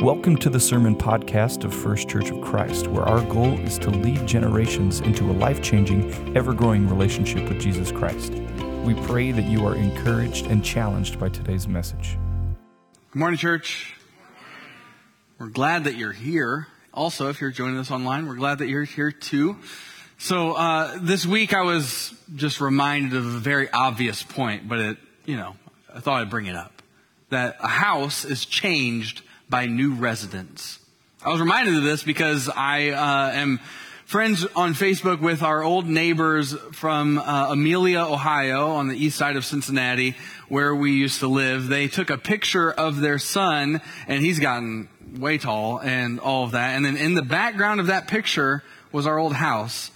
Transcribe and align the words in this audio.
Welcome 0.00 0.36
to 0.38 0.50
the 0.50 0.60
Sermon 0.60 0.94
Podcast 0.94 1.64
of 1.64 1.72
First 1.72 2.06
Church 2.06 2.30
of 2.30 2.42
Christ, 2.42 2.86
where 2.86 3.04
our 3.04 3.22
goal 3.32 3.58
is 3.60 3.78
to 3.78 3.88
lead 3.88 4.26
generations 4.26 5.00
into 5.00 5.24
a 5.24 5.32
life 5.32 5.62
changing, 5.62 6.36
ever 6.36 6.52
growing 6.52 6.86
relationship 6.86 7.48
with 7.48 7.58
Jesus 7.58 7.90
Christ. 7.92 8.34
We 8.84 8.92
pray 9.06 9.32
that 9.32 9.44
you 9.44 9.66
are 9.66 9.74
encouraged 9.74 10.48
and 10.48 10.62
challenged 10.62 11.18
by 11.18 11.30
today's 11.30 11.66
message. 11.66 12.18
Good 13.10 13.18
morning, 13.18 13.38
church. 13.38 13.94
We're 15.38 15.48
glad 15.48 15.84
that 15.84 15.96
you're 15.96 16.12
here. 16.12 16.66
Also, 16.92 17.30
if 17.30 17.40
you're 17.40 17.50
joining 17.50 17.78
us 17.78 17.90
online, 17.90 18.26
we're 18.26 18.36
glad 18.36 18.58
that 18.58 18.68
you're 18.68 18.84
here 18.84 19.10
too. 19.10 19.56
So, 20.18 20.52
uh, 20.52 20.98
this 21.00 21.24
week 21.24 21.54
I 21.54 21.62
was 21.62 22.12
just 22.34 22.60
reminded 22.60 23.16
of 23.16 23.24
a 23.24 23.38
very 23.38 23.70
obvious 23.70 24.22
point, 24.22 24.68
but 24.68 24.78
it, 24.78 24.98
you 25.24 25.36
know, 25.36 25.56
I 25.92 26.00
thought 26.00 26.20
I'd 26.20 26.30
bring 26.30 26.46
it 26.46 26.54
up. 26.54 26.82
That 27.30 27.56
a 27.60 27.68
house 27.68 28.26
is 28.26 28.44
changed 28.44 29.22
by 29.48 29.66
new 29.66 29.94
residents. 29.94 30.78
I 31.24 31.30
was 31.30 31.40
reminded 31.40 31.76
of 31.76 31.82
this 31.82 32.02
because 32.02 32.48
I 32.48 32.90
uh, 32.90 33.30
am 33.32 33.60
friends 34.04 34.46
on 34.54 34.74
Facebook 34.74 35.20
with 35.20 35.42
our 35.42 35.62
old 35.62 35.86
neighbors 35.86 36.54
from 36.72 37.18
uh, 37.18 37.48
Amelia, 37.50 38.00
Ohio, 38.00 38.70
on 38.70 38.88
the 38.88 38.96
east 38.96 39.18
side 39.18 39.36
of 39.36 39.44
Cincinnati, 39.44 40.14
where 40.48 40.74
we 40.74 40.92
used 40.92 41.20
to 41.20 41.28
live. 41.28 41.68
They 41.68 41.88
took 41.88 42.10
a 42.10 42.18
picture 42.18 42.70
of 42.70 43.00
their 43.00 43.18
son, 43.18 43.80
and 44.06 44.22
he's 44.22 44.38
gotten 44.38 44.88
way 45.18 45.38
tall 45.38 45.80
and 45.80 46.20
all 46.20 46.44
of 46.44 46.52
that. 46.52 46.76
And 46.76 46.84
then 46.84 46.96
in 46.96 47.14
the 47.14 47.22
background 47.22 47.80
of 47.80 47.86
that 47.88 48.08
picture 48.08 48.62
was 48.92 49.06
our 49.06 49.18
old 49.18 49.34
house 49.34 49.90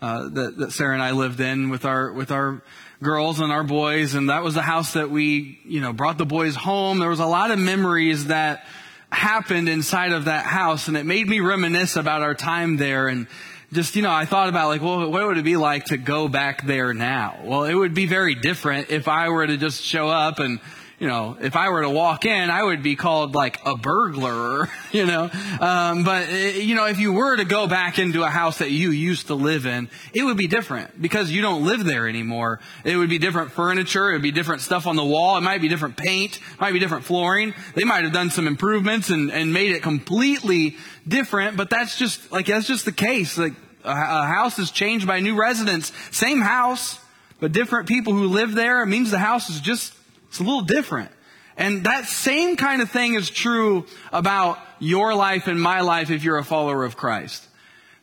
uh, 0.00 0.28
that, 0.28 0.56
that 0.58 0.72
Sarah 0.72 0.94
and 0.94 1.02
I 1.02 1.12
lived 1.12 1.40
in 1.40 1.70
with 1.70 1.84
our 1.84 2.12
with 2.12 2.32
our 2.32 2.62
girls 3.02 3.40
and 3.40 3.52
our 3.52 3.64
boys, 3.64 4.14
and 4.14 4.30
that 4.30 4.42
was 4.42 4.54
the 4.54 4.62
house 4.62 4.94
that 4.94 5.10
we, 5.10 5.60
you 5.64 5.80
know, 5.80 5.92
brought 5.92 6.18
the 6.18 6.26
boys 6.26 6.56
home. 6.56 6.98
There 6.98 7.08
was 7.08 7.20
a 7.20 7.26
lot 7.26 7.50
of 7.50 7.58
memories 7.58 8.26
that 8.26 8.64
happened 9.12 9.68
inside 9.68 10.12
of 10.12 10.24
that 10.24 10.46
house 10.46 10.88
and 10.88 10.96
it 10.96 11.04
made 11.04 11.28
me 11.28 11.40
reminisce 11.40 11.96
about 11.96 12.22
our 12.22 12.34
time 12.34 12.76
there 12.76 13.08
and 13.08 13.26
just, 13.72 13.96
you 13.96 14.02
know, 14.02 14.10
I 14.10 14.26
thought 14.26 14.48
about 14.48 14.68
like, 14.68 14.82
well, 14.82 15.10
what 15.10 15.26
would 15.26 15.38
it 15.38 15.44
be 15.44 15.56
like 15.56 15.86
to 15.86 15.96
go 15.96 16.28
back 16.28 16.66
there 16.66 16.92
now? 16.92 17.40
Well, 17.42 17.64
it 17.64 17.74
would 17.74 17.94
be 17.94 18.06
very 18.06 18.34
different 18.34 18.90
if 18.90 19.08
I 19.08 19.28
were 19.30 19.46
to 19.46 19.56
just 19.56 19.82
show 19.82 20.08
up 20.08 20.38
and, 20.38 20.60
you 21.02 21.08
know, 21.08 21.36
if 21.40 21.56
I 21.56 21.68
were 21.70 21.82
to 21.82 21.90
walk 21.90 22.24
in, 22.26 22.48
I 22.48 22.62
would 22.62 22.80
be 22.80 22.94
called 22.94 23.34
like 23.34 23.58
a 23.66 23.76
burglar, 23.76 24.68
you 24.92 25.04
know. 25.04 25.30
Um, 25.60 26.04
but 26.04 26.28
eh, 26.28 26.58
you 26.58 26.76
know, 26.76 26.86
if 26.86 27.00
you 27.00 27.12
were 27.12 27.36
to 27.36 27.44
go 27.44 27.66
back 27.66 27.98
into 27.98 28.22
a 28.22 28.28
house 28.28 28.58
that 28.58 28.70
you 28.70 28.92
used 28.92 29.26
to 29.26 29.34
live 29.34 29.66
in, 29.66 29.90
it 30.14 30.22
would 30.22 30.36
be 30.36 30.46
different 30.46 31.02
because 31.02 31.32
you 31.32 31.42
don't 31.42 31.64
live 31.64 31.82
there 31.82 32.08
anymore. 32.08 32.60
It 32.84 32.96
would 32.96 33.08
be 33.10 33.18
different 33.18 33.50
furniture. 33.50 34.10
It 34.10 34.12
would 34.12 34.22
be 34.22 34.30
different 34.30 34.62
stuff 34.62 34.86
on 34.86 34.94
the 34.94 35.04
wall. 35.04 35.36
It 35.36 35.40
might 35.40 35.60
be 35.60 35.66
different 35.66 35.96
paint. 35.96 36.36
It 36.36 36.60
might 36.60 36.70
be 36.70 36.78
different 36.78 37.04
flooring. 37.04 37.52
They 37.74 37.82
might 37.82 38.04
have 38.04 38.12
done 38.12 38.30
some 38.30 38.46
improvements 38.46 39.10
and, 39.10 39.32
and 39.32 39.52
made 39.52 39.72
it 39.72 39.82
completely 39.82 40.76
different. 41.08 41.56
But 41.56 41.68
that's 41.68 41.98
just 41.98 42.30
like 42.30 42.46
that's 42.46 42.68
just 42.68 42.84
the 42.84 42.92
case. 42.92 43.36
Like 43.36 43.54
a, 43.82 43.90
a 43.90 44.26
house 44.26 44.60
is 44.60 44.70
changed 44.70 45.08
by 45.08 45.18
new 45.18 45.34
residents. 45.34 45.90
Same 46.12 46.40
house, 46.40 47.00
but 47.40 47.50
different 47.50 47.88
people 47.88 48.12
who 48.12 48.28
live 48.28 48.54
there. 48.54 48.84
It 48.84 48.86
means 48.86 49.10
the 49.10 49.18
house 49.18 49.50
is 49.50 49.60
just 49.60 49.94
it's 50.32 50.40
a 50.40 50.44
little 50.44 50.62
different. 50.62 51.10
And 51.58 51.84
that 51.84 52.06
same 52.06 52.56
kind 52.56 52.80
of 52.80 52.90
thing 52.90 53.16
is 53.16 53.28
true 53.28 53.84
about 54.14 54.58
your 54.78 55.14
life 55.14 55.46
and 55.46 55.60
my 55.60 55.82
life 55.82 56.10
if 56.10 56.24
you're 56.24 56.38
a 56.38 56.44
follower 56.44 56.84
of 56.84 56.96
Christ. 56.96 57.46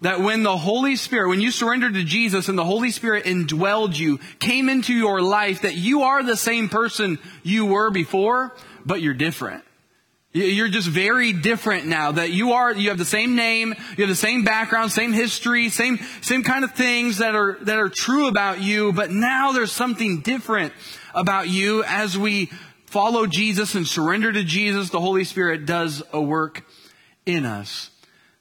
That 0.02 0.20
when 0.20 0.44
the 0.44 0.56
Holy 0.56 0.96
Spirit, 0.96 1.30
when 1.30 1.42
you 1.42 1.50
surrendered 1.50 1.96
to 1.96 2.04
Jesus 2.04 2.48
and 2.48 2.56
the 2.56 2.64
Holy 2.64 2.92
Spirit 2.92 3.26
indwelled 3.26 3.98
you, 3.98 4.20
came 4.40 4.70
into 4.70 4.94
your 4.94 5.24
life, 5.24 5.64
that 5.64 5.74
you 5.74 6.04
are 6.04 6.22
the 6.22 6.38
same 6.38 6.70
person 6.70 7.18
you 7.42 7.66
were 7.66 7.90
before, 7.90 8.56
but 8.86 9.02
you're 9.02 9.16
different. 9.16 9.64
You're 10.32 10.70
just 10.70 10.88
very 10.88 11.34
different 11.34 11.88
now 11.88 12.12
that 12.12 12.30
you 12.30 12.52
are, 12.52 12.72
you 12.72 12.90
have 12.90 13.00
the 13.00 13.06
same 13.06 13.36
name, 13.36 13.74
you 13.98 14.04
have 14.04 14.10
the 14.10 14.16
same 14.16 14.44
background, 14.44 14.92
same 14.92 15.14
history, 15.14 15.70
same, 15.70 15.98
same 16.22 16.44
kind 16.44 16.64
of 16.64 16.76
things 16.76 17.18
that 17.18 17.34
are, 17.34 17.58
that 17.62 17.80
are 17.80 17.90
true 17.90 18.28
about 18.28 18.62
you, 18.62 18.94
but 18.94 19.10
now 19.10 19.52
there's 19.52 19.72
something 19.72 20.22
different 20.22 20.74
about 21.14 21.50
you 21.50 21.84
as 21.84 22.18
we 22.18 22.52
follow 22.86 23.28
Jesus 23.28 23.76
and 23.76 23.88
surrender 23.88 24.32
to 24.32 24.44
Jesus. 24.44 24.90
The 24.90 25.00
Holy 25.00 25.24
Spirit 25.24 25.66
does 25.66 26.04
a 26.12 26.22
work 26.22 26.66
in 27.26 27.46
us. 27.46 27.92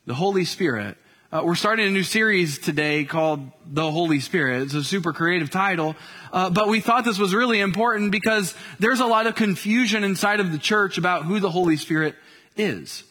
The 0.07 0.15
Holy 0.15 0.45
Spirit. 0.45 0.97
Uh, 1.31 1.43
we're 1.45 1.55
starting 1.55 1.87
a 1.87 1.91
new 1.91 2.03
series 2.03 2.59
today 2.59 3.05
called 3.05 3.51
The 3.67 3.91
Holy 3.91 4.21
Spirit. 4.21 4.63
It's 4.63 4.75
a 4.75 4.83
super 4.83 5.13
creative 5.13 5.51
title. 5.51 5.95
Uh, 6.33 6.49
but 6.49 6.69
we 6.69 6.81
thought 6.81 7.05
this 7.05 7.19
was 7.19 7.35
really 7.35 7.61
important 7.61 8.11
because 8.11 8.55
there's 8.79 9.01
a 9.01 9.07
lot 9.07 9.27
of 9.27 9.35
confusion 9.35 10.05
inside 10.05 10.41
of 10.41 10.53
the 10.53 10.59
church 10.59 10.97
about 10.97 11.25
who 11.25 11.39
the 11.41 11.51
Holy 11.51 11.77
Spirit 11.77 12.15
is. 12.57 13.05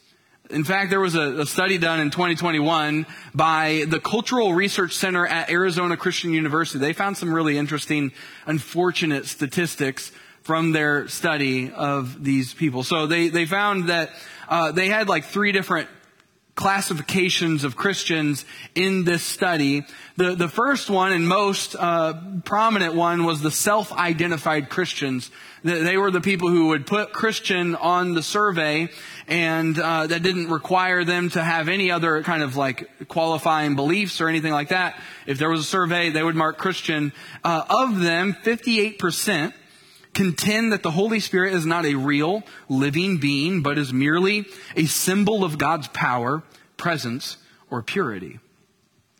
In 0.49 0.63
fact, 0.63 0.89
there 0.89 1.01
was 1.01 1.15
a, 1.15 1.41
a, 1.41 1.45
study 1.45 1.77
done 1.77 1.99
in 1.99 2.09
2021 2.09 3.05
by 3.35 3.83
the 3.87 3.99
Cultural 3.99 4.53
Research 4.53 4.93
Center 4.93 5.27
at 5.27 5.49
Arizona 5.49 5.97
Christian 5.97 6.31
University. 6.31 6.79
They 6.79 6.93
found 6.93 7.17
some 7.17 7.33
really 7.33 7.57
interesting, 7.57 8.13
unfortunate 8.45 9.25
statistics 9.25 10.11
from 10.43 10.71
their 10.71 11.09
study 11.09 11.69
of 11.71 12.23
these 12.23 12.53
people. 12.53 12.83
So 12.83 13.07
they, 13.07 13.27
they 13.27 13.45
found 13.45 13.89
that 13.89 14.11
uh, 14.47 14.71
they 14.71 14.87
had 14.87 15.09
like 15.09 15.25
three 15.25 15.51
different 15.51 15.89
classifications 16.57 17.63
of 17.63 17.75
Christians 17.75 18.43
in 18.73 19.03
this 19.03 19.23
study. 19.23 19.85
The, 20.17 20.33
the 20.33 20.49
first 20.49 20.89
one 20.89 21.11
and 21.13 21.27
most 21.27 21.75
uh, 21.77 22.15
prominent 22.43 22.95
one 22.95 23.25
was 23.25 23.41
the 23.41 23.51
self-identified 23.51 24.67
Christians. 24.67 25.29
They 25.63 25.97
were 25.97 26.09
the 26.09 26.19
people 26.19 26.49
who 26.49 26.69
would 26.69 26.87
put 26.87 27.13
Christian 27.13 27.75
on 27.75 28.15
the 28.15 28.23
survey 28.23 28.89
and 29.27 29.77
uh, 29.77 30.07
that 30.07 30.23
didn't 30.23 30.49
require 30.49 31.03
them 31.03 31.29
to 31.31 31.43
have 31.43 31.69
any 31.69 31.91
other 31.91 32.23
kind 32.23 32.41
of 32.41 32.55
like 32.55 33.07
qualifying 33.07 33.75
beliefs 33.75 34.19
or 34.19 34.27
anything 34.27 34.51
like 34.51 34.69
that. 34.69 34.99
If 35.27 35.37
there 35.37 35.51
was 35.51 35.59
a 35.59 35.63
survey, 35.63 36.09
they 36.09 36.23
would 36.23 36.35
mark 36.35 36.57
Christian. 36.57 37.13
Uh, 37.43 37.65
of 37.69 37.99
them, 37.99 38.35
58% 38.43 39.53
contend 40.17 40.73
that 40.73 40.81
the 40.81 40.89
Holy 40.89 41.19
Spirit 41.19 41.53
is 41.53 41.63
not 41.63 41.85
a 41.85 41.93
real 41.93 42.41
living 42.67 43.19
being, 43.19 43.61
but 43.61 43.77
is 43.77 43.93
merely 43.93 44.45
a 44.75 44.85
symbol 44.85 45.43
of 45.43 45.59
God's 45.59 45.87
power, 45.89 46.41
presence, 46.75 47.37
or 47.69 47.83
purity. 47.83 48.39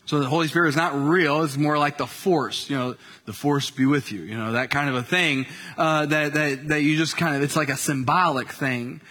So 0.08 0.20
the 0.20 0.26
Holy 0.26 0.48
Spirit 0.48 0.70
is 0.70 0.76
not 0.76 0.96
real. 0.96 1.44
It's 1.44 1.56
more 1.56 1.78
like 1.78 2.00
the 2.00 2.08
force, 2.08 2.68
you 2.68 2.76
know, 2.76 2.96
the 3.26 3.34
force 3.34 3.70
be 3.70 3.86
with 3.86 4.12
you, 4.12 4.22
you 4.22 4.38
know, 4.38 4.54
that 4.54 4.72
kind 4.72 4.90
of 4.90 4.96
a 4.96 5.04
thing, 5.04 5.46
uh, 5.78 6.08
that, 6.08 6.34
that, 6.34 6.68
that 6.70 6.82
you 6.82 6.98
just 6.98 7.16
kind 7.16 7.36
of, 7.36 7.44
it's 7.44 7.56
like 7.56 7.70
a 7.70 7.78
symbolic 7.78 8.52
thing. 8.52 9.02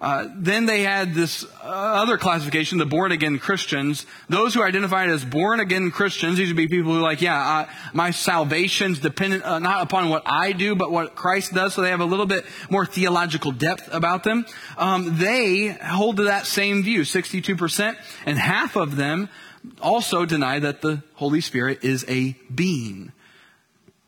Uh, 0.00 0.28
then 0.34 0.66
they 0.66 0.82
had 0.82 1.14
this 1.14 1.46
other 1.62 2.18
classification, 2.18 2.78
the 2.78 2.86
born 2.86 3.12
again 3.12 3.38
Christians. 3.38 4.04
Those 4.28 4.52
who 4.54 4.62
identified 4.62 5.08
as 5.08 5.24
born 5.24 5.60
again 5.60 5.90
Christians, 5.90 6.36
these 6.36 6.48
would 6.48 6.56
be 6.56 6.68
people 6.68 6.92
who 6.92 6.98
are 6.98 7.02
like, 7.02 7.22
yeah, 7.22 7.38
uh, 7.38 7.72
my 7.94 8.10
salvation's 8.10 8.98
dependent 8.98 9.44
uh, 9.44 9.58
not 9.58 9.82
upon 9.82 10.10
what 10.10 10.22
I 10.26 10.52
do, 10.52 10.74
but 10.74 10.90
what 10.90 11.14
Christ 11.14 11.54
does. 11.54 11.74
So 11.74 11.82
they 11.82 11.90
have 11.90 12.00
a 12.00 12.04
little 12.06 12.26
bit 12.26 12.44
more 12.70 12.84
theological 12.84 13.52
depth 13.52 13.92
about 13.92 14.22
them. 14.22 14.44
Um, 14.76 15.18
they 15.18 15.68
hold 15.68 16.18
to 16.18 16.24
that 16.24 16.46
same 16.46 16.82
view, 16.82 17.00
62%, 17.00 17.96
and 18.26 18.38
half 18.38 18.76
of 18.76 18.96
them 18.96 19.30
also 19.80 20.26
deny 20.26 20.58
that 20.58 20.82
the 20.82 21.02
Holy 21.14 21.40
Spirit 21.40 21.84
is 21.84 22.04
a 22.08 22.36
being. 22.54 23.12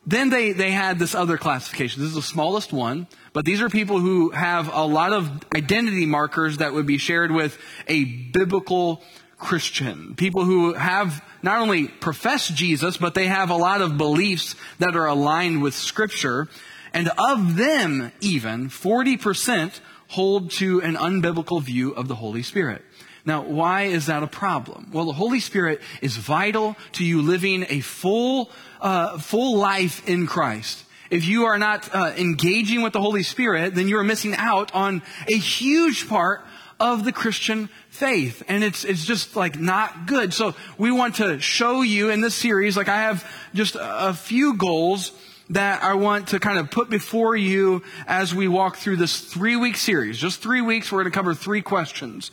Then 0.09 0.31
they, 0.31 0.53
they 0.53 0.71
had 0.71 0.99
this 0.99 1.15
other 1.15 1.37
classification. 1.37 2.01
This 2.01 2.09
is 2.09 2.15
the 2.15 2.23
smallest 2.23 2.73
one, 2.73 3.09
but 3.35 3.45
these 3.45 3.61
are 3.61 3.69
people 3.69 4.01
who 4.01 4.31
have 4.31 4.73
a 4.73 4.87
lot 4.87 5.13
of 5.13 5.31
identity 5.55 6.07
markers 6.07 6.57
that 6.57 6.73
would 6.73 6.87
be 6.87 6.97
shared 6.97 7.31
with 7.31 7.59
a 7.89 8.05
biblical 8.05 9.03
Christian. 9.37 10.15
People 10.15 10.47
who 10.47 10.73
have 10.73 11.23
not 11.43 11.61
only 11.61 11.89
profess 11.89 12.49
Jesus, 12.49 12.97
but 12.97 13.15
they 13.15 13.27
have 13.27 13.51
a 13.51 13.57
lot 13.57 13.83
of 13.83 13.99
beliefs 13.99 14.55
that 14.79 14.97
are 14.97 15.05
aligned 15.05 15.61
with 15.61 15.75
Scripture. 15.75 16.49
And 16.95 17.11
of 17.19 17.57
them, 17.57 18.11
even, 18.23 18.71
40% 18.71 19.79
hold 20.09 20.53
to 20.53 20.81
an 20.81 20.97
unbiblical 20.97 21.63
view 21.63 21.91
of 21.91 22.09
the 22.09 22.15
Holy 22.15 22.43
Spirit. 22.43 22.83
Now, 23.29 23.43
why 23.43 23.83
is 23.83 24.07
that 24.07 24.23
a 24.23 24.27
problem? 24.27 24.89
Well, 24.91 25.05
the 25.05 25.13
Holy 25.13 25.39
Spirit 25.39 25.83
is 26.01 26.17
vital 26.17 26.77
to 26.93 27.05
you 27.05 27.21
living 27.21 27.67
a 27.69 27.81
full, 27.81 28.51
uh, 28.81 29.19
full 29.19 29.59
life 29.59 30.09
in 30.09 30.27
Christ. 30.27 30.83
If 31.11 31.27
you 31.27 31.45
are 31.45 31.59
not 31.59 31.95
uh, 31.95 32.15
engaging 32.17 32.81
with 32.81 32.95
the 32.95 33.03
Holy 33.03 33.23
Spirit, 33.23 33.75
then 33.75 33.87
you 33.87 33.99
are 33.99 34.03
missing 34.03 34.35
out 34.35 34.75
on 34.75 35.03
a 35.31 35.37
huge 35.37 36.09
part 36.09 36.41
of 36.81 37.05
the 37.05 37.13
Christian 37.13 37.69
faith. 37.91 38.43
And 38.49 38.65
it's, 38.65 38.83
it's 38.83 39.05
just 39.05 39.37
like 39.37 39.61
not 39.61 40.07
good. 40.07 40.33
So 40.33 40.55
we 40.79 40.91
want 40.91 41.17
to 41.17 41.39
show 41.39 41.83
you 41.83 42.09
in 42.09 42.23
this 42.23 42.35
series, 42.35 42.79
like 42.79 42.89
I 42.89 43.03
have 43.03 43.31
just 43.53 43.77
a 43.79 44.15
few 44.15 44.57
goals 44.57 45.13
that 45.51 45.83
I 45.83 45.95
want 45.95 46.29
to 46.29 46.41
kind 46.41 46.59
of 46.59 46.71
put 46.71 46.89
before 46.89 47.37
you 47.37 47.83
as 48.07 48.35
we 48.35 48.49
walk 48.49 48.77
through 48.77 48.97
this 48.97 49.21
three 49.21 49.57
week 49.57 49.77
series. 49.77 50.17
Just 50.17 50.41
three 50.41 50.63
weeks, 50.63 50.91
we're 50.91 51.03
going 51.03 51.13
to 51.13 51.15
cover 51.15 51.35
three 51.35 51.61
questions. 51.61 52.31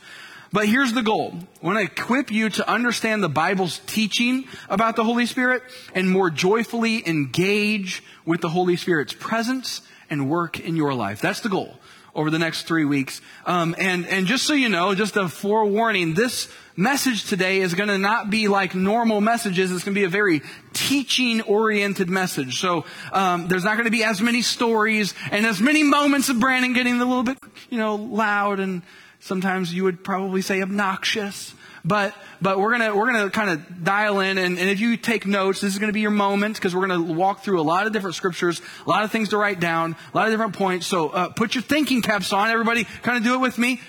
But 0.52 0.66
here's 0.68 0.92
the 0.92 1.02
goal. 1.02 1.34
I 1.62 1.66
want 1.66 1.78
to 1.78 1.84
equip 1.84 2.30
you 2.30 2.48
to 2.50 2.70
understand 2.70 3.22
the 3.22 3.28
Bible's 3.28 3.80
teaching 3.86 4.46
about 4.68 4.96
the 4.96 5.04
Holy 5.04 5.26
Spirit 5.26 5.62
and 5.94 6.08
more 6.08 6.30
joyfully 6.30 7.06
engage 7.06 8.02
with 8.24 8.40
the 8.40 8.48
Holy 8.48 8.76
Spirit's 8.76 9.12
presence 9.12 9.82
and 10.08 10.30
work 10.30 10.60
in 10.60 10.76
your 10.76 10.94
life. 10.94 11.20
That's 11.20 11.40
the 11.40 11.48
goal. 11.48 11.78
over 12.16 12.30
the 12.30 12.38
next 12.38 12.62
three 12.62 12.86
weeks. 12.86 13.20
Um, 13.44 13.76
and, 13.78 14.06
and 14.06 14.26
just 14.26 14.46
so 14.46 14.54
you 14.54 14.70
know, 14.70 14.94
just 14.94 15.16
a 15.16 15.28
forewarning, 15.28 16.14
this 16.14 16.48
message 16.74 17.28
today 17.28 17.60
is 17.60 17.74
going 17.74 17.90
to 17.90 17.98
not 17.98 18.30
be 18.30 18.48
like 18.48 18.74
normal 18.74 19.20
messages. 19.20 19.70
It's 19.70 19.84
going 19.84 19.94
to 19.94 20.00
be 20.00 20.06
a 20.06 20.08
very 20.08 20.40
teaching 20.72 21.42
oriented 21.42 22.08
message. 22.08 22.58
So, 22.58 22.86
um, 23.12 23.48
there's 23.48 23.64
not 23.64 23.74
going 23.74 23.84
to 23.84 23.90
be 23.90 24.02
as 24.02 24.22
many 24.22 24.40
stories 24.40 25.14
and 25.30 25.44
as 25.44 25.60
many 25.60 25.82
moments 25.82 26.30
of 26.30 26.40
Brandon 26.40 26.72
getting 26.72 26.94
a 26.94 27.04
little 27.04 27.22
bit, 27.22 27.38
you 27.68 27.78
know, 27.78 27.96
loud 27.96 28.60
and 28.60 28.82
sometimes 29.20 29.72
you 29.72 29.84
would 29.84 30.04
probably 30.04 30.42
say 30.42 30.62
obnoxious. 30.62 31.54
But, 31.84 32.14
but 32.42 32.58
we're 32.58 32.72
gonna, 32.72 32.96
we're 32.96 33.06
gonna 33.06 33.30
kind 33.30 33.50
of 33.50 33.84
dial 33.84 34.18
in 34.18 34.38
and, 34.38 34.58
and 34.58 34.68
if 34.68 34.80
you 34.80 34.96
take 34.96 35.24
notes, 35.24 35.60
this 35.60 35.72
is 35.72 35.78
gonna 35.78 35.92
be 35.92 36.00
your 36.00 36.10
moment 36.10 36.56
because 36.56 36.74
we're 36.74 36.86
gonna 36.86 37.14
walk 37.14 37.44
through 37.44 37.60
a 37.60 37.62
lot 37.62 37.86
of 37.86 37.92
different 37.92 38.16
scriptures, 38.16 38.60
a 38.84 38.90
lot 38.90 39.04
of 39.04 39.12
things 39.12 39.28
to 39.28 39.36
write 39.36 39.60
down, 39.60 39.94
a 40.12 40.16
lot 40.16 40.26
of 40.26 40.32
different 40.32 40.54
points. 40.54 40.86
So, 40.86 41.10
uh, 41.10 41.28
put 41.28 41.54
your 41.54 41.62
thinking 41.62 42.02
caps 42.02 42.32
on. 42.32 42.50
Everybody 42.50 42.84
kind 43.02 43.16
of 43.16 43.22
do 43.22 43.34
it 43.34 43.38
with 43.38 43.56
me. 43.56 43.80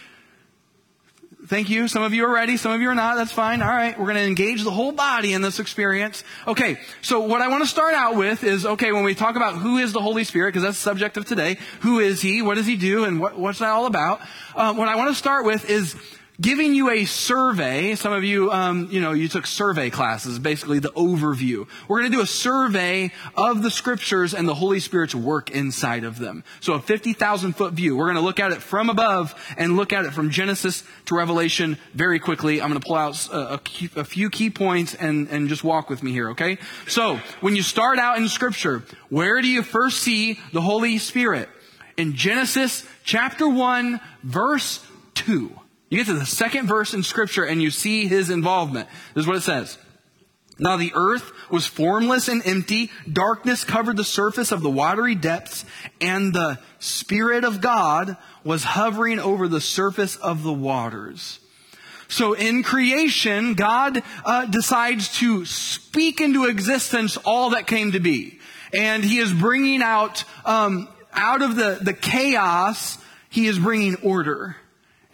Thank 1.47 1.69
you. 1.69 1.87
Some 1.87 2.03
of 2.03 2.13
you 2.13 2.25
are 2.25 2.33
ready. 2.33 2.57
Some 2.57 2.73
of 2.73 2.81
you 2.81 2.89
are 2.89 2.95
not. 2.95 3.15
That's 3.15 3.31
fine. 3.31 3.61
All 3.61 3.69
right. 3.69 3.97
We're 3.97 4.05
going 4.05 4.17
to 4.17 4.25
engage 4.25 4.63
the 4.63 4.71
whole 4.71 4.91
body 4.91 5.31
in 5.31 5.41
this 5.41 5.59
experience. 5.59 6.25
Okay. 6.45 6.77
So 7.01 7.21
what 7.21 7.41
I 7.41 7.47
want 7.47 7.63
to 7.63 7.69
start 7.69 7.93
out 7.93 8.17
with 8.17 8.43
is, 8.43 8.65
okay, 8.65 8.91
when 8.91 9.05
we 9.05 9.15
talk 9.15 9.37
about 9.37 9.55
who 9.55 9.77
is 9.77 9.93
the 9.93 10.01
Holy 10.01 10.25
Spirit, 10.25 10.49
because 10.49 10.63
that's 10.63 10.75
the 10.75 10.81
subject 10.81 11.15
of 11.15 11.25
today, 11.25 11.57
who 11.79 11.99
is 11.99 12.21
He? 12.21 12.41
What 12.41 12.55
does 12.55 12.65
He 12.65 12.75
do? 12.75 13.05
And 13.05 13.21
what, 13.21 13.39
what's 13.39 13.59
that 13.59 13.69
all 13.69 13.85
about? 13.85 14.19
Um, 14.57 14.75
what 14.75 14.89
I 14.89 14.97
want 14.97 15.09
to 15.09 15.15
start 15.15 15.45
with 15.45 15.69
is 15.69 15.95
giving 16.39 16.75
you 16.75 16.89
a 16.89 17.05
survey. 17.05 17.95
Some 17.95 18.13
of 18.13 18.23
you, 18.23 18.51
um, 18.51 18.89
you 18.91 19.01
know, 19.01 19.11
you 19.11 19.27
took 19.27 19.47
survey 19.47 19.89
classes, 19.89 20.37
basically 20.39 20.79
the 20.79 20.91
overview. 20.91 21.67
We're 21.87 21.99
going 21.99 22.11
to 22.11 22.17
do 22.17 22.23
a 22.23 22.27
survey 22.27 23.11
of 23.35 23.63
the 23.63 23.71
scriptures 23.71 24.33
and 24.33 24.47
the 24.47 24.53
Holy 24.53 24.79
Spirit's 24.79 25.15
work 25.15 25.49
inside 25.49 26.03
of 26.03 26.19
them. 26.19 26.43
So 26.59 26.73
a 26.73 26.81
50,000 26.81 27.53
foot 27.53 27.73
view. 27.73 27.97
We're 27.97 28.05
going 28.05 28.15
to 28.15 28.21
look 28.21 28.39
at 28.39 28.51
it 28.51 28.61
from 28.61 28.89
above 28.89 29.33
and 29.57 29.75
look 29.75 29.93
at 29.93 30.05
it 30.05 30.13
from 30.13 30.29
Genesis 30.29 30.83
to 31.05 31.15
Revelation 31.15 31.77
very 31.93 32.19
quickly. 32.19 32.61
I'm 32.61 32.69
going 32.69 32.81
to 32.81 32.85
pull 32.87 32.95
out 32.95 33.27
a, 33.29 33.53
a, 33.55 33.61
a 33.97 34.03
few 34.03 34.29
key 34.29 34.49
points 34.49 34.93
and, 34.93 35.27
and 35.29 35.49
just 35.49 35.63
walk 35.63 35.89
with 35.89 36.03
me 36.03 36.11
here, 36.11 36.29
okay? 36.31 36.59
So 36.87 37.19
when 37.41 37.55
you 37.55 37.63
start 37.63 37.97
out 37.97 38.17
in 38.17 38.27
scripture, 38.27 38.83
where 39.09 39.41
do 39.41 39.47
you 39.47 39.63
first 39.63 39.99
see 39.99 40.39
the 40.53 40.61
Holy 40.61 40.99
Spirit? 40.99 41.49
In 41.95 42.13
Genesis 42.13 42.85
chapter 43.03 43.49
1, 43.49 43.99
verse 44.23 44.85
2. 45.15 45.51
You 45.89 45.97
get 45.97 46.07
to 46.07 46.13
the 46.13 46.25
second 46.25 46.67
verse 46.67 46.93
in 46.93 47.03
scripture 47.03 47.45
and 47.45 47.61
you 47.61 47.71
see 47.71 48.07
his 48.07 48.29
involvement. 48.29 48.89
This 49.13 49.23
is 49.23 49.27
what 49.27 49.37
it 49.37 49.43
says. 49.43 49.77
Now 50.59 50.75
the 50.75 50.91
earth 50.95 51.31
was 51.51 51.65
formless 51.65 52.27
and 52.27 52.45
empty. 52.45 52.91
Darkness 53.11 53.63
covered 53.63 53.95
the 53.95 54.03
surface 54.03 54.51
of 54.51 54.61
the 54.61 54.69
watery 54.69 55.15
depths 55.15 55.65
and 56.01 56.33
the 56.33 56.59
Spirit 56.79 57.43
of 57.43 57.61
God 57.61 58.17
was 58.43 58.63
hovering 58.63 59.19
over 59.19 59.47
the 59.47 59.61
surface 59.61 60.15
of 60.15 60.43
the 60.43 60.53
waters. 60.53 61.39
So 62.09 62.33
in 62.33 62.63
creation, 62.63 63.53
God 63.53 64.01
uh, 64.25 64.45
decides 64.45 65.17
to 65.19 65.45
speak 65.45 66.21
into 66.21 66.45
existence 66.45 67.17
all 67.17 67.51
that 67.51 67.67
came 67.67 67.91
to 67.91 67.99
be. 67.99 68.39
And 68.73 69.03
he 69.03 69.19
is 69.19 69.33
bringing 69.33 69.81
out, 69.81 70.23
um, 70.45 70.87
out 71.13 71.41
of 71.41 71.55
the, 71.55 71.79
the 71.81 71.93
chaos, 71.93 72.97
he 73.29 73.47
is 73.47 73.59
bringing 73.59 73.95
order. 73.97 74.55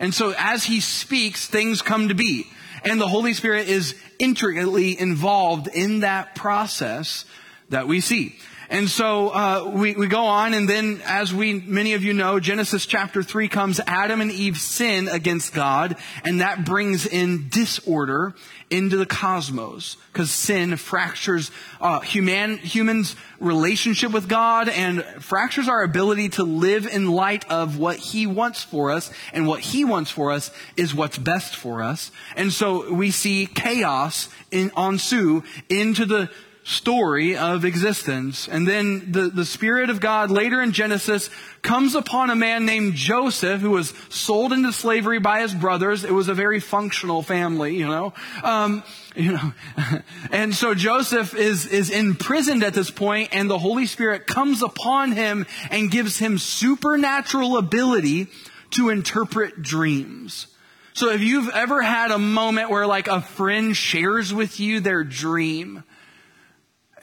And 0.03 0.13
so 0.13 0.35
as 0.37 0.65
he 0.65 0.81
speaks, 0.81 1.47
things 1.47 1.81
come 1.81 2.09
to 2.09 2.13
be. 2.13 2.45
And 2.83 2.99
the 2.99 3.07
Holy 3.07 3.31
Spirit 3.31 3.69
is 3.69 3.95
intricately 4.19 4.99
involved 4.99 5.69
in 5.69 6.01
that 6.01 6.35
process 6.35 7.23
that 7.69 7.87
we 7.87 8.01
see. 8.01 8.35
And 8.73 8.89
so 8.89 9.29
uh, 9.29 9.71
we, 9.71 9.93
we 9.93 10.07
go 10.07 10.25
on, 10.25 10.55
and 10.55 10.67
then, 10.67 10.99
as 11.05 11.31
we 11.31 11.53
many 11.59 11.93
of 11.93 12.03
you 12.03 12.11
know, 12.11 12.39
Genesis 12.39 12.87
chapter 12.87 13.21
three 13.21 13.47
comes. 13.47 13.79
Adam 13.85 14.19
and 14.19 14.31
Eve 14.31 14.57
sin 14.57 15.07
against 15.07 15.53
God, 15.53 15.95
and 16.23 16.41
that 16.41 16.65
brings 16.65 17.05
in 17.05 17.49
disorder 17.49 18.33
into 18.71 18.97
the 18.97 19.05
cosmos 19.05 19.97
because 20.11 20.31
sin 20.31 20.75
fractures 20.75 21.51
uh, 21.81 21.99
human 21.99 22.57
humans' 22.57 23.15
relationship 23.39 24.11
with 24.11 24.27
God 24.27 24.67
and 24.67 25.03
fractures 25.19 25.67
our 25.67 25.83
ability 25.83 26.29
to 26.29 26.43
live 26.43 26.87
in 26.87 27.11
light 27.11 27.47
of 27.51 27.77
what 27.77 27.97
He 27.97 28.25
wants 28.25 28.63
for 28.63 28.89
us, 28.89 29.11
and 29.33 29.45
what 29.45 29.59
He 29.59 29.85
wants 29.85 30.09
for 30.09 30.31
us 30.31 30.49
is 30.75 30.95
what's 30.95 31.19
best 31.19 31.55
for 31.55 31.83
us. 31.83 32.09
And 32.35 32.51
so 32.51 32.91
we 32.91 33.11
see 33.11 33.45
chaos 33.45 34.29
in, 34.49 34.71
ensue 34.75 35.43
into 35.69 36.07
the 36.07 36.31
story 36.63 37.35
of 37.35 37.65
existence. 37.65 38.47
And 38.47 38.67
then 38.67 39.11
the, 39.11 39.29
the 39.29 39.45
Spirit 39.45 39.89
of 39.89 39.99
God 39.99 40.31
later 40.31 40.61
in 40.61 40.71
Genesis 40.71 41.29
comes 41.61 41.93
upon 41.93 42.29
a 42.29 42.35
man 42.35 42.65
named 42.65 42.93
Joseph 42.93 43.59
who 43.59 43.71
was 43.71 43.93
sold 44.09 44.53
into 44.53 44.71
slavery 44.71 45.19
by 45.19 45.41
his 45.41 45.53
brothers. 45.53 46.03
It 46.03 46.11
was 46.11 46.29
a 46.29 46.33
very 46.33 46.59
functional 46.61 47.21
family, 47.21 47.75
you 47.75 47.87
know. 47.87 48.13
Um, 48.43 48.83
you 49.15 49.33
know, 49.33 49.53
and 50.31 50.55
so 50.55 50.73
Joseph 50.73 51.35
is, 51.35 51.65
is 51.65 51.89
imprisoned 51.89 52.63
at 52.63 52.73
this 52.73 52.89
point 52.89 53.29
and 53.33 53.49
the 53.49 53.59
Holy 53.59 53.85
Spirit 53.85 54.25
comes 54.25 54.63
upon 54.63 55.11
him 55.11 55.45
and 55.69 55.91
gives 55.91 56.17
him 56.17 56.37
supernatural 56.37 57.57
ability 57.57 58.27
to 58.71 58.89
interpret 58.89 59.61
dreams. 59.61 60.47
So 60.93 61.09
if 61.09 61.21
you've 61.21 61.49
ever 61.49 61.81
had 61.81 62.11
a 62.11 62.19
moment 62.19 62.69
where 62.69 62.87
like 62.87 63.07
a 63.07 63.21
friend 63.21 63.75
shares 63.75 64.33
with 64.33 64.59
you 64.59 64.79
their 64.79 65.03
dream, 65.03 65.83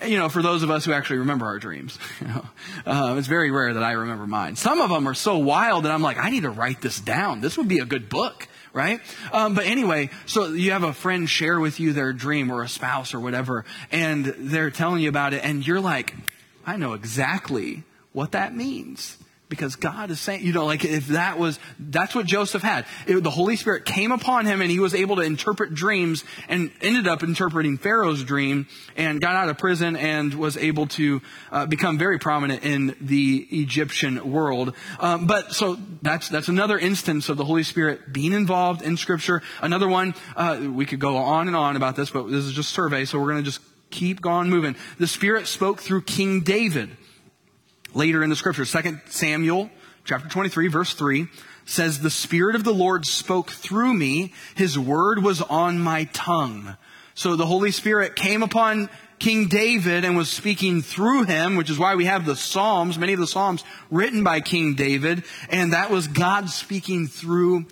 you 0.06 0.16
know, 0.16 0.28
for 0.28 0.42
those 0.42 0.62
of 0.62 0.70
us 0.70 0.84
who 0.84 0.92
actually 0.92 1.18
remember 1.18 1.46
our 1.46 1.58
dreams, 1.58 1.98
you 2.20 2.28
know, 2.28 2.44
uh, 2.86 3.14
it's 3.18 3.26
very 3.26 3.50
rare 3.50 3.74
that 3.74 3.82
I 3.82 3.92
remember 3.92 4.26
mine. 4.26 4.56
Some 4.56 4.80
of 4.80 4.90
them 4.90 5.08
are 5.08 5.14
so 5.14 5.38
wild 5.38 5.84
that 5.84 5.92
I'm 5.92 6.02
like, 6.02 6.18
I 6.18 6.30
need 6.30 6.42
to 6.42 6.50
write 6.50 6.80
this 6.80 7.00
down. 7.00 7.40
This 7.40 7.56
would 7.58 7.68
be 7.68 7.78
a 7.78 7.84
good 7.84 8.08
book, 8.08 8.48
right? 8.72 9.00
Um, 9.32 9.54
but 9.54 9.66
anyway, 9.66 10.10
so 10.26 10.46
you 10.46 10.72
have 10.72 10.84
a 10.84 10.92
friend 10.92 11.28
share 11.28 11.60
with 11.60 11.80
you 11.80 11.92
their 11.92 12.12
dream 12.12 12.50
or 12.50 12.62
a 12.62 12.68
spouse 12.68 13.14
or 13.14 13.20
whatever, 13.20 13.64
and 13.92 14.24
they're 14.24 14.70
telling 14.70 15.02
you 15.02 15.08
about 15.08 15.34
it, 15.34 15.44
and 15.44 15.66
you're 15.66 15.80
like, 15.80 16.14
I 16.66 16.76
know 16.76 16.94
exactly 16.94 17.84
what 18.12 18.32
that 18.32 18.54
means 18.54 19.16
because 19.50 19.76
God 19.76 20.10
is 20.10 20.20
saying, 20.20 20.46
you 20.46 20.52
know, 20.54 20.64
like 20.64 20.84
if 20.84 21.08
that 21.08 21.38
was, 21.38 21.58
that's 21.78 22.14
what 22.14 22.24
Joseph 22.24 22.62
had. 22.62 22.86
It, 23.06 23.22
the 23.22 23.30
Holy 23.30 23.56
Spirit 23.56 23.84
came 23.84 24.12
upon 24.12 24.46
him 24.46 24.62
and 24.62 24.70
he 24.70 24.78
was 24.78 24.94
able 24.94 25.16
to 25.16 25.22
interpret 25.22 25.74
dreams 25.74 26.24
and 26.48 26.70
ended 26.80 27.06
up 27.06 27.22
interpreting 27.22 27.76
Pharaoh's 27.76 28.24
dream 28.24 28.68
and 28.96 29.20
got 29.20 29.34
out 29.34 29.50
of 29.50 29.58
prison 29.58 29.96
and 29.96 30.32
was 30.32 30.56
able 30.56 30.86
to 30.86 31.20
uh, 31.50 31.66
become 31.66 31.98
very 31.98 32.18
prominent 32.18 32.62
in 32.64 32.96
the 33.00 33.46
Egyptian 33.50 34.32
world. 34.32 34.74
Um, 35.00 35.26
but 35.26 35.52
so 35.52 35.76
that's, 36.00 36.28
that's 36.28 36.48
another 36.48 36.78
instance 36.78 37.28
of 37.28 37.36
the 37.36 37.44
Holy 37.44 37.64
Spirit 37.64 38.12
being 38.12 38.32
involved 38.32 38.82
in 38.82 38.96
scripture. 38.96 39.42
Another 39.60 39.88
one, 39.88 40.14
uh, 40.36 40.60
we 40.70 40.86
could 40.86 41.00
go 41.00 41.16
on 41.16 41.48
and 41.48 41.56
on 41.56 41.74
about 41.74 41.96
this, 41.96 42.10
but 42.10 42.30
this 42.30 42.44
is 42.44 42.52
just 42.52 42.70
survey, 42.70 43.04
so 43.04 43.18
we're 43.18 43.32
going 43.32 43.44
to 43.44 43.50
just 43.50 43.60
keep 43.90 44.20
going 44.20 44.48
moving. 44.48 44.76
The 44.98 45.08
Spirit 45.08 45.48
spoke 45.48 45.80
through 45.80 46.02
King 46.02 46.42
David 46.42 46.96
later 47.94 48.22
in 48.22 48.30
the 48.30 48.36
scripture. 48.36 48.64
2 48.64 49.00
Samuel 49.06 49.70
chapter 50.04 50.28
23 50.28 50.68
verse 50.68 50.94
3 50.94 51.28
says, 51.64 52.00
The 52.00 52.10
Spirit 52.10 52.56
of 52.56 52.64
the 52.64 52.74
Lord 52.74 53.06
spoke 53.06 53.50
through 53.50 53.94
me. 53.94 54.32
His 54.54 54.78
word 54.78 55.22
was 55.22 55.40
on 55.42 55.78
my 55.78 56.04
tongue. 56.12 56.76
So 57.14 57.36
the 57.36 57.46
Holy 57.46 57.70
Spirit 57.70 58.16
came 58.16 58.42
upon 58.42 58.88
King 59.18 59.48
David 59.48 60.04
and 60.04 60.16
was 60.16 60.30
speaking 60.30 60.80
through 60.80 61.24
him, 61.24 61.56
which 61.56 61.68
is 61.68 61.78
why 61.78 61.94
we 61.94 62.06
have 62.06 62.24
the 62.24 62.34
Psalms, 62.34 62.98
many 62.98 63.12
of 63.12 63.20
the 63.20 63.26
Psalms 63.26 63.62
written 63.90 64.24
by 64.24 64.40
King 64.40 64.74
David, 64.74 65.24
and 65.50 65.74
that 65.74 65.90
was 65.90 66.08
God 66.08 66.48
speaking 66.48 67.06
through 67.06 67.66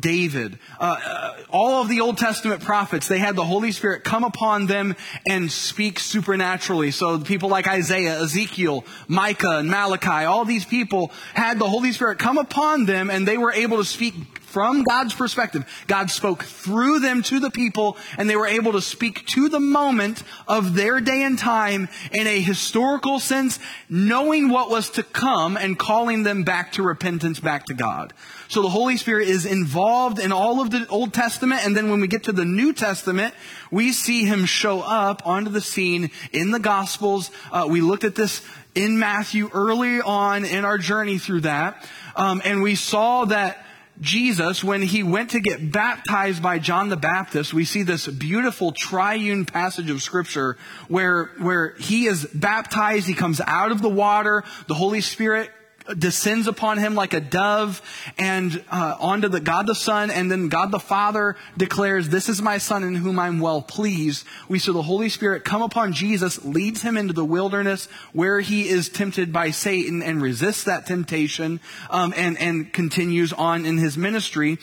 David. 0.00 0.58
Uh, 0.78 0.96
uh, 1.04 1.36
all 1.50 1.82
of 1.82 1.88
the 1.88 2.00
Old 2.00 2.18
Testament 2.18 2.62
prophets, 2.62 3.08
they 3.08 3.18
had 3.18 3.36
the 3.36 3.44
Holy 3.44 3.72
Spirit 3.72 4.04
come 4.04 4.24
upon 4.24 4.66
them 4.66 4.96
and 5.28 5.50
speak 5.50 5.98
supernaturally. 5.98 6.90
So 6.90 7.18
people 7.18 7.48
like 7.48 7.66
Isaiah, 7.66 8.20
Ezekiel, 8.22 8.84
Micah, 9.06 9.58
and 9.58 9.68
Malachi, 9.68 10.24
all 10.24 10.44
these 10.44 10.64
people 10.64 11.10
had 11.34 11.58
the 11.58 11.68
Holy 11.68 11.92
Spirit 11.92 12.18
come 12.18 12.38
upon 12.38 12.86
them 12.86 13.10
and 13.10 13.26
they 13.26 13.38
were 13.38 13.52
able 13.52 13.78
to 13.78 13.84
speak 13.84 14.14
from 14.48 14.82
God's 14.82 15.14
perspective. 15.14 15.64
God 15.86 16.10
spoke 16.10 16.42
through 16.42 17.00
them 17.00 17.22
to 17.24 17.38
the 17.38 17.50
people 17.50 17.96
and 18.16 18.28
they 18.28 18.36
were 18.36 18.46
able 18.46 18.72
to 18.72 18.80
speak 18.80 19.26
to 19.26 19.48
the 19.48 19.60
moment 19.60 20.22
of 20.46 20.74
their 20.74 21.00
day 21.00 21.22
and 21.22 21.38
time 21.38 21.88
in 22.12 22.26
a 22.26 22.40
historical 22.40 23.20
sense, 23.20 23.58
knowing 23.90 24.48
what 24.48 24.70
was 24.70 24.90
to 24.90 25.02
come 25.02 25.56
and 25.56 25.78
calling 25.78 26.22
them 26.22 26.44
back 26.44 26.72
to 26.72 26.82
repentance, 26.82 27.38
back 27.40 27.66
to 27.66 27.74
God. 27.74 28.14
So 28.48 28.62
the 28.62 28.70
Holy 28.70 28.96
Spirit 28.96 29.28
is 29.28 29.44
involved 29.44 30.18
in 30.18 30.32
all 30.32 30.62
of 30.62 30.70
the 30.70 30.86
Old 30.88 31.12
Testament. 31.12 31.66
And 31.66 31.76
then 31.76 31.90
when 31.90 32.00
we 32.00 32.08
get 32.08 32.24
to 32.24 32.32
the 32.32 32.46
New 32.46 32.72
Testament, 32.72 33.34
we 33.70 33.92
see 33.92 34.24
him 34.24 34.46
show 34.46 34.80
up 34.80 35.26
onto 35.26 35.50
the 35.50 35.60
scene 35.60 36.10
in 36.32 36.50
the 36.50 36.58
Gospels. 36.58 37.30
Uh, 37.52 37.66
we 37.68 37.82
looked 37.82 38.04
at 38.04 38.14
this 38.14 38.42
in 38.74 38.98
Matthew 38.98 39.50
early 39.52 40.00
on 40.00 40.46
in 40.46 40.64
our 40.64 40.78
journey 40.78 41.18
through 41.18 41.42
that. 41.42 41.86
Um, 42.16 42.40
and 42.42 42.62
we 42.62 42.74
saw 42.74 43.26
that 43.26 43.66
Jesus, 44.00 44.62
when 44.62 44.80
he 44.80 45.02
went 45.02 45.30
to 45.30 45.40
get 45.40 45.72
baptized 45.72 46.42
by 46.42 46.58
John 46.58 46.88
the 46.88 46.96
Baptist, 46.96 47.52
we 47.52 47.64
see 47.64 47.82
this 47.82 48.06
beautiful 48.06 48.72
triune 48.72 49.44
passage 49.44 49.90
of 49.90 50.02
scripture 50.02 50.56
where, 50.86 51.26
where 51.38 51.74
he 51.78 52.06
is 52.06 52.24
baptized, 52.24 53.06
he 53.06 53.14
comes 53.14 53.40
out 53.44 53.72
of 53.72 53.82
the 53.82 53.88
water, 53.88 54.44
the 54.68 54.74
Holy 54.74 55.00
Spirit 55.00 55.50
descends 55.96 56.46
upon 56.46 56.78
him 56.78 56.94
like 56.94 57.14
a 57.14 57.20
dove 57.20 57.82
and 58.18 58.62
uh, 58.70 58.96
onto 58.98 59.28
the 59.28 59.40
God 59.40 59.66
the 59.66 59.74
Son, 59.74 60.10
and 60.10 60.30
then 60.30 60.48
God 60.48 60.70
the 60.70 60.80
Father 60.80 61.36
declares, 61.56 62.08
This 62.08 62.28
is 62.28 62.42
my 62.42 62.58
Son 62.58 62.84
in 62.84 62.94
whom 62.94 63.18
I'm 63.18 63.40
well 63.40 63.62
pleased. 63.62 64.26
We 64.48 64.58
see 64.58 64.72
the 64.72 64.82
Holy 64.82 65.08
Spirit 65.08 65.44
come 65.44 65.62
upon 65.62 65.92
Jesus, 65.92 66.44
leads 66.44 66.82
him 66.82 66.96
into 66.96 67.12
the 67.12 67.24
wilderness 67.24 67.86
where 68.12 68.40
he 68.40 68.68
is 68.68 68.88
tempted 68.88 69.32
by 69.32 69.50
Satan 69.50 70.02
and 70.02 70.20
resists 70.20 70.64
that 70.64 70.86
temptation 70.86 71.60
um, 71.90 72.12
and, 72.16 72.38
and 72.38 72.72
continues 72.72 73.32
on 73.32 73.64
in 73.64 73.78
his 73.78 73.96
ministry. 73.96 74.58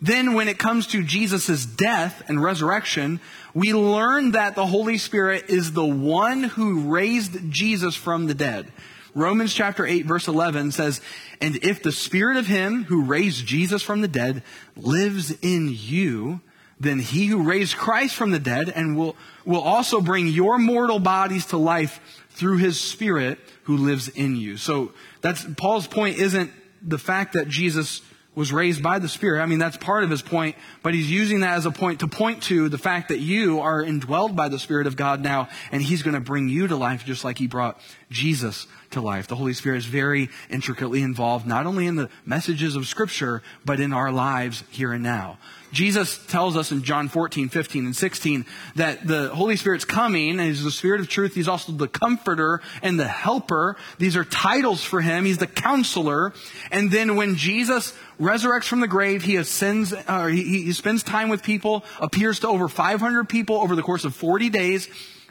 Then 0.00 0.34
when 0.34 0.48
it 0.48 0.58
comes 0.58 0.86
to 0.88 1.02
Jesus' 1.02 1.66
death 1.66 2.22
and 2.28 2.40
resurrection, 2.40 3.20
we 3.52 3.74
learn 3.74 4.32
that 4.32 4.54
the 4.54 4.66
Holy 4.66 4.98
Spirit 4.98 5.46
is 5.48 5.72
the 5.72 5.84
one 5.84 6.44
who 6.44 6.92
raised 6.92 7.50
Jesus 7.50 7.96
from 7.96 8.26
the 8.26 8.34
dead. 8.34 8.70
Romans 9.18 9.52
chapter 9.52 9.86
8 9.86 10.06
verse 10.06 10.28
11 10.28 10.72
says, 10.72 11.00
And 11.40 11.56
if 11.56 11.82
the 11.82 11.92
spirit 11.92 12.36
of 12.36 12.46
him 12.46 12.84
who 12.84 13.04
raised 13.04 13.46
Jesus 13.46 13.82
from 13.82 14.00
the 14.00 14.08
dead 14.08 14.42
lives 14.76 15.34
in 15.42 15.68
you, 15.70 16.40
then 16.80 17.00
he 17.00 17.26
who 17.26 17.42
raised 17.42 17.76
Christ 17.76 18.14
from 18.14 18.30
the 18.30 18.38
dead 18.38 18.68
and 18.68 18.96
will, 18.96 19.16
will 19.44 19.60
also 19.60 20.00
bring 20.00 20.28
your 20.28 20.58
mortal 20.58 21.00
bodies 21.00 21.46
to 21.46 21.56
life 21.56 22.00
through 22.30 22.58
his 22.58 22.80
spirit 22.80 23.38
who 23.64 23.76
lives 23.76 24.08
in 24.08 24.36
you. 24.36 24.56
So 24.56 24.92
that's, 25.20 25.44
Paul's 25.56 25.88
point 25.88 26.18
isn't 26.18 26.52
the 26.80 26.98
fact 26.98 27.32
that 27.32 27.48
Jesus 27.48 28.00
was 28.38 28.52
raised 28.52 28.84
by 28.84 29.00
the 29.00 29.08
Spirit. 29.08 29.42
I 29.42 29.46
mean, 29.46 29.58
that's 29.58 29.76
part 29.76 30.04
of 30.04 30.10
his 30.10 30.22
point, 30.22 30.54
but 30.84 30.94
he's 30.94 31.10
using 31.10 31.40
that 31.40 31.56
as 31.56 31.66
a 31.66 31.72
point 31.72 32.00
to 32.00 32.06
point 32.06 32.44
to 32.44 32.68
the 32.68 32.78
fact 32.78 33.08
that 33.08 33.18
you 33.18 33.58
are 33.58 33.82
indwelled 33.82 34.36
by 34.36 34.48
the 34.48 34.60
Spirit 34.60 34.86
of 34.86 34.94
God 34.94 35.20
now, 35.20 35.48
and 35.72 35.82
he's 35.82 36.04
going 36.04 36.14
to 36.14 36.20
bring 36.20 36.48
you 36.48 36.68
to 36.68 36.76
life 36.76 37.04
just 37.04 37.24
like 37.24 37.36
he 37.36 37.48
brought 37.48 37.80
Jesus 38.12 38.68
to 38.92 39.00
life. 39.00 39.26
The 39.26 39.34
Holy 39.34 39.54
Spirit 39.54 39.78
is 39.78 39.86
very 39.86 40.28
intricately 40.48 41.02
involved, 41.02 41.48
not 41.48 41.66
only 41.66 41.88
in 41.88 41.96
the 41.96 42.10
messages 42.24 42.76
of 42.76 42.86
Scripture, 42.86 43.42
but 43.64 43.80
in 43.80 43.92
our 43.92 44.12
lives 44.12 44.62
here 44.70 44.92
and 44.92 45.02
now. 45.02 45.38
Jesus 45.72 46.18
tells 46.26 46.56
us 46.56 46.72
in 46.72 46.82
John 46.82 47.08
14, 47.08 47.48
15, 47.48 47.86
and 47.86 47.96
16 47.96 48.46
that 48.76 49.06
the 49.06 49.28
Holy 49.28 49.56
Spirit's 49.56 49.84
coming, 49.84 50.30
and 50.30 50.40
He's 50.40 50.64
the 50.64 50.70
Spirit 50.70 51.00
of 51.00 51.08
truth. 51.08 51.34
He's 51.34 51.48
also 51.48 51.72
the 51.72 51.88
comforter 51.88 52.60
and 52.82 52.98
the 52.98 53.06
helper. 53.06 53.76
These 53.98 54.16
are 54.16 54.24
titles 54.24 54.82
for 54.82 55.00
Him. 55.00 55.24
He's 55.24 55.38
the 55.38 55.46
counselor. 55.46 56.32
And 56.70 56.90
then 56.90 57.16
when 57.16 57.36
Jesus 57.36 57.92
resurrects 58.18 58.64
from 58.64 58.80
the 58.80 58.88
grave, 58.88 59.22
He 59.22 59.36
ascends, 59.36 59.92
uh, 59.92 60.26
he, 60.26 60.64
he 60.64 60.72
spends 60.72 61.02
time 61.02 61.28
with 61.28 61.42
people, 61.42 61.84
appears 62.00 62.40
to 62.40 62.48
over 62.48 62.68
500 62.68 63.28
people 63.28 63.56
over 63.56 63.76
the 63.76 63.82
course 63.82 64.04
of 64.04 64.14
40 64.14 64.48
days. 64.50 64.88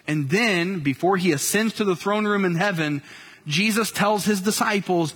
And 0.08 0.30
then, 0.30 0.80
before 0.80 1.18
He 1.18 1.32
ascends 1.32 1.74
to 1.76 1.84
the 1.84 1.96
throne 1.96 2.26
room 2.26 2.46
in 2.46 2.56
heaven, 2.56 3.02
Jesus 3.48 3.92
tells 3.92 4.26
His 4.26 4.42
disciples, 4.42 5.14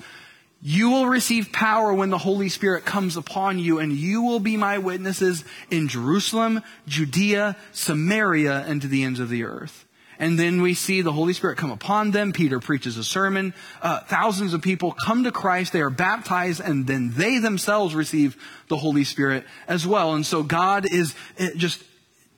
you 0.62 0.92
will 0.92 1.08
receive 1.08 1.52
power 1.52 1.92
when 1.92 2.12
the 2.12 2.20
Holy 2.20 2.50
Spirit 2.50 2.86
comes 2.86 3.18
upon 3.18 3.58
you, 3.58 3.80
and 3.80 3.92
you 3.92 4.22
will 4.22 4.40
be 4.40 4.58
my 4.58 4.78
witnesses 4.78 5.44
in 5.72 5.88
Jerusalem, 5.88 6.62
Judea, 6.88 7.58
Samaria, 7.72 8.64
and 8.68 8.82
to 8.82 8.88
the 8.88 9.04
ends 9.04 9.20
of 9.20 9.30
the 9.30 9.44
earth. 9.44 9.86
And 10.20 10.38
then 10.38 10.62
we 10.62 10.76
see 10.76 11.02
the 11.02 11.12
Holy 11.12 11.34
Spirit 11.34 11.58
come 11.58 11.72
upon 11.72 12.12
them. 12.12 12.32
Peter 12.32 12.60
preaches 12.60 12.96
a 12.96 13.04
sermon. 13.04 13.56
Uh, 13.82 14.02
thousands 14.02 14.54
of 14.54 14.62
people 14.62 14.92
come 14.92 15.24
to 15.24 15.32
Christ. 15.32 15.74
They 15.74 15.82
are 15.82 15.90
baptized, 15.90 16.62
and 16.62 16.86
then 16.86 17.12
they 17.16 17.40
themselves 17.40 17.96
receive 17.96 18.38
the 18.68 18.78
Holy 18.78 19.04
Spirit 19.04 19.46
as 19.68 19.88
well. 19.88 20.14
And 20.14 20.24
so 20.24 20.44
God 20.44 20.86
is 20.86 21.16
eh, 21.40 21.50
just 21.58 21.84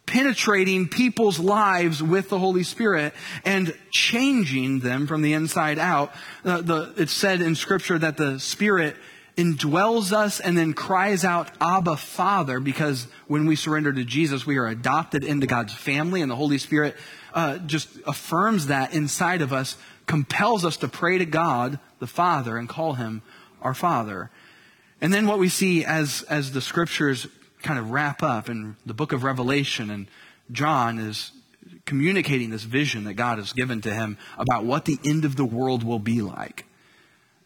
penetrating 0.06 0.88
people's 0.88 1.40
lives 1.40 2.04
with 2.04 2.30
the 2.30 2.40
Holy 2.40 2.64
Spirit 2.64 3.14
and 3.46 3.74
changing 3.90 4.80
them 4.80 5.08
from 5.08 5.22
the 5.22 5.34
inside 5.34 5.80
out. 5.80 6.14
Uh, 6.44 6.62
the, 6.62 6.94
it's 6.98 7.14
said 7.14 7.42
in 7.42 7.56
Scripture 7.56 7.98
that 7.98 8.18
the 8.18 8.40
Spirit 8.40 8.96
indwells 9.38 10.12
us 10.12 10.40
and 10.40 10.58
then 10.58 10.74
cries 10.74 11.24
out, 11.24 11.50
Abba, 11.60 11.98
Father, 11.98 12.60
because 12.60 13.08
when 13.28 13.46
we 13.46 13.56
surrender 13.56 13.92
to 13.92 14.04
Jesus, 14.04 14.46
we 14.46 14.58
are 14.58 14.68
adopted 14.68 15.24
into 15.24 15.48
God's 15.48 15.74
family, 15.74 16.22
and 16.22 16.30
the 16.30 16.36
Holy 16.36 16.58
Spirit 16.58 16.96
uh, 17.34 17.58
just 17.60 17.90
affirms 18.06 18.68
that 18.68 18.94
inside 18.94 19.42
of 19.42 19.52
us, 19.52 19.76
compels 20.06 20.66
us 20.66 20.78
to 20.78 20.88
pray 20.88 21.18
to 21.18 21.26
God, 21.26 21.80
the 22.00 22.08
Father, 22.08 22.58
and 22.58 22.70
call 22.70 22.94
Him 22.94 23.22
our 23.62 23.74
Father. 23.74 24.30
And 25.02 25.14
then 25.14 25.26
what 25.26 25.40
we 25.40 25.50
see 25.50 25.84
as, 25.84 26.24
as 26.30 26.52
the 26.52 26.62
Scriptures 26.62 27.28
kind 27.64 27.80
of 27.80 27.92
wrap 27.92 28.22
up 28.22 28.50
in 28.50 28.76
the 28.86 28.94
book 28.94 29.14
of 29.14 29.24
Revelation, 29.24 29.90
and 29.90 30.08
John 30.52 31.00
is 31.00 31.32
communicating 31.86 32.50
this 32.50 32.64
vision 32.64 33.06
that 33.06 33.16
God 33.16 33.38
has 33.38 33.54
given 33.54 33.82
to 33.82 33.94
him 33.94 34.18
about 34.38 34.66
what 34.66 34.86
the 34.86 35.00
end 35.06 35.26
of 35.26 35.36
the 35.36 35.46
world 35.46 35.84
will 35.84 36.00
be 36.00 36.22
like. 36.22 36.66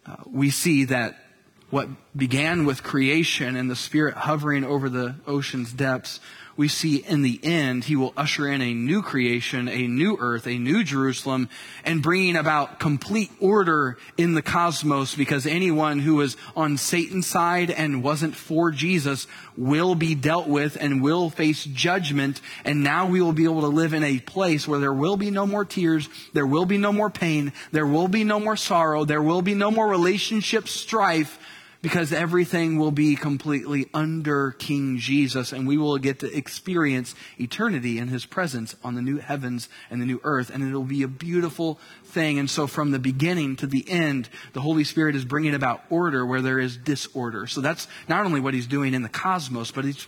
Uh, 0.06 0.16
we 0.26 0.50
see 0.50 0.86
that 0.86 1.24
what 1.70 1.88
began 2.16 2.66
with 2.66 2.82
creation 2.82 3.56
and 3.56 3.70
the 3.70 3.76
Spirit 3.76 4.16
hovering 4.16 4.64
over 4.64 4.90
the 4.90 5.16
ocean's 5.28 5.72
depths 5.74 6.20
we 6.58 6.68
see 6.68 6.98
in 6.98 7.22
the 7.22 7.40
end, 7.44 7.84
he 7.84 7.96
will 7.96 8.14
usher 8.18 8.48
in 8.48 8.62
a 8.62 8.74
new 8.74 9.04
creation, 9.04 9.68
a 9.68 9.88
new 9.88 10.18
earth, 10.20 10.48
a 10.48 10.58
new 10.58 10.84
Jerusalem, 10.84 11.50
and 11.86 12.02
bringing 12.02 12.36
about 12.36 12.80
complete 12.80 13.32
order 13.40 14.00
in 14.18 14.34
the 14.34 14.42
cosmos 14.42 15.14
because 15.14 15.46
anyone 15.46 16.00
who 16.00 16.16
was 16.16 16.36
on 16.56 16.78
Satan's 16.78 17.28
side 17.28 17.70
and 17.70 18.02
wasn't 18.04 18.36
for 18.36 18.72
Jesus 18.72 19.28
will 19.56 19.94
be 19.94 20.16
dealt 20.16 20.48
with 20.48 20.78
and 20.82 21.04
will 21.04 21.30
face 21.30 21.64
judgment. 21.64 22.42
And 22.66 22.84
now 22.84 23.08
we 23.08 23.22
will 23.22 23.34
be 23.34 23.44
able 23.44 23.62
to 23.62 23.68
live 23.68 23.94
in 23.94 24.04
a 24.04 24.20
place 24.20 24.68
where 24.68 24.80
there 24.80 24.94
will 24.94 25.16
be 25.16 25.30
no 25.30 25.46
more 25.46 25.64
tears, 25.64 26.10
there 26.34 26.48
will 26.48 26.66
be 26.66 26.80
no 26.80 26.92
more 26.92 27.12
pain, 27.12 27.54
there 27.72 27.88
will 27.88 28.08
be 28.08 28.24
no 28.24 28.40
more 28.40 28.58
sorrow, 28.58 29.06
there 29.06 29.22
will 29.22 29.44
be 29.44 29.54
no 29.54 29.70
more 29.70 29.88
relationship 29.88 30.68
strife 30.68 31.38
because 31.82 32.12
everything 32.12 32.78
will 32.78 32.92
be 32.92 33.16
completely 33.16 33.88
under 33.94 34.52
King 34.52 34.98
Jesus 34.98 35.52
and 35.52 35.68
we 35.68 35.78
will 35.78 35.98
get 35.98 36.20
to 36.20 36.36
experience 36.36 37.16
eternity 37.40 38.00
in 38.00 38.08
his 38.08 38.26
presence 38.26 38.76
on 38.84 38.96
the 38.96 39.02
new 39.02 39.18
heavens 39.18 39.70
and 39.90 40.02
the 40.02 40.06
new 40.06 40.20
earth 40.24 40.50
and 40.50 40.64
it'll 40.64 40.84
be 40.84 41.04
a 41.04 41.08
beautiful 41.08 41.80
thing. 42.04 42.40
And 42.40 42.50
so 42.50 42.68
from 42.68 42.92
the 42.92 43.00
beginning 43.00 43.56
to 43.58 43.68
the 43.68 43.86
end 43.90 44.30
the 44.54 44.62
Holy 44.62 44.84
Spirit 44.84 45.16
is 45.16 45.26
bringing 45.26 45.54
about 45.54 45.84
order 45.90 46.26
where 46.26 46.42
there 46.42 46.60
is 46.60 46.78
disorder. 46.78 47.48
So 47.48 47.62
that's 47.62 47.88
not 48.08 48.26
only 48.26 48.40
what 48.40 48.54
he's 48.54 48.68
doing 48.68 48.94
in 48.94 49.04
the 49.04 49.10
cosmos 49.10 49.72
but 49.72 49.86
he's 49.86 50.08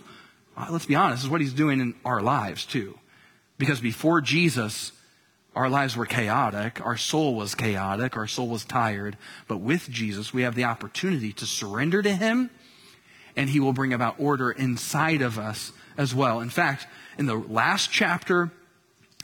uh, 0.56 0.66
let's 0.70 0.86
be 0.86 0.96
honest 0.96 1.24
is 1.24 1.30
what 1.30 1.40
he's 1.40 1.52
doing 1.52 1.80
in 1.80 1.94
our 2.04 2.20
lives 2.20 2.64
too. 2.64 2.98
Because 3.58 3.80
before 3.80 4.20
Jesus 4.20 4.92
our 5.60 5.68
lives 5.68 5.94
were 5.94 6.06
chaotic. 6.06 6.80
Our 6.86 6.96
soul 6.96 7.34
was 7.34 7.54
chaotic. 7.54 8.16
Our 8.16 8.26
soul 8.26 8.48
was 8.48 8.64
tired. 8.64 9.18
But 9.46 9.58
with 9.58 9.90
Jesus, 9.90 10.32
we 10.32 10.40
have 10.40 10.54
the 10.54 10.64
opportunity 10.64 11.34
to 11.34 11.44
surrender 11.44 12.00
to 12.00 12.16
Him, 12.16 12.48
and 13.36 13.50
He 13.50 13.60
will 13.60 13.74
bring 13.74 13.92
about 13.92 14.14
order 14.18 14.50
inside 14.50 15.20
of 15.20 15.38
us 15.38 15.72
as 15.98 16.14
well. 16.14 16.40
In 16.40 16.48
fact, 16.48 16.86
in 17.18 17.26
the 17.26 17.34
last 17.34 17.92
chapter 17.92 18.50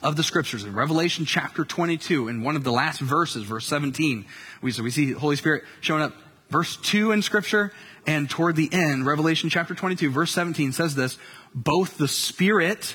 of 0.02 0.16
the 0.16 0.22
scriptures, 0.22 0.64
in 0.64 0.74
Revelation 0.74 1.24
chapter 1.24 1.64
22, 1.64 2.28
in 2.28 2.42
one 2.42 2.54
of 2.54 2.64
the 2.64 2.70
last 2.70 3.00
verses, 3.00 3.44
verse 3.44 3.64
17, 3.66 4.26
we, 4.60 4.72
so 4.72 4.82
we 4.82 4.90
see 4.90 5.14
the 5.14 5.18
Holy 5.18 5.36
Spirit 5.36 5.64
showing 5.80 6.02
up. 6.02 6.12
Verse 6.50 6.76
2 6.76 7.12
in 7.12 7.22
scripture, 7.22 7.72
and 8.06 8.28
toward 8.28 8.56
the 8.56 8.68
end, 8.70 9.06
Revelation 9.06 9.48
chapter 9.48 9.74
22, 9.74 10.10
verse 10.10 10.32
17 10.32 10.72
says 10.72 10.94
this, 10.94 11.18
both 11.54 11.96
the 11.96 12.06
Spirit 12.06 12.94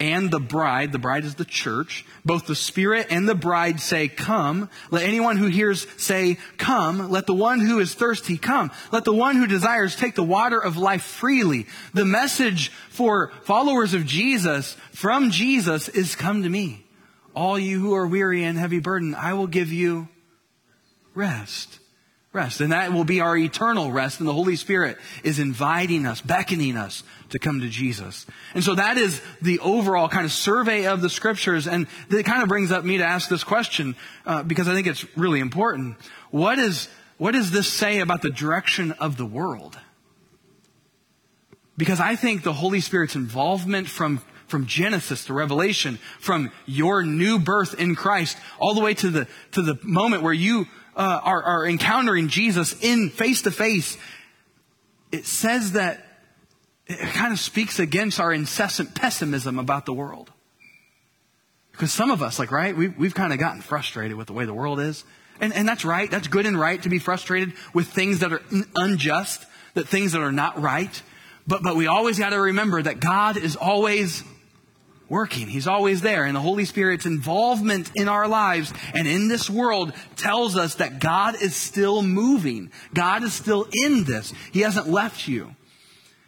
and 0.00 0.30
the 0.30 0.40
bride, 0.40 0.92
the 0.92 0.98
bride 0.98 1.24
is 1.24 1.34
the 1.34 1.44
church, 1.44 2.04
both 2.24 2.46
the 2.46 2.54
Spirit 2.54 3.08
and 3.10 3.28
the 3.28 3.34
bride 3.34 3.80
say, 3.80 4.08
Come. 4.08 4.68
Let 4.90 5.04
anyone 5.04 5.36
who 5.36 5.46
hears 5.46 5.86
say, 5.96 6.38
Come. 6.56 7.10
Let 7.10 7.26
the 7.26 7.34
one 7.34 7.60
who 7.60 7.78
is 7.78 7.94
thirsty 7.94 8.38
come. 8.38 8.70
Let 8.90 9.04
the 9.04 9.12
one 9.12 9.36
who 9.36 9.46
desires 9.46 9.94
take 9.94 10.14
the 10.14 10.22
water 10.22 10.58
of 10.58 10.76
life 10.76 11.02
freely. 11.02 11.66
The 11.94 12.04
message 12.04 12.70
for 12.90 13.32
followers 13.44 13.94
of 13.94 14.06
Jesus 14.06 14.76
from 14.92 15.30
Jesus 15.30 15.88
is, 15.88 16.16
Come 16.16 16.42
to 16.42 16.48
me. 16.48 16.84
All 17.34 17.58
you 17.58 17.80
who 17.80 17.94
are 17.94 18.06
weary 18.06 18.44
and 18.44 18.58
heavy 18.58 18.80
burdened, 18.80 19.16
I 19.16 19.34
will 19.34 19.46
give 19.46 19.72
you 19.72 20.08
rest 21.14 21.78
rest. 22.32 22.60
And 22.60 22.72
that 22.72 22.92
will 22.92 23.04
be 23.04 23.20
our 23.20 23.36
eternal 23.36 23.92
rest. 23.92 24.20
And 24.20 24.28
the 24.28 24.32
Holy 24.32 24.56
Spirit 24.56 24.98
is 25.22 25.38
inviting 25.38 26.06
us, 26.06 26.20
beckoning 26.20 26.76
us 26.76 27.02
to 27.30 27.38
come 27.38 27.60
to 27.60 27.68
Jesus. 27.68 28.26
And 28.54 28.64
so 28.64 28.74
that 28.74 28.96
is 28.96 29.20
the 29.40 29.58
overall 29.58 30.08
kind 30.08 30.24
of 30.24 30.32
survey 30.32 30.86
of 30.86 31.02
the 31.02 31.10
scriptures. 31.10 31.66
And 31.66 31.86
it 32.10 32.24
kind 32.24 32.42
of 32.42 32.48
brings 32.48 32.72
up 32.72 32.84
me 32.84 32.98
to 32.98 33.04
ask 33.04 33.28
this 33.28 33.44
question, 33.44 33.96
uh, 34.24 34.42
because 34.42 34.68
I 34.68 34.74
think 34.74 34.86
it's 34.86 35.04
really 35.16 35.40
important. 35.40 35.96
What 36.30 36.58
is, 36.58 36.88
what 37.18 37.32
does 37.32 37.50
this 37.50 37.70
say 37.70 38.00
about 38.00 38.22
the 38.22 38.30
direction 38.30 38.92
of 38.92 39.16
the 39.16 39.26
world? 39.26 39.78
Because 41.76 42.00
I 42.00 42.16
think 42.16 42.42
the 42.42 42.52
Holy 42.52 42.80
Spirit's 42.80 43.16
involvement 43.16 43.88
from 43.88 44.22
from 44.52 44.66
Genesis 44.66 45.24
to 45.24 45.32
Revelation, 45.32 45.98
from 46.20 46.52
your 46.66 47.02
new 47.02 47.38
birth 47.38 47.72
in 47.80 47.94
Christ, 47.94 48.36
all 48.58 48.74
the 48.74 48.82
way 48.82 48.92
to 48.92 49.08
the, 49.08 49.26
to 49.52 49.62
the 49.62 49.78
moment 49.82 50.22
where 50.22 50.34
you 50.34 50.66
uh, 50.96 51.20
are, 51.22 51.42
are 51.42 51.66
encountering 51.66 52.28
Jesus 52.28 52.74
in 52.82 53.10
face 53.10 53.42
to 53.42 53.50
face, 53.50 53.96
it 55.10 55.26
says 55.26 55.72
that 55.72 56.04
it 56.86 56.98
kind 56.98 57.32
of 57.32 57.38
speaks 57.38 57.78
against 57.78 58.20
our 58.20 58.32
incessant 58.32 58.94
pessimism 58.94 59.58
about 59.58 59.86
the 59.86 59.92
world. 59.92 60.30
Because 61.70 61.92
some 61.92 62.10
of 62.10 62.22
us, 62.22 62.38
like, 62.38 62.52
right, 62.52 62.76
we've, 62.76 62.96
we've 62.98 63.14
kind 63.14 63.32
of 63.32 63.38
gotten 63.38 63.62
frustrated 63.62 64.16
with 64.16 64.26
the 64.26 64.32
way 64.32 64.44
the 64.44 64.54
world 64.54 64.78
is. 64.80 65.04
And, 65.40 65.52
and 65.54 65.66
that's 65.66 65.84
right. 65.84 66.10
That's 66.10 66.28
good 66.28 66.46
and 66.46 66.58
right 66.58 66.80
to 66.82 66.88
be 66.88 66.98
frustrated 66.98 67.54
with 67.72 67.88
things 67.88 68.20
that 68.20 68.32
are 68.32 68.42
unjust, 68.76 69.44
that 69.74 69.88
things 69.88 70.12
that 70.12 70.20
are 70.20 70.32
not 70.32 70.60
right. 70.60 71.02
But, 71.46 71.62
but 71.62 71.74
we 71.74 71.86
always 71.86 72.18
got 72.18 72.30
to 72.30 72.40
remember 72.40 72.82
that 72.82 73.00
God 73.00 73.36
is 73.36 73.56
always 73.56 74.22
working. 75.12 75.46
He's 75.46 75.66
always 75.66 76.00
there. 76.00 76.24
And 76.24 76.34
the 76.34 76.40
Holy 76.40 76.64
Spirit's 76.64 77.04
involvement 77.04 77.90
in 77.94 78.08
our 78.08 78.26
lives 78.26 78.72
and 78.94 79.06
in 79.06 79.28
this 79.28 79.50
world 79.50 79.92
tells 80.16 80.56
us 80.56 80.76
that 80.76 81.00
God 81.00 81.34
is 81.40 81.54
still 81.54 82.00
moving. 82.00 82.72
God 82.94 83.22
is 83.22 83.34
still 83.34 83.68
in 83.84 84.04
this. 84.04 84.32
He 84.52 84.60
hasn't 84.60 84.88
left 84.88 85.28
you. 85.28 85.54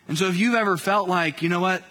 And 0.06 0.18
so 0.18 0.28
if 0.28 0.36
you've 0.36 0.54
ever 0.54 0.76
felt 0.76 1.08
like, 1.08 1.40
you 1.40 1.48
know 1.48 1.60
what, 1.60 1.82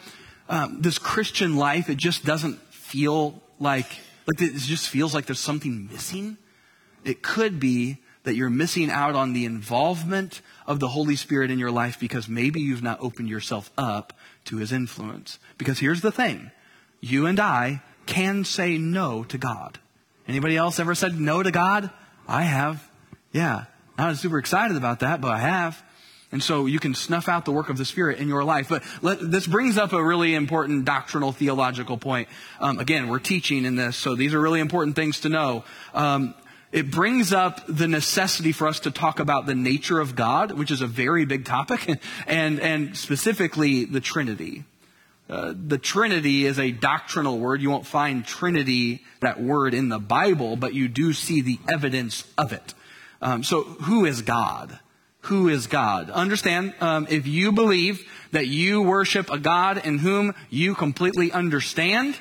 um, 0.48 0.82
this 0.82 1.00
Christian 1.00 1.56
life, 1.56 1.90
it 1.90 1.98
just 1.98 2.26
doesn't 2.26 2.60
feel 2.72 3.42
like, 3.60 3.88
like 4.28 4.40
it 4.40 4.56
just 4.58 4.88
feels 4.88 5.16
like 5.16 5.26
there's 5.26 5.40
something 5.40 5.90
missing. 5.92 6.38
It 7.04 7.24
could 7.24 7.60
be 7.60 7.98
that 8.22 8.36
you're 8.36 8.52
missing 8.52 8.92
out 8.92 9.16
on 9.16 9.34
the 9.34 9.46
involvement 9.46 10.42
of 10.68 10.80
the 10.80 10.90
Holy 10.90 11.16
Spirit 11.16 11.50
in 11.50 11.58
your 11.58 11.72
life 11.72 12.00
because 12.00 12.30
maybe 12.30 12.62
you've 12.62 12.84
not 12.84 13.00
opened 13.02 13.30
yourself 13.30 13.72
up 13.80 14.14
to 14.46 14.58
his 14.58 14.72
influence. 14.72 15.40
Because 15.58 15.80
here's 15.80 16.02
the 16.02 16.12
thing 16.12 16.52
you 17.04 17.26
and 17.26 17.38
I 17.38 17.82
can 18.06 18.46
say 18.46 18.78
no 18.78 19.26
to 19.26 19.38
God. 19.38 19.78
Anybody 20.26 20.56
else 20.56 20.80
ever 20.80 20.96
said 20.96 21.20
no 21.20 21.44
to 21.44 21.52
God? 21.52 21.92
I 22.30 22.44
have. 22.44 22.90
Yeah. 23.34 23.66
Not 23.98 24.16
super 24.16 24.40
excited 24.40 24.78
about 24.78 25.02
that, 25.02 25.20
but 25.20 25.32
I 25.32 25.40
have. 25.40 25.84
And 26.32 26.42
so 26.42 26.66
you 26.66 26.80
can 26.80 26.96
snuff 26.96 27.28
out 27.28 27.44
the 27.44 27.52
work 27.52 27.70
of 27.70 27.78
the 27.78 27.84
Spirit 27.84 28.20
in 28.20 28.30
your 28.30 28.46
life. 28.46 28.70
But 28.70 28.84
let, 29.02 29.20
this 29.20 29.46
brings 29.46 29.78
up 29.78 29.92
a 29.92 30.02
really 30.02 30.34
important 30.34 30.86
doctrinal 30.86 31.34
theological 31.34 31.98
point. 31.98 32.30
Um, 32.62 32.80
again, 32.80 33.10
we're 33.10 33.20
teaching 33.20 33.66
in 33.66 33.76
this, 33.76 33.98
so 33.98 34.16
these 34.16 34.34
are 34.34 34.40
really 34.40 34.62
important 34.62 34.96
things 34.96 35.20
to 35.20 35.30
know. 35.30 35.66
Um, 35.94 36.34
it 36.72 36.90
brings 36.90 37.34
up 37.34 37.66
the 37.68 37.88
necessity 37.88 38.54
for 38.54 38.66
us 38.66 38.80
to 38.80 38.92
talk 38.92 39.20
about 39.20 39.46
the 39.46 39.56
nature 39.56 40.00
of 40.00 40.16
God, 40.16 40.54
which 40.54 40.72
is 40.72 40.80
a 40.80 40.88
very 40.88 41.26
big 41.26 41.44
topic, 41.44 42.02
and, 42.28 42.62
and 42.62 42.96
specifically 42.96 43.84
the 43.84 44.00
Trinity. 44.00 44.64
Uh, 45.34 45.52
the 45.56 45.80
Trinity 45.80 46.46
is 46.46 46.60
a 46.60 46.70
doctrinal 46.70 47.40
word. 47.40 47.60
You 47.60 47.72
won't 47.72 47.88
find 47.88 48.24
Trinity, 48.24 49.04
that 49.20 49.42
word, 49.42 49.74
in 49.74 49.90
the 49.90 49.98
Bible, 49.98 50.56
but 50.56 50.76
you 50.76 50.88
do 50.88 51.12
see 51.12 51.42
the 51.42 51.58
evidence 51.68 52.24
of 52.38 52.54
it. 52.54 52.76
Um, 53.20 53.44
so, 53.44 53.64
who 53.64 54.06
is 54.06 54.22
God? 54.22 54.78
Who 55.22 55.48
is 55.48 55.66
God? 55.66 56.12
Understand, 56.12 56.76
um, 56.82 57.08
if 57.10 57.26
you 57.26 57.52
believe 57.52 58.08
that 58.32 58.46
you 58.46 58.84
worship 58.84 59.32
a 59.32 59.40
God 59.40 59.84
in 59.84 59.98
whom 59.98 60.36
you 60.52 60.76
completely 60.76 61.32
understand, 61.32 62.16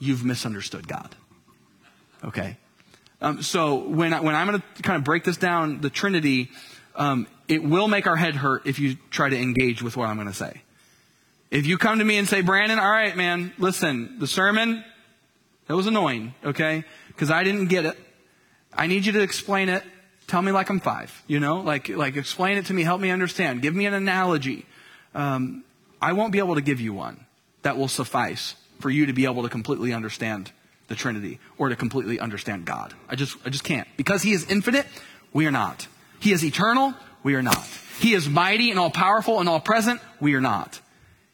you've 0.00 0.24
misunderstood 0.24 0.88
God. 0.88 1.14
Okay? 2.24 2.56
Um, 3.20 3.40
so 3.40 3.76
when, 3.76 4.12
I, 4.12 4.20
when 4.20 4.34
I'm 4.34 4.48
going 4.48 4.60
to 4.60 4.82
kind 4.82 4.96
of 4.96 5.04
break 5.04 5.22
this 5.22 5.36
down, 5.36 5.80
the 5.80 5.90
Trinity, 5.90 6.50
um, 6.96 7.28
it 7.46 7.62
will 7.62 7.86
make 7.86 8.08
our 8.08 8.16
head 8.16 8.34
hurt 8.34 8.66
if 8.66 8.80
you 8.80 8.96
try 9.10 9.28
to 9.28 9.38
engage 9.38 9.80
with 9.80 9.96
what 9.96 10.08
I'm 10.08 10.16
going 10.16 10.26
to 10.26 10.34
say. 10.34 10.63
If 11.54 11.66
you 11.66 11.78
come 11.78 12.00
to 12.00 12.04
me 12.04 12.18
and 12.18 12.26
say, 12.26 12.40
Brandon, 12.40 12.80
all 12.80 12.90
right, 12.90 13.16
man, 13.16 13.52
listen, 13.58 14.18
the 14.18 14.26
sermon, 14.26 14.84
that 15.68 15.76
was 15.76 15.86
annoying, 15.86 16.34
okay? 16.44 16.82
Because 17.06 17.30
I 17.30 17.44
didn't 17.44 17.66
get 17.68 17.84
it. 17.84 17.96
I 18.72 18.88
need 18.88 19.06
you 19.06 19.12
to 19.12 19.20
explain 19.20 19.68
it. 19.68 19.84
Tell 20.26 20.42
me 20.42 20.50
like 20.50 20.68
I'm 20.68 20.80
five, 20.80 21.22
you 21.28 21.38
know? 21.38 21.60
Like, 21.60 21.88
like 21.88 22.16
explain 22.16 22.58
it 22.58 22.66
to 22.66 22.74
me, 22.74 22.82
help 22.82 23.00
me 23.00 23.12
understand. 23.12 23.62
Give 23.62 23.72
me 23.72 23.86
an 23.86 23.94
analogy. 23.94 24.66
Um, 25.14 25.62
I 26.02 26.14
won't 26.14 26.32
be 26.32 26.40
able 26.40 26.56
to 26.56 26.60
give 26.60 26.80
you 26.80 26.92
one 26.92 27.24
that 27.62 27.78
will 27.78 27.86
suffice 27.86 28.56
for 28.80 28.90
you 28.90 29.06
to 29.06 29.12
be 29.12 29.24
able 29.24 29.44
to 29.44 29.48
completely 29.48 29.92
understand 29.92 30.50
the 30.88 30.96
Trinity 30.96 31.38
or 31.56 31.68
to 31.68 31.76
completely 31.76 32.18
understand 32.18 32.64
God. 32.64 32.94
I 33.08 33.14
just, 33.14 33.36
I 33.46 33.50
just 33.50 33.62
can't. 33.62 33.86
Because 33.96 34.22
He 34.22 34.32
is 34.32 34.50
infinite, 34.50 34.86
we 35.32 35.46
are 35.46 35.52
not. 35.52 35.86
He 36.18 36.32
is 36.32 36.44
eternal, 36.44 36.94
we 37.22 37.36
are 37.36 37.42
not. 37.42 37.64
He 38.00 38.12
is 38.12 38.28
mighty 38.28 38.72
and 38.72 38.80
all 38.80 38.90
powerful 38.90 39.38
and 39.38 39.48
all 39.48 39.60
present, 39.60 40.00
we 40.18 40.34
are 40.34 40.40
not. 40.40 40.80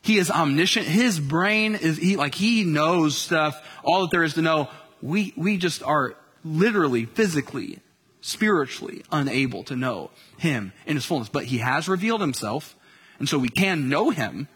He 0.02 0.16
is 0.16 0.30
omniscient. 0.30 0.86
His 0.86 1.20
brain 1.20 1.74
is, 1.74 1.98
he, 1.98 2.16
like, 2.16 2.34
he 2.34 2.64
knows 2.64 3.18
stuff, 3.18 3.62
all 3.84 4.02
that 4.02 4.10
there 4.10 4.22
is 4.22 4.34
to 4.34 4.42
know. 4.42 4.68
We, 5.02 5.32
we 5.36 5.56
just 5.56 5.82
are 5.82 6.14
literally, 6.44 7.04
physically, 7.04 7.80
spiritually 8.22 9.02
unable 9.12 9.62
to 9.64 9.76
know 9.76 10.10
him 10.38 10.72
in 10.86 10.96
his 10.96 11.04
fullness. 11.04 11.28
But 11.28 11.44
he 11.44 11.58
has 11.58 11.88
revealed 11.88 12.22
himself, 12.22 12.76
and 13.18 13.28
so 13.28 13.38
we 13.38 13.50
can 13.50 13.88
know 13.88 14.10
him. 14.10 14.48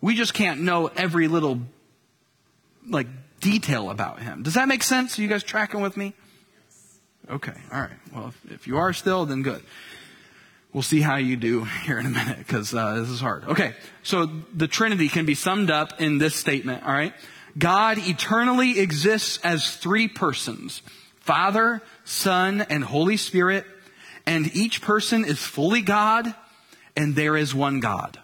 We 0.00 0.14
just 0.14 0.34
can't 0.34 0.60
know 0.62 0.86
every 0.86 1.28
little, 1.28 1.60
like, 2.88 3.06
detail 3.40 3.90
about 3.90 4.20
him. 4.20 4.42
Does 4.42 4.54
that 4.54 4.66
make 4.66 4.82
sense? 4.82 5.18
Are 5.18 5.22
you 5.22 5.28
guys 5.28 5.42
tracking 5.42 5.82
with 5.82 5.96
me? 5.96 6.14
Okay, 7.28 7.54
all 7.72 7.80
right. 7.80 7.90
Well, 8.14 8.28
if, 8.28 8.52
if 8.52 8.66
you 8.66 8.78
are 8.78 8.92
still, 8.92 9.26
then 9.26 9.42
good. 9.42 9.62
We'll 10.76 10.82
see 10.82 11.00
how 11.00 11.16
you 11.16 11.36
do 11.38 11.64
here 11.84 11.98
in 11.98 12.04
a 12.04 12.10
minute 12.10 12.36
because 12.36 12.74
uh, 12.74 12.96
this 12.96 13.08
is 13.08 13.18
hard. 13.18 13.44
Okay, 13.44 13.72
so 14.02 14.26
the 14.52 14.68
Trinity 14.68 15.08
can 15.08 15.24
be 15.24 15.34
summed 15.34 15.70
up 15.70 16.02
in 16.02 16.18
this 16.18 16.34
statement, 16.34 16.82
all 16.82 16.92
right? 16.92 17.14
God 17.56 17.96
eternally 17.96 18.78
exists 18.78 19.38
as 19.42 19.74
three 19.74 20.06
persons 20.06 20.82
Father, 21.20 21.80
Son, 22.04 22.60
and 22.60 22.84
Holy 22.84 23.16
Spirit, 23.16 23.64
and 24.26 24.54
each 24.54 24.82
person 24.82 25.24
is 25.24 25.38
fully 25.38 25.80
God, 25.80 26.34
and 26.94 27.16
there 27.16 27.38
is 27.38 27.54
one 27.54 27.80
God. 27.80 28.18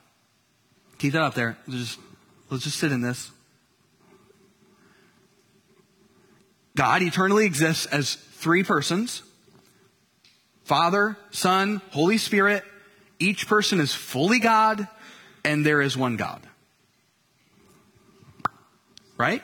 Keep 0.99 1.15
that 1.15 1.23
up 1.23 1.33
there. 1.33 1.57
Just, 1.71 1.99
let's 2.51 2.65
just 2.65 2.77
sit 2.77 2.93
in 2.93 3.01
this. 3.01 3.31
God 6.77 7.01
eternally 7.01 7.47
exists 7.47 7.87
as 7.87 8.15
three 8.15 8.63
persons 8.63 9.23
Father, 10.73 11.19
Son, 11.33 11.83
Holy 11.91 12.17
Spirit. 12.17 12.65
Each 13.19 13.47
person 13.47 13.79
is 13.79 13.93
fully 13.93 14.39
God, 14.39 14.89
and 15.45 15.67
there 15.67 15.83
is 15.83 15.99
one 15.99 16.17
God. 16.17 16.41
Right? 19.19 19.43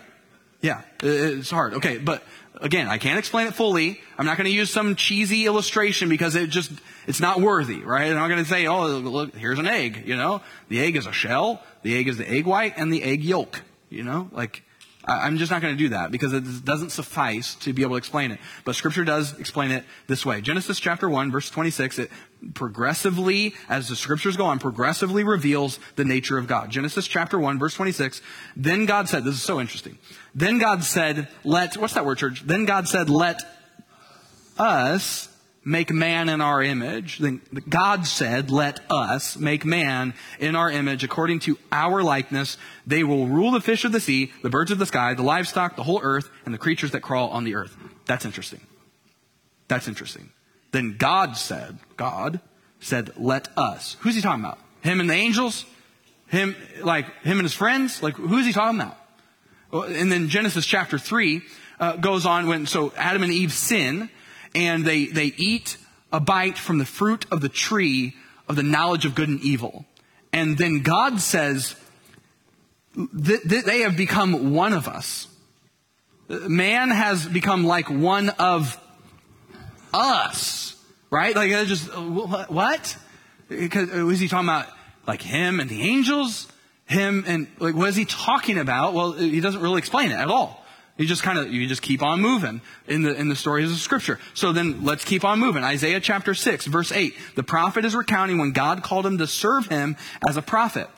Yeah, 0.63 0.81
it's 1.03 1.51
hard. 1.51 1.75
Okay, 1.75 1.99
but 1.99 2.23
again, 2.63 2.89
I 2.89 2.97
can't 2.97 3.19
explain 3.19 3.47
it 3.47 3.55
fully. 3.55 4.01
I'm 4.17 4.25
not 4.25 4.39
going 4.39 4.47
to 4.47 4.51
use 4.51 4.71
some 4.71 4.97
cheesy 4.97 5.45
illustration 5.45 6.09
because 6.09 6.35
it 6.35 6.49
just, 6.49 6.73
it's 7.07 7.21
not 7.21 7.43
worthy, 7.43 7.83
right? 7.83 8.09
I'm 8.11 8.17
not 8.17 8.29
going 8.29 8.43
to 8.43 8.49
say, 8.49 8.67
oh, 8.67 8.87
look, 8.87 9.37
here's 9.37 9.59
an 9.59 9.67
egg, 9.67 10.05
you 10.07 10.17
know? 10.17 10.41
The 10.71 10.81
egg 10.81 10.97
is 10.97 11.05
a 11.05 11.13
shell, 11.13 11.63
the 11.83 11.95
egg 11.95 12.09
is 12.09 12.17
the 12.17 12.27
egg 12.27 12.47
white, 12.47 12.73
and 12.79 12.91
the 12.91 13.03
egg 13.03 13.23
yolk, 13.23 13.61
you 13.91 14.03
know? 14.03 14.31
Like, 14.33 14.63
I'm 15.09 15.39
just 15.39 15.51
not 15.51 15.63
going 15.63 15.75
to 15.75 15.79
do 15.79 15.89
that 15.89 16.11
because 16.11 16.35
it 16.35 16.65
doesn't 16.67 16.91
suffice 16.91 17.55
to 17.57 17.73
be 17.73 17.81
able 17.81 17.93
to 17.93 17.97
explain 17.97 18.31
it. 18.31 18.39
But 18.65 18.77
scripture 18.77 19.05
does 19.05 19.39
explain 19.39 19.71
it 19.71 19.85
this 20.07 20.27
way. 20.27 20.43
Genesis 20.43 20.79
chapter 20.79 21.09
1 21.09 21.33
verse 21.33 21.49
26, 21.49 21.99
it 21.99 22.11
progressively, 22.53 23.55
as 23.71 23.89
the 23.89 23.97
scriptures 23.97 24.37
go 24.37 24.45
on, 24.45 24.59
progressively 24.59 25.25
reveals 25.25 25.81
the 25.97 26.05
nature 26.05 26.37
of 26.37 26.47
God. 26.47 26.71
Genesis 26.71 27.09
chapter 27.09 27.39
1 27.39 27.59
verse 27.59 27.73
26, 27.75 28.21
then 28.55 28.85
God 28.85 29.09
said, 29.09 29.25
this 29.25 29.35
is 29.35 29.43
so 29.43 29.61
interesting. 29.61 29.97
Then 30.35 30.59
God 30.59 30.85
said, 30.85 31.29
let, 31.43 31.79
what's 31.79 31.95
that 31.95 32.05
word 32.05 32.19
church? 32.19 32.43
Then 32.45 32.67
God 32.67 32.87
said, 32.87 33.09
let 33.09 33.41
us 34.59 35.35
make 35.65 35.93
man 35.93 36.29
in 36.29 36.41
our 36.41 36.63
image. 36.63 37.19
Then 37.19 37.41
God 37.69 38.07
said, 38.07 38.51
let 38.51 38.81
us 38.91 39.37
make 39.37 39.65
man 39.65 40.15
in 40.39 40.57
our 40.57 40.71
image 40.71 41.05
according 41.05 41.41
to 41.41 41.59
our 41.71 42.03
likeness. 42.03 42.57
They 42.87 43.05
will 43.05 43.27
rule 43.27 43.51
the 43.51 43.61
fish 43.61 43.85
of 43.85 43.93
the 43.93 44.01
sea, 44.01 44.33
the 44.43 44.51
birds 44.51 44.71
of 44.71 44.79
the 44.79 44.87
sky, 44.87 45.15
the 45.15 45.23
livestock, 45.23 45.77
the 45.77 45.83
whole 45.83 46.01
earth, 46.03 46.31
and 46.45 46.55
the 46.55 46.59
creatures 46.59 46.93
that 46.93 47.01
crawl 47.01 47.29
on 47.31 47.45
the 47.45 47.55
earth. 47.55 47.77
That's 48.07 48.25
interesting. 48.25 48.61
That's 49.69 49.89
interesting. 49.89 50.31
Then 50.73 50.97
God 50.99 51.37
said, 51.37 51.79
God 51.97 52.41
said, 52.81 53.13
let 53.17 53.49
us. 53.57 53.97
Who's 54.01 54.15
he 54.15 54.21
talking 54.21 54.45
about? 54.45 54.59
Him 54.81 55.01
and 55.01 55.11
the 55.11 55.15
angels? 55.15 55.65
Him, 56.29 56.57
like, 56.83 57.07
him 57.23 57.39
and 57.39 57.43
his 57.43 57.55
friends? 57.55 58.03
Like, 58.03 58.15
who's 58.17 58.47
he 58.47 58.53
talking 58.53 58.81
about? 58.81 58.97
And 59.73 60.11
then 60.11 60.29
Genesis 60.29 60.65
chapter 60.65 60.99
3 60.99 61.43
uh, 61.81 61.97
goes 61.97 62.27
on 62.27 62.47
when, 62.47 62.67
so 62.67 62.93
Adam 62.97 63.23
and 63.23 63.33
Eve 63.33 63.53
sin, 63.53 64.11
and 64.55 64.85
they, 64.85 65.07
they 65.07 65.33
eat 65.37 65.77
a 66.13 66.21
bite 66.21 66.59
from 66.59 66.79
the 66.79 66.85
fruit 66.85 67.27
of 67.31 67.41
the 67.41 67.49
tree 67.49 68.15
of 68.49 68.57
the 68.57 68.63
knowledge 68.63 69.05
of 69.05 69.15
good 69.15 69.29
and 69.29 69.41
evil. 69.41 69.85
And 70.33 70.57
then 70.57 70.83
God 70.83 71.21
says, 71.21 71.77
th- 72.95 73.43
th- 73.43 73.65
they 73.65 73.81
have 73.81 73.97
become 73.97 74.55
one 74.55 74.73
of 74.73 74.89
us. 74.89 75.27
Man 76.29 76.91
has 76.91 77.27
become 77.27 77.65
like 77.65 77.89
one 77.89 78.29
of 78.31 78.79
us, 79.95 80.77
right? 81.11 81.35
Like, 81.35 81.51
just, 81.67 81.89
what? 81.97 82.97
Because, 83.49 83.91
uh, 83.95 84.05
was 84.05 84.21
he 84.21 84.29
talking 84.29 84.49
about 84.49 84.67
like 85.07 85.23
him 85.23 85.61
and 85.61 85.71
the 85.71 85.83
angels? 85.83 86.47
Him 86.87 87.25
and, 87.27 87.49
like, 87.59 87.75
what 87.75 87.89
is 87.91 87.97
he 87.97 88.05
talking 88.07 88.59
about? 88.59 88.95
Well, 88.95 89.13
he 89.13 89.41
doesn't 89.41 89.61
really 89.61 89.79
explain 89.79 90.11
it 90.11 90.15
at 90.17 90.29
all. 90.29 90.58
You 90.99 91.07
just 91.07 91.23
kind 91.23 91.39
of, 91.39 91.53
you 91.53 91.67
just 91.67 91.81
keep 91.81 92.03
on 92.03 92.21
moving 92.21 92.61
in 92.87 93.03
the, 93.03 93.15
in 93.15 93.29
the 93.29 93.37
stories 93.37 93.73
of 93.73 93.79
scripture. 93.79 94.19
So 94.35 94.53
then 94.53 94.85
let's 94.85 95.05
keep 95.05 95.25
on 95.25 95.39
moving. 95.39 95.65
Isaiah 95.65 96.01
chapter 96.01 96.35
6, 96.35 96.67
verse 96.67 96.93
8. 96.93 97.15
The 97.37 97.43
prophet 97.43 97.85
is 97.85 97.97
recounting 97.97 98.39
when 98.39 98.53
God 98.53 98.83
called 98.83 99.07
him 99.07 99.19
to 99.19 99.27
serve 99.27 99.67
him 99.67 99.97
as 100.29 100.37
a 100.37 100.43
prophet. 100.43 100.89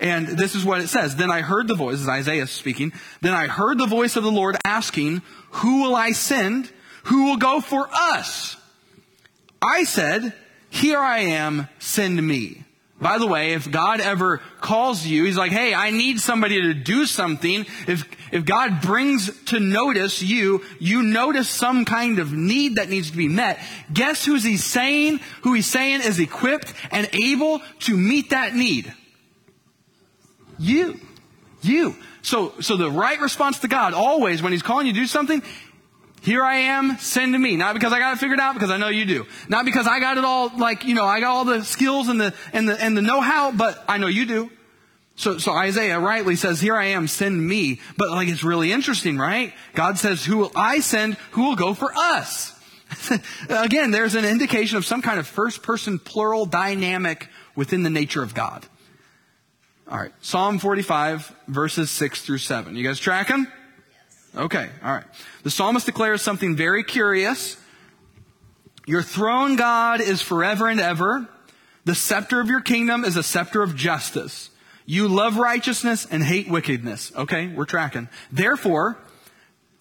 And 0.00 0.26
this 0.26 0.54
is 0.54 0.64
what 0.64 0.80
it 0.80 0.88
says. 0.88 1.14
Then 1.14 1.30
I 1.30 1.42
heard 1.42 1.68
the 1.68 1.74
voice, 1.74 1.92
this 1.92 2.02
is 2.02 2.08
Isaiah 2.08 2.46
speaking. 2.46 2.92
Then 3.20 3.34
I 3.34 3.46
heard 3.46 3.78
the 3.78 3.86
voice 3.86 4.16
of 4.16 4.24
the 4.24 4.32
Lord 4.32 4.56
asking, 4.64 5.22
who 5.50 5.82
will 5.82 5.94
I 5.94 6.12
send? 6.12 6.72
who 7.04 7.26
will 7.26 7.36
go 7.36 7.60
for 7.60 7.88
us? 7.92 8.56
I 9.62 9.84
said, 9.84 10.32
here 10.70 10.98
I 10.98 11.20
am, 11.20 11.68
send 11.78 12.26
me. 12.26 12.64
By 13.00 13.16
the 13.16 13.26
way, 13.26 13.54
if 13.54 13.70
God 13.70 14.00
ever 14.00 14.38
calls 14.60 15.06
you, 15.06 15.24
He's 15.24 15.36
like, 15.36 15.52
hey, 15.52 15.72
I 15.72 15.90
need 15.90 16.20
somebody 16.20 16.60
to 16.60 16.74
do 16.74 17.06
something. 17.06 17.64
If, 17.86 18.04
if 18.30 18.44
God 18.44 18.82
brings 18.82 19.30
to 19.46 19.58
notice 19.58 20.22
you, 20.22 20.62
you 20.78 21.02
notice 21.02 21.48
some 21.48 21.86
kind 21.86 22.18
of 22.18 22.32
need 22.32 22.76
that 22.76 22.90
needs 22.90 23.10
to 23.10 23.16
be 23.16 23.28
met. 23.28 23.58
Guess 23.92 24.24
who's 24.26 24.44
He's 24.44 24.64
saying? 24.64 25.20
Who 25.42 25.54
He's 25.54 25.66
saying 25.66 26.02
is 26.02 26.18
equipped 26.18 26.74
and 26.90 27.08
able 27.14 27.62
to 27.80 27.96
meet 27.96 28.30
that 28.30 28.54
need? 28.54 28.92
You. 30.58 31.00
You. 31.62 31.96
So, 32.22 32.52
so 32.60 32.76
the 32.76 32.90
right 32.90 33.18
response 33.18 33.60
to 33.60 33.68
God 33.68 33.94
always 33.94 34.42
when 34.42 34.52
He's 34.52 34.62
calling 34.62 34.86
you 34.86 34.92
to 34.92 34.98
do 34.98 35.06
something 35.06 35.42
here 36.22 36.44
I 36.44 36.56
am, 36.56 36.98
send 36.98 37.32
me. 37.32 37.56
Not 37.56 37.74
because 37.74 37.92
I 37.92 37.98
got 37.98 38.14
it 38.14 38.20
figured 38.20 38.40
out, 38.40 38.54
because 38.54 38.70
I 38.70 38.76
know 38.76 38.88
you 38.88 39.04
do. 39.04 39.26
Not 39.48 39.64
because 39.64 39.86
I 39.86 40.00
got 40.00 40.18
it 40.18 40.24
all, 40.24 40.50
like, 40.56 40.84
you 40.84 40.94
know, 40.94 41.06
I 41.06 41.20
got 41.20 41.30
all 41.30 41.44
the 41.44 41.64
skills 41.64 42.08
and 42.08 42.20
the, 42.20 42.34
and 42.52 42.68
the, 42.68 42.82
and 42.82 42.96
the 42.96 43.02
know-how, 43.02 43.52
but 43.52 43.82
I 43.88 43.98
know 43.98 44.06
you 44.06 44.26
do. 44.26 44.50
So, 45.16 45.38
so 45.38 45.52
Isaiah 45.52 45.98
rightly 45.98 46.36
says, 46.36 46.60
here 46.60 46.76
I 46.76 46.86
am, 46.86 47.06
send 47.06 47.46
me. 47.46 47.80
But 47.96 48.10
like, 48.10 48.28
it's 48.28 48.44
really 48.44 48.72
interesting, 48.72 49.18
right? 49.18 49.52
God 49.74 49.98
says, 49.98 50.24
who 50.24 50.38
will 50.38 50.52
I 50.54 50.80
send? 50.80 51.14
Who 51.32 51.44
will 51.44 51.56
go 51.56 51.74
for 51.74 51.92
us? 51.94 52.58
Again, 53.48 53.90
there's 53.90 54.14
an 54.14 54.24
indication 54.24 54.78
of 54.78 54.84
some 54.84 55.02
kind 55.02 55.18
of 55.18 55.26
first 55.26 55.62
person 55.62 55.98
plural 55.98 56.46
dynamic 56.46 57.28
within 57.54 57.82
the 57.82 57.90
nature 57.90 58.22
of 58.22 58.34
God. 58.34 58.66
All 59.90 59.98
right. 59.98 60.12
Psalm 60.20 60.58
45 60.58 61.34
verses 61.48 61.90
6 61.90 62.22
through 62.22 62.38
7. 62.38 62.76
You 62.76 62.84
guys 62.84 62.98
track 62.98 63.26
tracking? 63.26 63.46
Okay, 64.36 64.68
all 64.82 64.94
right. 64.94 65.04
The 65.42 65.50
psalmist 65.50 65.86
declares 65.86 66.22
something 66.22 66.56
very 66.56 66.84
curious. 66.84 67.56
Your 68.86 69.02
throne, 69.02 69.56
God, 69.56 70.00
is 70.00 70.22
forever 70.22 70.68
and 70.68 70.80
ever. 70.80 71.28
The 71.84 71.94
scepter 71.94 72.40
of 72.40 72.48
your 72.48 72.60
kingdom 72.60 73.04
is 73.04 73.16
a 73.16 73.22
scepter 73.22 73.62
of 73.62 73.74
justice. 73.74 74.50
You 74.86 75.08
love 75.08 75.36
righteousness 75.36 76.06
and 76.10 76.22
hate 76.22 76.48
wickedness. 76.48 77.12
Okay, 77.16 77.48
we're 77.48 77.64
tracking. 77.64 78.08
Therefore, 78.30 78.98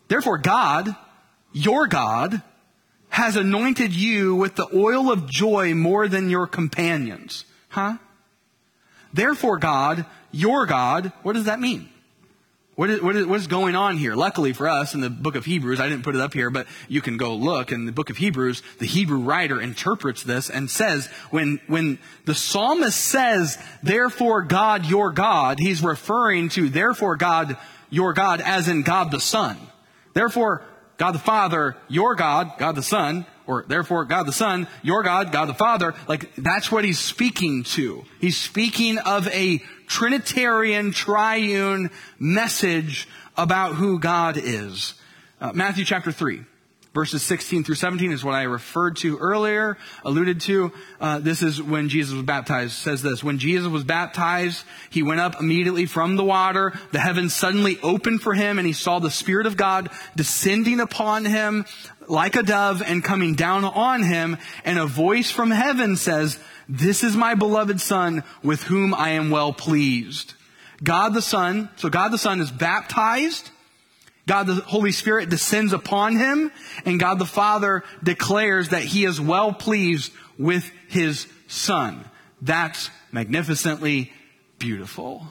therefore 0.07 0.37
God, 0.37 0.95
your 1.51 1.87
God, 1.87 2.41
has 3.09 3.35
anointed 3.35 3.93
you 3.93 4.35
with 4.35 4.55
the 4.55 4.67
oil 4.73 5.11
of 5.11 5.27
joy 5.27 5.73
more 5.73 6.07
than 6.07 6.29
your 6.29 6.47
companions. 6.47 7.45
Huh? 7.69 7.97
Therefore 9.13 9.57
God, 9.57 10.05
your 10.31 10.65
God, 10.65 11.11
what 11.23 11.33
does 11.33 11.45
that 11.45 11.59
mean? 11.59 11.89
What 12.79 12.89
is, 12.89 13.01
what, 13.01 13.15
is, 13.17 13.25
what 13.25 13.41
is 13.41 13.47
going 13.47 13.75
on 13.75 13.97
here? 13.97 14.15
Luckily 14.15 14.53
for 14.53 14.69
us 14.69 14.93
in 14.93 15.01
the 15.01 15.09
book 15.09 15.35
of 15.35 15.43
Hebrews, 15.43 15.81
I 15.81 15.89
didn't 15.89 16.05
put 16.05 16.15
it 16.15 16.21
up 16.21 16.33
here, 16.33 16.49
but 16.49 16.65
you 16.87 17.01
can 17.01 17.17
go 17.17 17.35
look. 17.35 17.73
In 17.73 17.85
the 17.85 17.91
book 17.91 18.09
of 18.09 18.15
Hebrews, 18.15 18.63
the 18.77 18.85
Hebrew 18.85 19.19
writer 19.19 19.59
interprets 19.59 20.23
this 20.23 20.49
and 20.49 20.71
says, 20.71 21.07
when, 21.29 21.59
when 21.67 21.99
the 22.23 22.33
psalmist 22.33 22.97
says, 22.97 23.57
therefore 23.83 24.43
God, 24.43 24.85
your 24.85 25.11
God, 25.11 25.59
he's 25.59 25.83
referring 25.83 26.47
to 26.51 26.69
therefore 26.69 27.17
God, 27.17 27.57
your 27.89 28.13
God, 28.13 28.39
as 28.39 28.69
in 28.69 28.83
God 28.83 29.11
the 29.11 29.19
Son. 29.19 29.57
Therefore, 30.13 30.63
God 30.95 31.11
the 31.11 31.19
Father, 31.19 31.75
your 31.89 32.15
God, 32.15 32.53
God 32.57 32.75
the 32.75 32.81
Son, 32.81 33.25
or 33.45 33.65
therefore 33.67 34.05
God 34.05 34.25
the 34.25 34.31
Son, 34.31 34.67
your 34.83 35.03
God, 35.03 35.33
God 35.33 35.49
the 35.49 35.53
Father, 35.53 35.95
like 36.07 36.33
that's 36.35 36.71
what 36.71 36.85
he's 36.85 36.99
speaking 36.99 37.63
to. 37.63 38.05
He's 38.21 38.37
speaking 38.37 38.99
of 38.99 39.27
a 39.27 39.61
Trinitarian, 39.89 40.91
triune 40.91 41.89
message 42.19 43.07
about 43.35 43.73
who 43.73 43.99
God 43.99 44.37
is. 44.37 44.93
Uh, 45.41 45.51
Matthew 45.53 45.83
chapter 45.83 46.11
3. 46.11 46.43
Verses 46.93 47.21
16 47.21 47.63
through 47.63 47.75
17 47.75 48.11
is 48.11 48.23
what 48.23 48.33
I 48.33 48.43
referred 48.43 48.95
to 48.97 49.19
earlier, 49.19 49.77
alluded 50.03 50.41
to. 50.41 50.71
Uh, 50.99 51.19
this 51.19 51.43
is 51.43 51.61
when 51.61 51.87
Jesus 51.87 52.15
was 52.15 52.23
baptized. 52.23 52.73
It 52.73 52.81
says 52.81 53.03
this, 53.03 53.23
when 53.23 53.37
Jesus 53.37 53.67
was 53.67 53.83
baptized, 53.83 54.65
he 54.89 55.03
went 55.03 55.19
up 55.19 55.39
immediately 55.39 55.85
from 55.85 56.15
the 56.15 56.23
water. 56.23 56.73
The 56.91 56.99
heavens 56.99 57.35
suddenly 57.35 57.79
opened 57.83 58.21
for 58.21 58.33
him 58.33 58.57
and 58.57 58.65
he 58.65 58.73
saw 58.73 58.97
the 58.97 59.11
Spirit 59.11 59.45
of 59.45 59.55
God 59.55 59.89
descending 60.15 60.79
upon 60.79 61.25
him 61.25 61.65
like 62.09 62.35
a 62.35 62.43
dove 62.43 62.81
and 62.81 63.03
coming 63.03 63.35
down 63.35 63.63
on 63.63 64.03
him. 64.03 64.37
And 64.65 64.79
a 64.79 64.85
voice 64.85 65.31
from 65.31 65.51
heaven 65.51 65.95
says, 65.95 66.39
this 66.67 67.03
is 67.03 67.15
my 67.15 67.35
beloved 67.35 67.81
son 67.81 68.23
with 68.43 68.63
whom 68.63 68.93
I 68.93 69.11
am 69.11 69.31
well 69.31 69.53
pleased. 69.53 70.33
God 70.83 71.13
the 71.13 71.21
Son, 71.21 71.69
so 71.75 71.89
God 71.89 72.09
the 72.09 72.17
Son 72.17 72.39
is 72.39 72.51
baptized. 72.51 73.49
God 74.27 74.43
the 74.43 74.55
Holy 74.55 74.91
Spirit 74.91 75.29
descends 75.29 75.73
upon 75.73 76.15
him 76.15 76.51
and 76.85 76.99
God 76.99 77.17
the 77.17 77.25
Father 77.25 77.83
declares 78.03 78.69
that 78.69 78.83
he 78.83 79.03
is 79.03 79.19
well 79.19 79.51
pleased 79.51 80.11
with 80.37 80.71
his 80.87 81.27
son. 81.47 82.05
That's 82.39 82.91
magnificently 83.11 84.13
beautiful. 84.59 85.25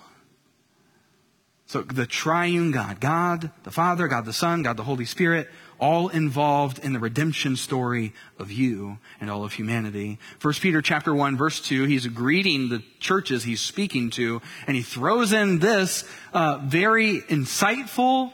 So 1.67 1.83
the 1.83 2.07
triune 2.07 2.73
God, 2.73 2.99
God 2.99 3.53
the 3.63 3.71
Father, 3.71 4.09
God 4.09 4.25
the 4.25 4.33
Son, 4.33 4.63
God 4.63 4.77
the 4.77 4.83
Holy 4.83 5.05
Spirit, 5.05 5.49
all 5.79 6.09
involved 6.09 6.79
in 6.79 6.93
the 6.93 6.99
redemption 6.99 7.57
story 7.57 8.13
of 8.39 8.51
you 8.51 8.99
and 9.21 9.31
all 9.31 9.45
of 9.45 9.53
humanity. 9.53 10.19
First 10.39 10.61
Peter 10.61 10.83
chapter 10.83 11.15
1 11.15 11.37
verse 11.37 11.61
2, 11.61 11.85
he's 11.85 12.07
greeting 12.07 12.69
the 12.69 12.83
churches 13.01 13.45
he's 13.45 13.61
speaking 13.61 14.11
to, 14.11 14.43
and 14.67 14.77
he 14.77 14.83
throws 14.83 15.33
in 15.33 15.59
this 15.59 16.05
uh, 16.33 16.59
very 16.65 17.21
insightful 17.21 18.33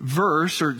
verse, 0.00 0.60
or 0.60 0.76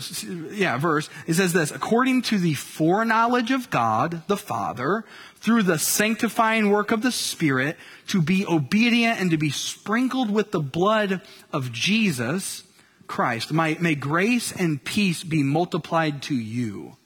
yeah, 0.51 0.77
verse. 0.77 1.09
It 1.27 1.33
says 1.33 1.53
this, 1.53 1.71
according 1.71 2.23
to 2.23 2.37
the 2.37 2.53
foreknowledge 2.53 3.51
of 3.51 3.69
God 3.69 4.21
the 4.27 4.37
Father, 4.37 5.03
through 5.37 5.63
the 5.63 5.79
sanctifying 5.79 6.69
work 6.69 6.91
of 6.91 7.01
the 7.01 7.11
Spirit, 7.11 7.77
to 8.07 8.21
be 8.21 8.45
obedient 8.45 9.19
and 9.19 9.31
to 9.31 9.37
be 9.37 9.49
sprinkled 9.49 10.29
with 10.29 10.51
the 10.51 10.59
blood 10.59 11.21
of 11.51 11.71
Jesus, 11.71 12.63
Christ. 13.07 13.51
May, 13.51 13.75
may 13.75 13.95
grace 13.95 14.51
and 14.51 14.83
peace 14.83 15.23
be 15.23 15.43
multiplied 15.43 16.21
to 16.23 16.35
you. 16.35 16.97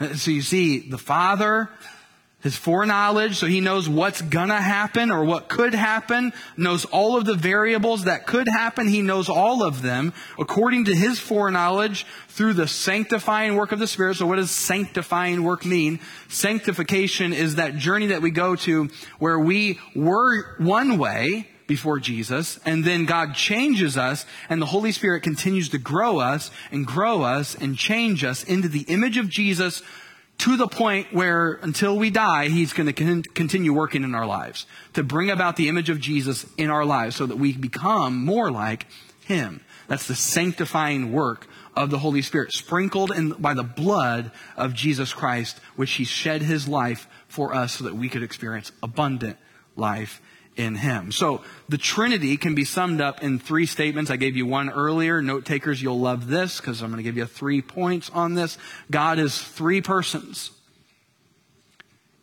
Uh, 0.00 0.14
so 0.14 0.30
you 0.30 0.42
see, 0.42 0.88
the 0.88 0.98
Father, 0.98 1.70
his 2.44 2.56
foreknowledge, 2.56 3.36
so 3.36 3.46
he 3.46 3.60
knows 3.60 3.88
what's 3.88 4.20
gonna 4.20 4.60
happen 4.60 5.10
or 5.10 5.24
what 5.24 5.48
could 5.48 5.74
happen, 5.74 6.30
knows 6.58 6.84
all 6.84 7.16
of 7.16 7.24
the 7.24 7.34
variables 7.34 8.04
that 8.04 8.26
could 8.26 8.46
happen. 8.46 8.86
He 8.86 9.00
knows 9.00 9.30
all 9.30 9.62
of 9.62 9.80
them 9.80 10.12
according 10.38 10.84
to 10.84 10.94
his 10.94 11.18
foreknowledge 11.18 12.04
through 12.28 12.52
the 12.52 12.68
sanctifying 12.68 13.56
work 13.56 13.72
of 13.72 13.78
the 13.78 13.86
Spirit. 13.86 14.16
So 14.16 14.26
what 14.26 14.36
does 14.36 14.50
sanctifying 14.50 15.42
work 15.42 15.64
mean? 15.64 16.00
Sanctification 16.28 17.32
is 17.32 17.54
that 17.54 17.76
journey 17.76 18.08
that 18.08 18.20
we 18.20 18.30
go 18.30 18.56
to 18.56 18.90
where 19.18 19.38
we 19.38 19.80
were 19.96 20.56
one 20.58 20.98
way, 20.98 21.48
before 21.66 21.98
Jesus, 21.98 22.58
and 22.64 22.84
then 22.84 23.06
God 23.06 23.34
changes 23.34 23.96
us, 23.96 24.26
and 24.48 24.60
the 24.60 24.66
Holy 24.66 24.92
Spirit 24.92 25.22
continues 25.22 25.68
to 25.70 25.78
grow 25.78 26.18
us 26.18 26.50
and 26.70 26.86
grow 26.86 27.22
us 27.22 27.54
and 27.54 27.76
change 27.76 28.24
us 28.24 28.44
into 28.44 28.68
the 28.68 28.82
image 28.82 29.16
of 29.16 29.28
Jesus 29.28 29.82
to 30.38 30.56
the 30.56 30.66
point 30.66 31.12
where 31.12 31.54
until 31.62 31.96
we 31.96 32.10
die, 32.10 32.48
He's 32.48 32.72
going 32.72 32.92
to 32.92 33.22
continue 33.34 33.72
working 33.72 34.04
in 34.04 34.14
our 34.14 34.26
lives 34.26 34.66
to 34.94 35.02
bring 35.02 35.30
about 35.30 35.56
the 35.56 35.68
image 35.68 35.90
of 35.90 36.00
Jesus 36.00 36.46
in 36.56 36.70
our 36.70 36.84
lives 36.84 37.16
so 37.16 37.26
that 37.26 37.38
we 37.38 37.52
become 37.52 38.24
more 38.24 38.50
like 38.50 38.86
Him. 39.24 39.60
That's 39.86 40.06
the 40.06 40.14
sanctifying 40.14 41.12
work 41.12 41.46
of 41.76 41.90
the 41.90 41.98
Holy 41.98 42.22
Spirit, 42.22 42.52
sprinkled 42.52 43.10
in, 43.10 43.30
by 43.30 43.54
the 43.54 43.62
blood 43.62 44.30
of 44.56 44.74
Jesus 44.74 45.12
Christ, 45.12 45.58
which 45.76 45.92
He 45.92 46.04
shed 46.04 46.42
His 46.42 46.68
life 46.68 47.08
for 47.28 47.54
us 47.54 47.74
so 47.74 47.84
that 47.84 47.96
we 47.96 48.08
could 48.08 48.22
experience 48.22 48.72
abundant 48.82 49.38
life 49.76 50.20
in 50.56 50.76
him. 50.76 51.12
So 51.12 51.42
the 51.68 51.78
Trinity 51.78 52.36
can 52.36 52.54
be 52.54 52.64
summed 52.64 53.00
up 53.00 53.22
in 53.22 53.38
three 53.38 53.66
statements. 53.66 54.10
I 54.10 54.16
gave 54.16 54.36
you 54.36 54.46
one 54.46 54.70
earlier. 54.70 55.20
Note 55.20 55.44
takers, 55.44 55.82
you'll 55.82 55.98
love 55.98 56.28
this 56.28 56.60
because 56.60 56.82
I'm 56.82 56.90
going 56.90 56.98
to 56.98 57.02
give 57.02 57.16
you 57.16 57.26
three 57.26 57.62
points 57.62 58.10
on 58.10 58.34
this. 58.34 58.56
God 58.90 59.18
is 59.18 59.40
three 59.40 59.80
persons. 59.80 60.50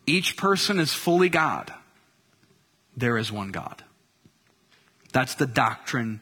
Each 0.06 0.36
person 0.36 0.80
is 0.80 0.92
fully 0.92 1.28
God. 1.28 1.72
There 2.96 3.16
is 3.16 3.30
one 3.30 3.52
God. 3.52 3.82
That's 5.12 5.34
the 5.34 5.46
doctrine 5.46 6.20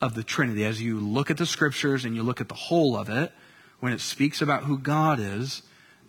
of 0.00 0.14
the 0.14 0.22
Trinity. 0.22 0.64
As 0.64 0.80
you 0.80 1.00
look 1.00 1.30
at 1.30 1.36
the 1.36 1.46
scriptures 1.46 2.04
and 2.04 2.14
you 2.14 2.22
look 2.22 2.40
at 2.40 2.48
the 2.48 2.54
whole 2.54 2.96
of 2.96 3.08
it, 3.08 3.32
when 3.80 3.92
it 3.92 4.00
speaks 4.00 4.40
about 4.40 4.64
who 4.64 4.78
God 4.78 5.20
is, 5.20 5.62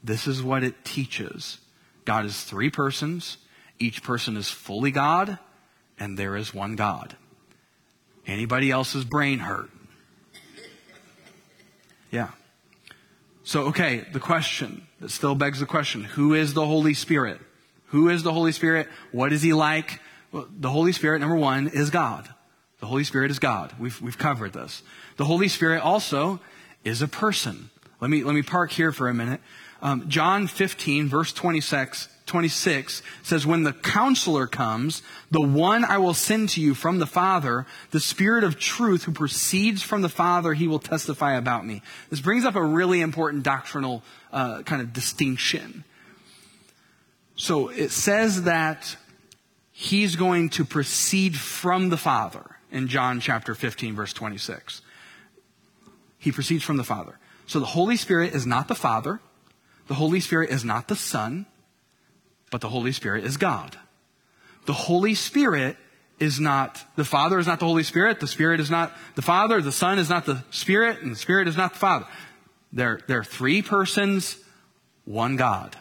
this 0.03 0.27
is 0.27 0.41
what 0.41 0.63
it 0.63 0.85
teaches. 0.85 1.59
God 2.05 2.25
is 2.25 2.43
three 2.43 2.69
persons 2.69 3.38
each 3.79 4.03
person 4.03 4.37
is 4.37 4.49
fully 4.49 4.91
God, 4.91 5.39
and 5.97 6.17
there 6.17 6.35
is 6.35 6.53
one 6.53 6.75
God. 6.75 7.15
Anybody 8.27 8.69
else's 8.69 9.05
brain 9.05 9.39
hurt? 9.39 9.69
Yeah. 12.11 12.29
So, 13.43 13.67
okay, 13.67 14.05
the 14.11 14.19
question 14.19 14.87
that 14.99 15.11
still 15.11 15.35
begs 15.35 15.59
the 15.59 15.65
question 15.65 16.03
who 16.03 16.33
is 16.33 16.53
the 16.53 16.65
Holy 16.65 16.93
Spirit? 16.93 17.39
Who 17.87 18.09
is 18.09 18.21
the 18.21 18.33
Holy 18.33 18.51
Spirit? 18.51 18.87
What 19.11 19.33
is 19.33 19.41
he 19.41 19.53
like? 19.53 19.99
Well, 20.31 20.47
the 20.51 20.69
Holy 20.69 20.91
Spirit, 20.91 21.19
number 21.21 21.35
one, 21.35 21.67
is 21.67 21.89
God. 21.89 22.29
The 22.79 22.85
Holy 22.85 23.03
Spirit 23.03 23.31
is 23.31 23.39
God. 23.39 23.73
We've, 23.79 23.99
we've 24.01 24.17
covered 24.17 24.53
this. 24.53 24.83
The 25.17 25.25
Holy 25.25 25.47
Spirit 25.47 25.81
also 25.81 26.39
is 26.83 27.01
a 27.01 27.07
person. 27.07 27.71
Let 27.99 28.11
me, 28.11 28.23
let 28.23 28.35
me 28.35 28.43
park 28.43 28.71
here 28.71 28.91
for 28.91 29.09
a 29.09 29.13
minute. 29.13 29.41
Um, 29.81 30.07
John 30.09 30.47
15, 30.47 31.09
verse 31.09 31.33
26, 31.33 32.07
26 32.29 33.01
says, 33.23 33.45
When 33.45 33.63
the 33.63 33.73
counselor 33.73 34.47
comes, 34.47 35.01
the 35.29 35.41
one 35.41 35.83
I 35.83 35.97
will 35.97 36.13
send 36.13 36.49
to 36.49 36.61
you 36.61 36.73
from 36.73 36.99
the 36.99 37.05
Father, 37.05 37.65
the 37.91 37.99
Spirit 37.99 38.45
of 38.45 38.57
truth 38.57 39.03
who 39.03 39.11
proceeds 39.11 39.83
from 39.83 40.01
the 40.01 40.09
Father, 40.09 40.53
he 40.53 40.67
will 40.67 40.79
testify 40.79 41.33
about 41.33 41.65
me. 41.65 41.81
This 42.09 42.21
brings 42.21 42.45
up 42.45 42.55
a 42.55 42.63
really 42.63 43.01
important 43.01 43.43
doctrinal 43.43 44.03
uh, 44.31 44.61
kind 44.61 44.81
of 44.81 44.93
distinction. 44.93 45.83
So 47.35 47.69
it 47.69 47.91
says 47.91 48.43
that 48.43 48.95
he's 49.71 50.15
going 50.15 50.49
to 50.49 50.63
proceed 50.65 51.35
from 51.35 51.89
the 51.89 51.97
Father 51.97 52.57
in 52.71 52.87
John 52.87 53.19
chapter 53.19 53.55
15, 53.55 53.95
verse 53.95 54.13
26. 54.13 54.81
He 56.17 56.31
proceeds 56.31 56.63
from 56.63 56.77
the 56.77 56.83
Father. 56.83 57.17
So 57.47 57.59
the 57.59 57.65
Holy 57.65 57.95
Spirit 57.97 58.35
is 58.35 58.45
not 58.45 58.67
the 58.67 58.75
Father. 58.75 59.19
The 59.87 59.95
Holy 59.95 60.19
Spirit 60.19 60.51
is 60.51 60.63
not 60.63 60.87
the 60.87 60.95
Son, 60.95 61.47
but 62.49 62.62
the 62.62 62.69
Holy 62.69 62.91
Spirit 62.91 63.23
is 63.23 63.38
God. 63.38 63.77
The 64.65 64.73
Holy 64.73 65.15
Spirit 65.15 65.77
is 66.19 66.39
not, 66.39 66.83
the 66.95 67.05
Father 67.05 67.39
is 67.39 67.47
not 67.47 67.59
the 67.59 67.65
Holy 67.65 67.83
Spirit, 67.83 68.19
the 68.19 68.27
Spirit 68.27 68.59
is 68.59 68.69
not 68.69 68.95
the 69.15 69.21
Father, 69.21 69.62
the 69.62 69.71
Son 69.71 69.97
is 69.97 70.09
not 70.09 70.25
the 70.25 70.43
Spirit, 70.51 71.01
and 71.01 71.12
the 71.12 71.15
Spirit 71.15 71.47
is 71.47 71.57
not 71.57 71.73
the 71.73 71.79
Father. 71.79 72.05
They're, 72.71 72.99
they're 73.07 73.23
three 73.23 73.62
persons, 73.62 74.38
one 75.05 75.38
God. 75.38 75.75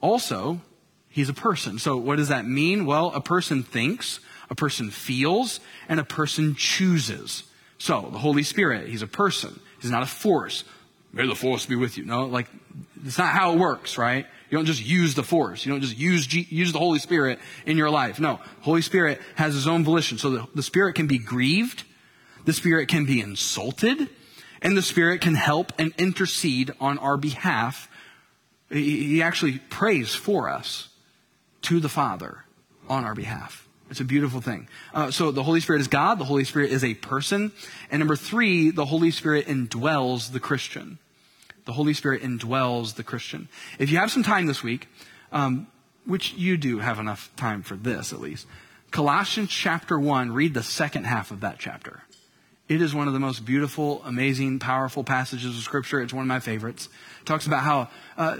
Also, 0.00 0.60
he's 1.08 1.28
a 1.28 1.34
person. 1.34 1.78
So 1.78 1.96
what 1.96 2.16
does 2.16 2.28
that 2.28 2.46
mean? 2.46 2.86
Well, 2.86 3.12
a 3.14 3.20
person 3.20 3.62
thinks, 3.62 4.20
a 4.50 4.54
person 4.54 4.90
feels, 4.90 5.60
and 5.88 5.98
a 5.98 6.04
person 6.04 6.54
chooses. 6.54 7.44
So, 7.78 8.08
the 8.12 8.18
Holy 8.18 8.42
Spirit, 8.42 8.88
he's 8.88 9.02
a 9.02 9.06
person. 9.06 9.60
He's 9.80 9.90
not 9.90 10.02
a 10.02 10.06
force. 10.06 10.64
May 11.12 11.26
the 11.26 11.34
force 11.34 11.66
be 11.66 11.76
with 11.76 11.98
you. 11.98 12.04
No, 12.04 12.24
like, 12.24 12.46
it's 13.06 13.18
not 13.18 13.32
how 13.32 13.52
it 13.52 13.58
works, 13.58 13.96
right? 13.96 14.26
You 14.50 14.58
don't 14.58 14.66
just 14.66 14.84
use 14.84 15.14
the 15.14 15.22
force. 15.22 15.64
You 15.64 15.72
don't 15.72 15.80
just 15.80 15.96
use, 15.96 16.26
G, 16.26 16.46
use 16.50 16.72
the 16.72 16.78
Holy 16.78 16.98
Spirit 16.98 17.38
in 17.64 17.76
your 17.76 17.90
life. 17.90 18.20
No. 18.20 18.40
Holy 18.60 18.82
Spirit 18.82 19.20
has 19.34 19.54
his 19.54 19.66
own 19.66 19.84
volition. 19.84 20.18
So 20.18 20.30
the, 20.30 20.46
the 20.54 20.62
Spirit 20.62 20.94
can 20.94 21.06
be 21.06 21.18
grieved. 21.18 21.84
The 22.44 22.52
Spirit 22.52 22.88
can 22.88 23.06
be 23.06 23.20
insulted. 23.20 24.08
And 24.62 24.76
the 24.76 24.82
Spirit 24.82 25.20
can 25.20 25.34
help 25.34 25.72
and 25.78 25.92
intercede 25.98 26.72
on 26.80 26.98
our 26.98 27.16
behalf. 27.16 27.88
He, 28.70 29.04
he 29.04 29.22
actually 29.22 29.58
prays 29.70 30.14
for 30.14 30.48
us 30.48 30.88
to 31.62 31.80
the 31.80 31.88
Father 31.88 32.44
on 32.88 33.04
our 33.04 33.14
behalf. 33.14 33.68
It's 33.90 34.00
a 34.00 34.04
beautiful 34.04 34.40
thing. 34.40 34.68
Uh, 34.92 35.10
so 35.10 35.30
the 35.30 35.42
Holy 35.42 35.60
Spirit 35.60 35.80
is 35.80 35.88
God. 35.88 36.18
The 36.18 36.24
Holy 36.24 36.44
Spirit 36.44 36.72
is 36.72 36.82
a 36.82 36.94
person. 36.94 37.52
And 37.90 38.00
number 38.00 38.16
three, 38.16 38.70
the 38.70 38.84
Holy 38.84 39.10
Spirit 39.10 39.46
indwells 39.46 40.32
the 40.32 40.40
Christian 40.40 40.98
the 41.66 41.72
Holy 41.72 41.92
Spirit 41.92 42.22
indwells 42.22 42.94
the 42.94 43.04
Christian. 43.04 43.48
If 43.78 43.90
you 43.90 43.98
have 43.98 44.10
some 44.10 44.22
time 44.22 44.46
this 44.46 44.62
week, 44.62 44.88
um, 45.30 45.66
which 46.06 46.32
you 46.34 46.56
do 46.56 46.78
have 46.78 46.98
enough 46.98 47.30
time 47.36 47.62
for 47.62 47.76
this 47.76 48.12
at 48.12 48.20
least, 48.20 48.46
Colossians 48.90 49.50
chapter 49.50 49.98
1, 49.98 50.32
read 50.32 50.54
the 50.54 50.62
second 50.62 51.04
half 51.04 51.30
of 51.30 51.40
that 51.40 51.58
chapter. 51.58 52.04
It 52.68 52.82
is 52.82 52.92
one 52.92 53.06
of 53.06 53.12
the 53.12 53.20
most 53.20 53.44
beautiful, 53.44 54.02
amazing, 54.04 54.58
powerful 54.58 55.04
passages 55.04 55.56
of 55.56 55.62
Scripture. 55.62 56.00
It's 56.00 56.12
one 56.12 56.22
of 56.22 56.28
my 56.28 56.40
favorites. 56.40 56.88
It 57.20 57.26
talks 57.26 57.46
about 57.46 57.62
how 57.62 57.88
uh, 58.18 58.38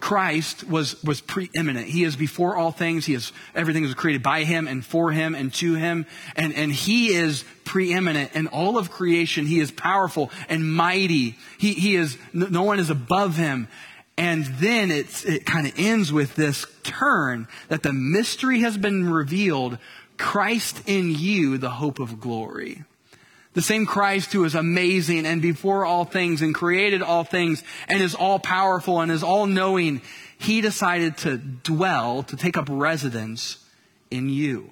Christ 0.00 0.66
was, 0.66 1.02
was 1.04 1.20
preeminent. 1.20 1.86
He 1.86 2.04
is 2.04 2.16
before 2.16 2.56
all 2.56 2.72
things. 2.72 3.04
He 3.04 3.12
is, 3.12 3.30
everything 3.54 3.82
was 3.82 3.92
created 3.92 4.22
by 4.22 4.44
Him 4.44 4.66
and 4.66 4.82
for 4.82 5.12
Him 5.12 5.34
and 5.34 5.52
to 5.54 5.74
Him. 5.74 6.06
And, 6.34 6.54
and 6.54 6.72
He 6.72 7.08
is 7.08 7.44
preeminent 7.64 8.34
in 8.34 8.46
all 8.46 8.78
of 8.78 8.90
creation. 8.90 9.44
He 9.44 9.60
is 9.60 9.70
powerful 9.70 10.30
and 10.48 10.72
mighty. 10.72 11.36
He, 11.58 11.74
he 11.74 11.94
is, 11.94 12.16
no 12.32 12.62
one 12.62 12.78
is 12.78 12.88
above 12.88 13.36
Him. 13.36 13.68
And 14.16 14.46
then 14.46 14.90
it's, 14.90 15.26
it 15.26 15.44
kind 15.44 15.66
of 15.66 15.74
ends 15.76 16.10
with 16.10 16.34
this 16.36 16.64
turn 16.84 17.46
that 17.68 17.82
the 17.82 17.92
mystery 17.92 18.60
has 18.60 18.78
been 18.78 19.10
revealed. 19.10 19.76
Christ 20.16 20.82
in 20.86 21.14
you, 21.14 21.58
the 21.58 21.70
hope 21.70 22.00
of 22.00 22.18
glory. 22.18 22.84
The 23.58 23.62
same 23.62 23.86
Christ 23.86 24.32
who 24.32 24.44
is 24.44 24.54
amazing 24.54 25.26
and 25.26 25.42
before 25.42 25.84
all 25.84 26.04
things 26.04 26.42
and 26.42 26.54
created 26.54 27.02
all 27.02 27.24
things 27.24 27.64
and 27.88 28.00
is 28.00 28.14
all 28.14 28.38
powerful 28.38 29.00
and 29.00 29.10
is 29.10 29.24
all 29.24 29.46
knowing, 29.46 30.00
he 30.38 30.60
decided 30.60 31.16
to 31.16 31.38
dwell, 31.38 32.22
to 32.22 32.36
take 32.36 32.56
up 32.56 32.68
residence 32.70 33.58
in 34.12 34.28
you. 34.28 34.70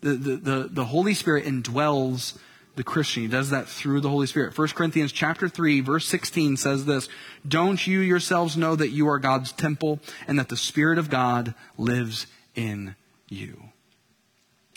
The, 0.00 0.10
the, 0.12 0.36
the, 0.36 0.68
the 0.70 0.84
Holy 0.84 1.14
Spirit 1.14 1.46
indwells 1.46 2.36
the 2.74 2.84
Christian. 2.84 3.22
He 3.22 3.28
does 3.28 3.48
that 3.48 3.66
through 3.66 4.02
the 4.02 4.10
Holy 4.10 4.26
Spirit. 4.26 4.58
1 4.58 4.68
Corinthians 4.68 5.10
chapter 5.10 5.48
3 5.48 5.80
verse 5.80 6.06
16 6.06 6.58
says 6.58 6.84
this, 6.84 7.08
Don't 7.48 7.86
you 7.86 8.00
yourselves 8.00 8.58
know 8.58 8.76
that 8.76 8.90
you 8.90 9.08
are 9.08 9.18
God's 9.18 9.52
temple 9.52 10.00
and 10.28 10.38
that 10.38 10.50
the 10.50 10.58
Spirit 10.58 10.98
of 10.98 11.08
God 11.08 11.54
lives 11.78 12.26
in 12.54 12.94
you? 13.30 13.70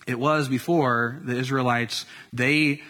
It 0.08 0.18
was 0.18 0.48
before 0.48 1.20
the 1.26 1.36
Israelites, 1.36 2.06
they 2.32 2.82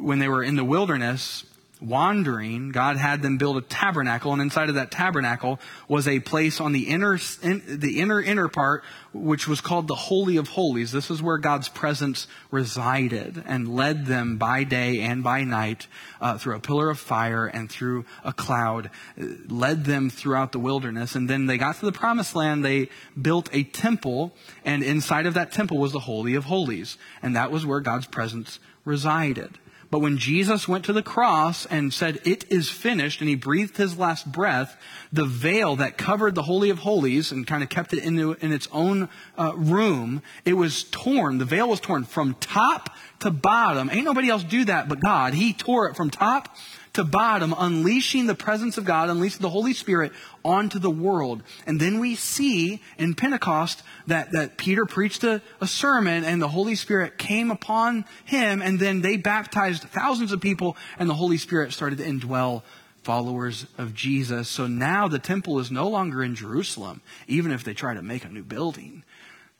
when 0.00 0.18
they 0.18 0.28
were 0.28 0.42
in 0.42 0.56
the 0.56 0.64
wilderness 0.64 1.44
wandering, 1.80 2.70
God 2.70 2.96
had 2.96 3.22
them 3.22 3.36
build 3.36 3.56
a 3.56 3.60
tabernacle, 3.60 4.32
and 4.32 4.40
inside 4.40 4.68
of 4.68 4.76
that 4.76 4.90
tabernacle 4.90 5.60
was 5.88 6.08
a 6.08 6.20
place 6.20 6.60
on 6.60 6.72
the 6.72 6.88
inner, 6.88 7.18
in, 7.42 7.62
the 7.66 8.00
inner, 8.00 8.20
inner 8.20 8.48
part, 8.48 8.84
which 9.12 9.46
was 9.46 9.60
called 9.60 9.88
the 9.88 9.94
Holy 9.94 10.36
of 10.36 10.48
Holies. 10.48 10.92
This 10.92 11.10
is 11.10 11.22
where 11.22 11.38
God's 11.38 11.68
presence 11.68 12.26
resided 12.50 13.42
and 13.46 13.74
led 13.74 14.06
them 14.06 14.38
by 14.38 14.64
day 14.64 15.00
and 15.00 15.22
by 15.22 15.44
night 15.44 15.86
uh, 16.20 16.38
through 16.38 16.56
a 16.56 16.60
pillar 16.60 16.90
of 16.90 16.98
fire 16.98 17.46
and 17.46 17.70
through 17.70 18.04
a 18.24 18.32
cloud, 18.32 18.90
led 19.16 19.84
them 19.84 20.10
throughout 20.10 20.52
the 20.52 20.58
wilderness. 20.58 21.14
And 21.14 21.28
then 21.28 21.46
they 21.46 21.58
got 21.58 21.76
to 21.80 21.86
the 21.86 21.92
promised 21.92 22.34
land, 22.34 22.64
they 22.64 22.88
built 23.20 23.48
a 23.52 23.64
temple, 23.64 24.34
and 24.64 24.82
inside 24.82 25.26
of 25.26 25.34
that 25.34 25.52
temple 25.52 25.78
was 25.78 25.92
the 25.92 26.00
Holy 26.00 26.34
of 26.34 26.44
Holies. 26.44 26.96
And 27.22 27.36
that 27.36 27.50
was 27.50 27.66
where 27.66 27.80
God's 27.80 28.06
presence 28.06 28.58
resided. 28.84 29.58
But 29.90 30.00
when 30.00 30.18
Jesus 30.18 30.66
went 30.66 30.84
to 30.86 30.92
the 30.92 31.02
cross 31.02 31.66
and 31.66 31.92
said, 31.92 32.20
It 32.24 32.44
is 32.50 32.70
finished, 32.70 33.20
and 33.20 33.28
he 33.28 33.36
breathed 33.36 33.76
his 33.76 33.98
last 33.98 34.30
breath, 34.30 34.76
the 35.12 35.24
veil 35.24 35.76
that 35.76 35.98
covered 35.98 36.34
the 36.34 36.42
Holy 36.42 36.70
of 36.70 36.80
Holies 36.80 37.30
and 37.30 37.46
kind 37.46 37.62
of 37.62 37.68
kept 37.68 37.92
it 37.92 38.02
in, 38.02 38.18
in 38.18 38.52
its 38.52 38.68
own 38.72 39.08
uh, 39.38 39.52
room, 39.54 40.22
it 40.44 40.54
was 40.54 40.84
torn. 40.84 41.38
The 41.38 41.44
veil 41.44 41.68
was 41.68 41.80
torn 41.80 42.04
from 42.04 42.34
top 42.34 42.90
to 43.20 43.30
bottom. 43.30 43.90
Ain't 43.90 44.04
nobody 44.04 44.28
else 44.28 44.44
do 44.44 44.64
that 44.66 44.88
but 44.88 45.00
God. 45.00 45.34
He 45.34 45.52
tore 45.52 45.88
it 45.88 45.96
from 45.96 46.10
top 46.10 46.54
to 46.94 47.04
bottom, 47.04 47.54
unleashing 47.56 48.26
the 48.26 48.34
presence 48.34 48.78
of 48.78 48.84
God, 48.84 49.10
unleashing 49.10 49.42
the 49.42 49.50
Holy 49.50 49.74
Spirit 49.74 50.12
onto 50.44 50.78
the 50.78 50.90
world. 50.90 51.42
And 51.66 51.80
then 51.80 52.00
we 52.00 52.14
see 52.14 52.80
in 52.98 53.14
Pentecost 53.14 53.82
that, 54.06 54.32
that 54.32 54.56
Peter 54.56 54.86
preached 54.86 55.24
a, 55.24 55.42
a 55.60 55.66
sermon 55.66 56.24
and 56.24 56.40
the 56.40 56.48
Holy 56.48 56.74
Spirit 56.74 57.18
came 57.18 57.50
upon 57.50 58.04
him, 58.24 58.62
and 58.62 58.78
then 58.78 59.02
they 59.02 59.16
baptized 59.16 59.82
thousands 59.84 60.32
of 60.32 60.40
people, 60.40 60.76
and 60.98 61.08
the 61.08 61.14
Holy 61.14 61.36
Spirit 61.36 61.72
started 61.72 61.98
to 61.98 62.04
indwell 62.04 62.62
followers 63.02 63.66
of 63.76 63.94
Jesus. 63.94 64.48
So 64.48 64.66
now 64.66 65.08
the 65.08 65.18
temple 65.18 65.58
is 65.58 65.70
no 65.70 65.88
longer 65.88 66.22
in 66.22 66.34
Jerusalem, 66.34 67.02
even 67.28 67.52
if 67.52 67.62
they 67.62 67.74
try 67.74 67.94
to 67.94 68.02
make 68.02 68.24
a 68.24 68.28
new 68.28 68.42
building. 68.42 69.04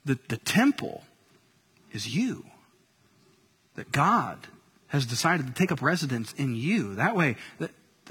The, 0.04 0.18
the 0.28 0.38
temple 0.38 1.04
is 1.92 2.14
you. 2.14 2.46
That 3.74 3.90
God 3.90 4.38
has 4.94 5.06
decided 5.06 5.44
to 5.44 5.52
take 5.52 5.72
up 5.72 5.82
residence 5.82 6.32
in 6.34 6.54
you. 6.54 6.94
That 6.94 7.16
way, 7.16 7.34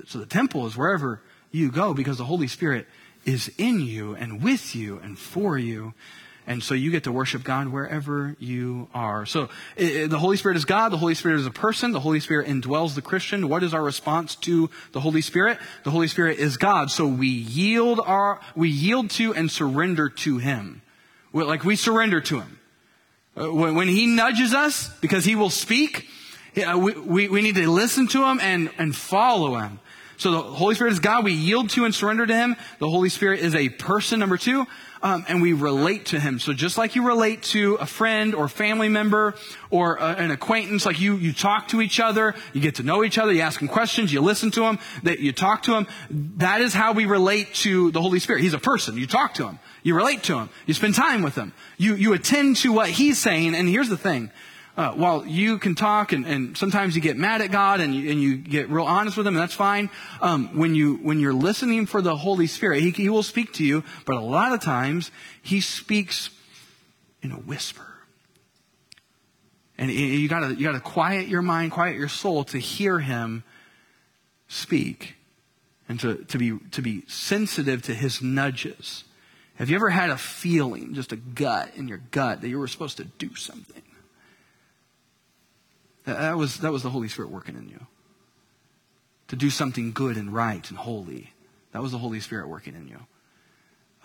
so 0.06 0.20
the 0.20 0.26
temple 0.26 0.68
is 0.68 0.76
wherever 0.76 1.22
you 1.50 1.72
go 1.72 1.94
because 1.94 2.18
the 2.18 2.26
Holy 2.26 2.48
Spirit 2.48 2.88
is 3.24 3.50
in 3.58 3.80
you 3.80 4.16
and 4.16 4.44
with 4.44 4.76
you 4.76 5.00
and 5.00 5.18
for 5.18 5.58
you. 5.58 5.94
And 6.46 6.62
so 6.62 6.74
you 6.74 6.92
get 6.92 7.06
to 7.06 7.12
worship 7.14 7.46
God 7.46 7.70
wherever 7.70 8.36
you 8.38 8.90
are. 8.94 9.26
So 9.26 9.48
it, 9.78 10.10
the 10.10 10.20
Holy 10.20 10.36
Spirit 10.36 10.58
is 10.58 10.66
God. 10.66 10.90
The 10.90 10.98
Holy 10.98 11.16
Spirit 11.16 11.40
is 11.40 11.46
a 11.46 11.52
person. 11.52 11.94
The 11.94 12.02
Holy 12.02 12.20
Spirit 12.20 12.50
indwells 12.50 12.96
the 12.96 13.02
Christian. 13.02 13.48
What 13.48 13.64
is 13.64 13.74
our 13.74 13.82
response 13.82 14.36
to 14.36 14.70
the 14.92 15.00
Holy 15.00 15.22
Spirit? 15.22 15.60
The 15.86 15.92
Holy 15.92 16.10
Spirit 16.10 16.38
is 16.38 16.58
God. 16.58 16.92
So 16.92 17.08
we 17.08 17.30
yield 17.30 18.02
our, 18.06 18.42
we 18.58 18.68
yield 18.68 19.10
to 19.12 19.34
and 19.34 19.50
surrender 19.50 20.10
to 20.10 20.38
Him. 20.38 20.82
Like 21.32 21.64
we 21.64 21.78
surrender 21.78 22.20
to 22.20 22.42
Him. 22.42 22.60
Uh, 23.38 23.54
when 23.54 23.88
He 23.88 24.06
nudges 24.06 24.54
us, 24.54 24.90
because 25.00 25.24
He 25.24 25.36
will 25.36 25.50
speak, 25.50 26.10
yeah, 26.56 26.76
we, 26.76 26.94
we, 26.94 27.28
we 27.28 27.42
need 27.42 27.56
to 27.56 27.70
listen 27.70 28.08
to 28.10 28.24
him 28.24 28.40
and, 28.42 28.70
and 28.78 28.96
follow 28.96 29.56
him. 29.56 29.80
So 30.18 30.32
the 30.32 30.42
Holy 30.42 30.76
Spirit 30.76 30.94
is 30.94 31.00
God. 31.00 31.26
We 31.26 31.34
yield 31.34 31.70
to 31.72 31.86
and 31.86 31.94
surrender 31.94 32.26
to 32.26 32.34
Him. 32.34 32.56
The 32.80 32.90
Holy 32.90 33.10
Spirit 33.10 33.42
is 33.42 33.56
a 33.56 33.70
person, 33.70 34.20
number 34.20 34.38
two, 34.38 34.66
um, 35.02 35.26
and 35.28 35.42
we 35.42 35.54
relate 35.54 36.06
to 36.08 36.20
Him. 36.20 36.40
So 36.40 36.54
just 36.54 36.78
like 36.78 36.96
you 36.96 37.06
relate 37.06 37.44
to 37.44 37.76
a 37.76 37.86
friend 37.86 38.34
or 38.34 38.48
family 38.48 38.90
member 38.90 39.36
or 39.70 39.98
a, 39.98 40.16
an 40.16 40.32
acquaintance, 40.32 40.86
like 40.86 41.02
you, 41.02 41.18
you 41.18 41.34
talk 41.34 41.68
to 41.70 41.82
each 41.82 42.00
other, 42.00 42.36
you 42.54 42.62
get 42.62 42.76
to 42.76 42.84
know 42.84 43.04
each 43.04 43.18
other, 43.18 43.34
you 43.34 43.42
ask 43.42 43.60
them 43.60 43.68
questions, 43.68 44.14
you 44.14 44.22
listen 44.22 44.52
to 44.52 44.62
them, 44.62 44.80
that 45.04 45.20
you 45.20 45.34
talk 45.34 45.64
to 45.64 45.72
them. 45.72 45.88
That 46.38 46.62
is 46.62 46.74
how 46.74 46.94
we 46.94 47.06
relate 47.06 47.54
to 47.56 47.92
the 47.92 48.02
Holy 48.02 48.20
Spirit. 48.20 48.44
He's 48.44 48.54
a 48.54 48.60
person. 48.60 48.98
You 48.98 49.08
talk 49.08 49.34
to 49.36 49.48
Him. 49.48 49.60
You 49.82 49.96
relate 49.96 50.24
to 50.24 50.38
Him. 50.38 50.50
You 50.66 50.74
spend 50.74 50.96
time 50.96 51.24
with 51.24 51.36
Him. 51.36 51.54
You, 51.78 51.96
you 51.96 52.14
attend 52.14 52.58
to 52.58 52.72
what 52.72 52.90
He's 52.90 53.18
saying. 53.18 53.56
And 53.56 53.68
here's 53.68 53.90
the 53.90 53.98
thing 53.98 54.32
uh, 54.76 54.92
while 54.94 55.26
you 55.26 55.60
can 55.60 55.76
talk 55.76 56.14
and, 56.14 56.26
and, 56.26 56.58
sometimes 56.58 56.96
you 56.96 57.02
get 57.02 57.16
mad 57.16 57.42
at 57.42 57.52
God 57.52 57.80
and 57.80 57.94
you, 57.94 58.10
and 58.12 58.22
you 58.22 58.38
get 58.38 58.70
real 58.70 58.86
honest 58.86 59.16
with 59.16 59.28
Him, 59.28 59.36
and 59.36 59.42
that's 59.42 59.54
fine. 59.54 59.90
Um, 60.20 60.58
when 60.58 60.74
you 60.74 60.96
when 60.96 61.20
you're 61.20 61.34
listening 61.34 61.86
for 61.86 62.02
the 62.02 62.16
Holy 62.16 62.48
Spirit, 62.48 62.82
he, 62.82 62.90
he 62.90 63.10
will 63.10 63.24
speak 63.24 63.54
to 63.54 63.64
you, 63.64 63.84
but 64.06 64.16
a 64.16 64.22
lot 64.22 64.52
of 64.54 64.62
times 64.62 65.12
He 65.42 65.62
speaks 65.62 66.32
in 67.22 67.32
a 67.32 67.36
whisper. 67.36 67.94
And 69.78 69.92
you 69.92 70.30
gotta, 70.30 70.54
you 70.54 70.66
gotta 70.66 70.80
quiet 70.80 71.28
your 71.28 71.42
mind, 71.42 71.72
quiet 71.72 71.98
your 71.98 72.08
soul 72.08 72.44
to 72.46 72.60
hear 72.60 73.00
him 73.00 73.44
speak 74.48 75.16
and 75.90 76.00
to, 76.00 76.24
to, 76.26 76.38
be, 76.38 76.60
to 76.72 76.82
be 76.82 77.04
sensitive 77.08 77.82
to 77.84 77.94
his 77.94 78.22
nudges. 78.22 79.04
Have 79.56 79.70
you 79.70 79.76
ever 79.76 79.90
had 79.90 80.10
a 80.10 80.18
feeling, 80.18 80.94
just 80.94 81.12
a 81.12 81.16
gut 81.16 81.72
in 81.76 81.88
your 81.88 82.02
gut, 82.12 82.42
that 82.42 82.50
you 82.50 82.60
were 82.60 82.68
supposed 82.68 82.98
to 82.98 83.06
do 83.06 83.36
something? 83.36 83.82
That, 86.06 86.38
was, 86.38 86.58
that 86.60 86.72
was 86.72 86.84
the 86.84 86.90
Holy 86.90 87.08
Spirit 87.08 87.32
working 87.32 87.56
in 87.56 87.70
you. 87.70 87.86
To 89.30 89.36
do 89.36 89.50
something 89.50 89.94
good 89.94 90.18
and 90.18 90.34
right 90.34 90.68
and 90.70 90.78
holy. 90.78 91.34
That 91.72 91.82
was 91.82 91.92
the 91.92 91.98
Holy 91.98 92.20
Spirit 92.20 92.48
working 92.48 92.76
in 92.76 92.88
you. 92.88 93.00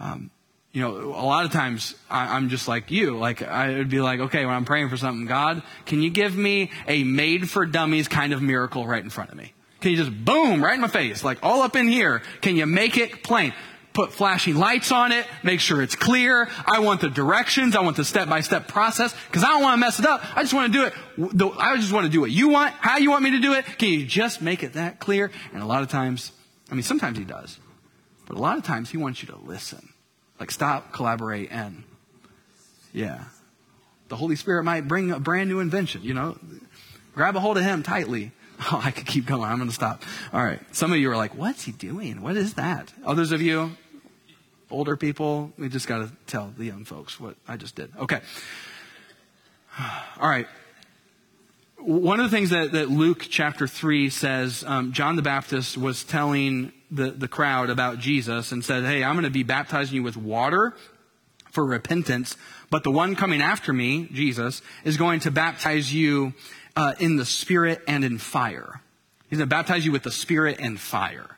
Um, 0.01 0.31
you 0.73 0.83
know, 0.83 0.97
a 1.15 1.27
lot 1.27 1.45
of 1.45 1.53
times 1.53 1.95
I, 2.11 2.37
am 2.37 2.51
just 2.51 2.69
like 2.69 2.91
you. 2.91 3.19
Like, 3.19 3.43
I 3.43 3.79
would 3.79 3.89
be 3.89 4.01
like, 4.01 4.21
okay, 4.21 4.45
when 4.45 4.55
I'm 4.55 4.65
praying 4.65 4.91
for 4.91 4.97
something, 4.97 5.27
God, 5.27 5.63
can 5.87 6.03
you 6.03 6.11
give 6.11 6.37
me 6.37 6.71
a 6.87 7.05
made 7.05 7.51
for 7.51 7.67
dummies 7.67 8.07
kind 8.07 8.33
of 8.33 8.43
miracle 8.43 8.87
right 8.87 9.03
in 9.03 9.11
front 9.11 9.31
of 9.31 9.37
me? 9.37 9.55
Can 9.81 9.93
you 9.93 9.97
just 9.97 10.13
boom, 10.25 10.63
right 10.63 10.75
in 10.75 10.81
my 10.81 10.89
face, 10.89 11.25
like 11.25 11.39
all 11.43 11.63
up 11.63 11.77
in 11.77 11.89
here? 11.89 12.23
Can 12.43 12.57
you 12.57 12.67
make 12.67 12.97
it 12.97 13.23
plain? 13.23 13.55
Put 13.99 14.13
flashing 14.13 14.55
lights 14.55 14.93
on 14.93 15.11
it, 15.11 15.27
make 15.43 15.59
sure 15.59 15.83
it's 15.83 15.97
clear. 15.97 16.49
I 16.65 16.79
want 16.79 17.01
the 17.01 17.11
directions, 17.11 17.75
I 17.75 17.81
want 17.81 17.97
the 17.97 18.05
step 18.05 18.29
by 18.29 18.43
step 18.43 18.69
process, 18.69 19.13
because 19.27 19.43
I 19.43 19.49
don't 19.49 19.61
want 19.61 19.75
to 19.75 19.79
mess 19.79 19.99
it 19.99 20.07
up. 20.07 20.23
I 20.37 20.43
just 20.43 20.55
want 20.55 20.73
to 20.73 20.79
do 20.79 20.85
it. 20.85 21.55
I 21.59 21.75
just 21.79 21.93
want 21.93 22.07
to 22.07 22.09
do 22.09 22.21
what 22.21 22.31
you 22.31 22.49
want, 22.49 22.75
how 22.75 22.99
you 22.99 23.11
want 23.11 23.25
me 23.25 23.33
to 23.33 23.41
do 23.41 23.55
it. 23.55 23.65
Can 23.77 23.89
you 23.89 24.07
just 24.07 24.41
make 24.41 24.63
it 24.63 24.75
that 24.75 25.01
clear? 25.01 25.33
And 25.53 25.65
a 25.65 25.67
lot 25.67 25.83
of 25.83 25.89
times, 25.89 26.31
I 26.71 26.75
mean, 26.75 26.85
sometimes 26.85 27.19
he 27.19 27.25
does, 27.25 27.59
but 28.29 28.37
a 28.37 28.41
lot 28.41 28.57
of 28.57 28.63
times 28.63 28.89
he 28.89 28.99
wants 28.99 29.21
you 29.21 29.31
to 29.31 29.37
listen. 29.37 29.89
Like 30.39 30.53
stop, 30.53 30.93
collaborate, 30.93 31.51
and 31.51 31.83
yeah. 32.93 33.25
The 34.11 34.17
Holy 34.17 34.37
Spirit 34.37 34.63
might 34.63 34.87
bring 34.87 35.11
a 35.11 35.19
brand 35.19 35.51
new 35.51 35.59
invention, 35.59 36.05
you 36.05 36.15
know. 36.15 36.39
Grab 37.17 37.35
a 37.35 37.41
hold 37.41 37.59
of 37.59 37.65
him 37.65 37.83
tightly. 37.83 38.31
Oh, 38.73 38.81
I 38.85 38.91
could 38.91 39.07
keep 39.07 39.25
going. 39.25 39.45
I'm 39.45 39.59
going 39.59 39.69
to 39.69 39.75
stop. 39.75 40.03
All 40.33 40.45
right. 40.45 40.59
Some 40.75 40.91
of 40.91 40.99
you 40.99 41.13
are 41.13 41.17
like, 41.17 41.37
what's 41.37 41.63
he 41.63 41.71
doing? 41.71 42.23
What 42.23 42.37
is 42.37 42.55
that? 42.55 42.93
Others 43.05 43.31
of 43.31 43.41
you, 43.41 43.71
older 44.71 44.97
people, 44.97 45.53
we 45.59 45.69
just 45.69 45.87
got 45.87 45.99
to 45.99 46.11
tell 46.27 46.53
the 46.57 46.65
young 46.65 46.85
folks 46.85 47.19
what 47.19 47.37
I 47.47 47.57
just 47.57 47.75
did. 47.75 47.93
Okay. 47.99 48.21
All 50.21 50.29
right. 50.29 50.47
One 51.79 52.19
of 52.19 52.29
the 52.31 52.37
things 52.37 52.51
that, 52.51 52.73
that 52.73 52.91
Luke 52.91 53.27
chapter 53.31 53.67
3 53.67 54.11
says, 54.11 54.65
um, 54.67 54.93
John 54.93 55.17
the 55.17 55.23
Baptist 55.23 55.79
was 55.79 56.03
telling 56.03 56.73
the, 56.91 57.11
the 57.11 57.29
crowd 57.29 57.71
about 57.71 57.99
Jesus 57.99 58.51
and 58.51 58.65
said, 58.65 58.85
Hey, 58.85 59.05
I'm 59.05 59.15
going 59.15 59.25
to 59.25 59.31
be 59.31 59.45
baptizing 59.45 59.97
you 59.97 60.03
with 60.03 60.17
water 60.17 60.75
for 61.53 61.65
repentance, 61.65 62.37
but 62.71 62.85
the 62.85 62.91
one 62.91 63.15
coming 63.15 63.41
after 63.41 63.73
me, 63.73 64.09
Jesus, 64.13 64.61
is 64.85 64.97
going 64.97 65.21
to 65.21 65.31
baptize 65.31 65.93
you 65.93 66.35
uh, 66.77 66.95
in 66.99 67.17
the 67.17 67.25
Spirit 67.25 67.81
and 67.87 68.05
in 68.05 68.19
fire. 68.19 68.81
He's 69.31 69.39
going 69.39 69.49
to 69.49 69.55
baptize 69.55 69.85
you 69.85 69.93
with 69.93 70.03
the 70.03 70.11
Spirit 70.11 70.59
and 70.61 70.79
fire. 70.79 71.37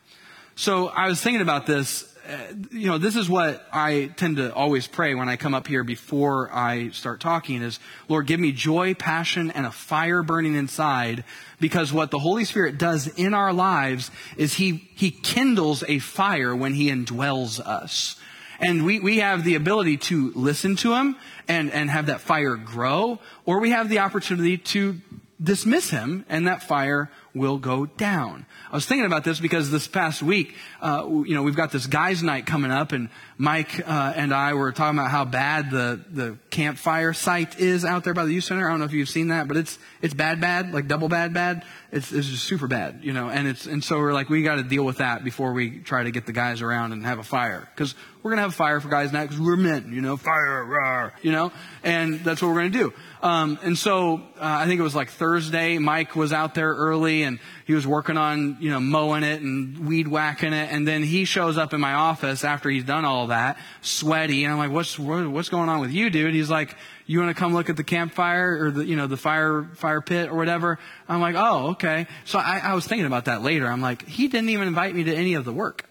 So 0.55 0.87
I 0.87 1.07
was 1.07 1.21
thinking 1.21 1.41
about 1.41 1.65
this 1.65 2.10
Uh, 2.31 2.37
you 2.71 2.87
know, 2.87 2.97
this 2.97 3.17
is 3.17 3.29
what 3.29 3.67
I 3.73 4.09
tend 4.15 4.37
to 4.37 4.53
always 4.53 4.87
pray 4.87 5.15
when 5.15 5.27
I 5.27 5.35
come 5.35 5.53
up 5.53 5.67
here 5.67 5.83
before 5.83 6.49
I 6.53 6.91
start 6.91 7.19
talking 7.19 7.61
is, 7.61 7.77
Lord, 8.07 8.25
give 8.25 8.39
me 8.39 8.53
joy, 8.53 8.93
passion, 8.93 9.51
and 9.51 9.65
a 9.65 9.71
fire 9.71 10.23
burning 10.23 10.55
inside 10.55 11.25
because 11.59 11.91
what 11.91 12.09
the 12.09 12.19
Holy 12.19 12.45
Spirit 12.45 12.77
does 12.77 13.07
in 13.07 13.33
our 13.33 13.51
lives 13.51 14.11
is 14.37 14.53
He, 14.53 14.89
He 14.95 15.11
kindles 15.11 15.83
a 15.89 15.99
fire 15.99 16.55
when 16.55 16.73
He 16.73 16.89
indwells 16.89 17.59
us. 17.59 18.15
And 18.61 18.85
we, 18.85 19.01
we 19.01 19.17
have 19.17 19.43
the 19.43 19.55
ability 19.55 19.97
to 19.97 20.31
listen 20.33 20.77
to 20.77 20.93
Him 20.93 21.17
and, 21.49 21.69
and 21.71 21.89
have 21.89 22.05
that 22.05 22.21
fire 22.21 22.55
grow, 22.55 23.19
or 23.45 23.59
we 23.59 23.71
have 23.71 23.89
the 23.89 23.99
opportunity 23.99 24.57
to 24.57 25.01
dismiss 25.43 25.89
Him 25.89 26.25
and 26.29 26.47
that 26.47 26.63
fire 26.63 27.11
will 27.33 27.57
go 27.57 27.85
down. 27.85 28.45
I 28.71 28.75
was 28.75 28.85
thinking 28.85 29.05
about 29.05 29.23
this 29.23 29.39
because 29.39 29.71
this 29.71 29.87
past 29.87 30.21
week, 30.21 30.55
uh, 30.81 31.05
you 31.07 31.33
know, 31.33 31.43
we've 31.43 31.55
got 31.55 31.71
this 31.71 31.87
guys' 31.87 32.21
night 32.21 32.45
coming 32.45 32.71
up, 32.71 32.91
and 32.91 33.09
Mike 33.37 33.87
uh, 33.87 34.13
and 34.15 34.33
I 34.33 34.53
were 34.53 34.71
talking 34.71 34.97
about 34.97 35.11
how 35.11 35.25
bad 35.25 35.71
the 35.71 35.99
the 36.09 36.37
campfire 36.49 37.13
site 37.13 37.59
is 37.59 37.85
out 37.85 38.03
there 38.03 38.13
by 38.13 38.25
the 38.25 38.33
youth 38.33 38.43
center. 38.43 38.67
I 38.67 38.71
don't 38.71 38.79
know 38.79 38.85
if 38.85 38.93
you've 38.93 39.09
seen 39.09 39.29
that, 39.29 39.47
but 39.47 39.57
it's 39.57 39.79
it's 40.01 40.13
bad, 40.13 40.41
bad, 40.41 40.73
like 40.73 40.87
double 40.87 41.09
bad, 41.09 41.33
bad. 41.33 41.63
It's 41.91 42.11
it's 42.11 42.27
just 42.27 42.43
super 42.43 42.67
bad, 42.67 42.99
you 43.03 43.13
know. 43.13 43.29
And 43.29 43.47
it's 43.47 43.65
and 43.65 43.83
so 43.83 43.99
we're 43.99 44.13
like, 44.13 44.29
we 44.29 44.43
got 44.43 44.55
to 44.55 44.63
deal 44.63 44.83
with 44.83 44.97
that 44.97 45.23
before 45.23 45.53
we 45.53 45.79
try 45.79 46.03
to 46.03 46.11
get 46.11 46.25
the 46.25 46.33
guys 46.33 46.61
around 46.61 46.91
and 46.91 47.05
have 47.05 47.19
a 47.19 47.23
fire 47.23 47.67
because 47.73 47.95
we're 48.23 48.31
gonna 48.31 48.41
have 48.41 48.51
a 48.51 48.55
fire 48.55 48.79
for 48.79 48.89
guys' 48.89 49.11
night 49.11 49.23
because 49.23 49.39
we're 49.39 49.55
men, 49.55 49.91
you 49.93 50.01
know, 50.01 50.15
fire, 50.17 50.63
rawr, 50.63 51.11
you 51.21 51.31
know, 51.31 51.51
and 51.83 52.19
that's 52.19 52.41
what 52.41 52.49
we're 52.49 52.61
gonna 52.61 52.69
do. 52.69 52.93
Um, 53.21 53.59
and 53.63 53.77
so 53.77 54.15
uh, 54.15 54.21
I 54.39 54.67
think 54.67 54.79
it 54.79 54.83
was 54.83 54.95
like 54.95 55.09
Thursday. 55.09 55.77
Mike 55.77 56.15
was 56.15 56.31
out 56.31 56.53
there 56.53 56.73
early 56.73 57.20
and 57.23 57.39
he 57.65 57.73
was 57.73 57.85
working 57.85 58.17
on 58.17 58.57
you 58.59 58.69
know 58.69 58.79
mowing 58.79 59.23
it 59.23 59.41
and 59.41 59.87
weed 59.87 60.07
whacking 60.07 60.53
it. 60.53 60.71
And 60.71 60.87
then 60.87 61.03
he 61.03 61.25
shows 61.25 61.57
up 61.57 61.73
in 61.73 61.81
my 61.81 61.93
office 61.93 62.43
after 62.43 62.69
he's 62.69 62.83
done 62.83 63.05
all 63.05 63.27
that, 63.27 63.57
sweaty. 63.81 64.43
And 64.43 64.53
I'm 64.53 64.59
like, 64.59 64.71
what's 64.71 64.97
what's 64.97 65.49
going 65.49 65.69
on 65.69 65.79
with 65.79 65.91
you, 65.91 66.09
dude? 66.09 66.33
He's 66.33 66.49
like, 66.49 66.75
you 67.05 67.19
want 67.19 67.35
to 67.35 67.39
come 67.39 67.53
look 67.53 67.69
at 67.69 67.77
the 67.77 67.83
campfire 67.83 68.65
or 68.65 68.71
the 68.71 68.85
you 68.85 68.95
know 68.95 69.07
the 69.07 69.17
fire 69.17 69.69
fire 69.75 70.01
pit 70.01 70.29
or 70.29 70.35
whatever? 70.35 70.79
I'm 71.07 71.21
like, 71.21 71.35
oh 71.37 71.71
okay. 71.71 72.07
So 72.25 72.39
I, 72.39 72.59
I 72.63 72.73
was 72.73 72.85
thinking 72.87 73.05
about 73.05 73.25
that 73.25 73.41
later. 73.41 73.67
I'm 73.67 73.81
like, 73.81 74.07
he 74.07 74.27
didn't 74.27 74.49
even 74.49 74.67
invite 74.67 74.95
me 74.95 75.03
to 75.05 75.15
any 75.15 75.33
of 75.35 75.45
the 75.45 75.53
work. 75.53 75.85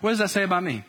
What 0.00 0.10
does 0.10 0.18
that 0.18 0.30
say 0.30 0.42
about 0.42 0.62
me? 0.62 0.84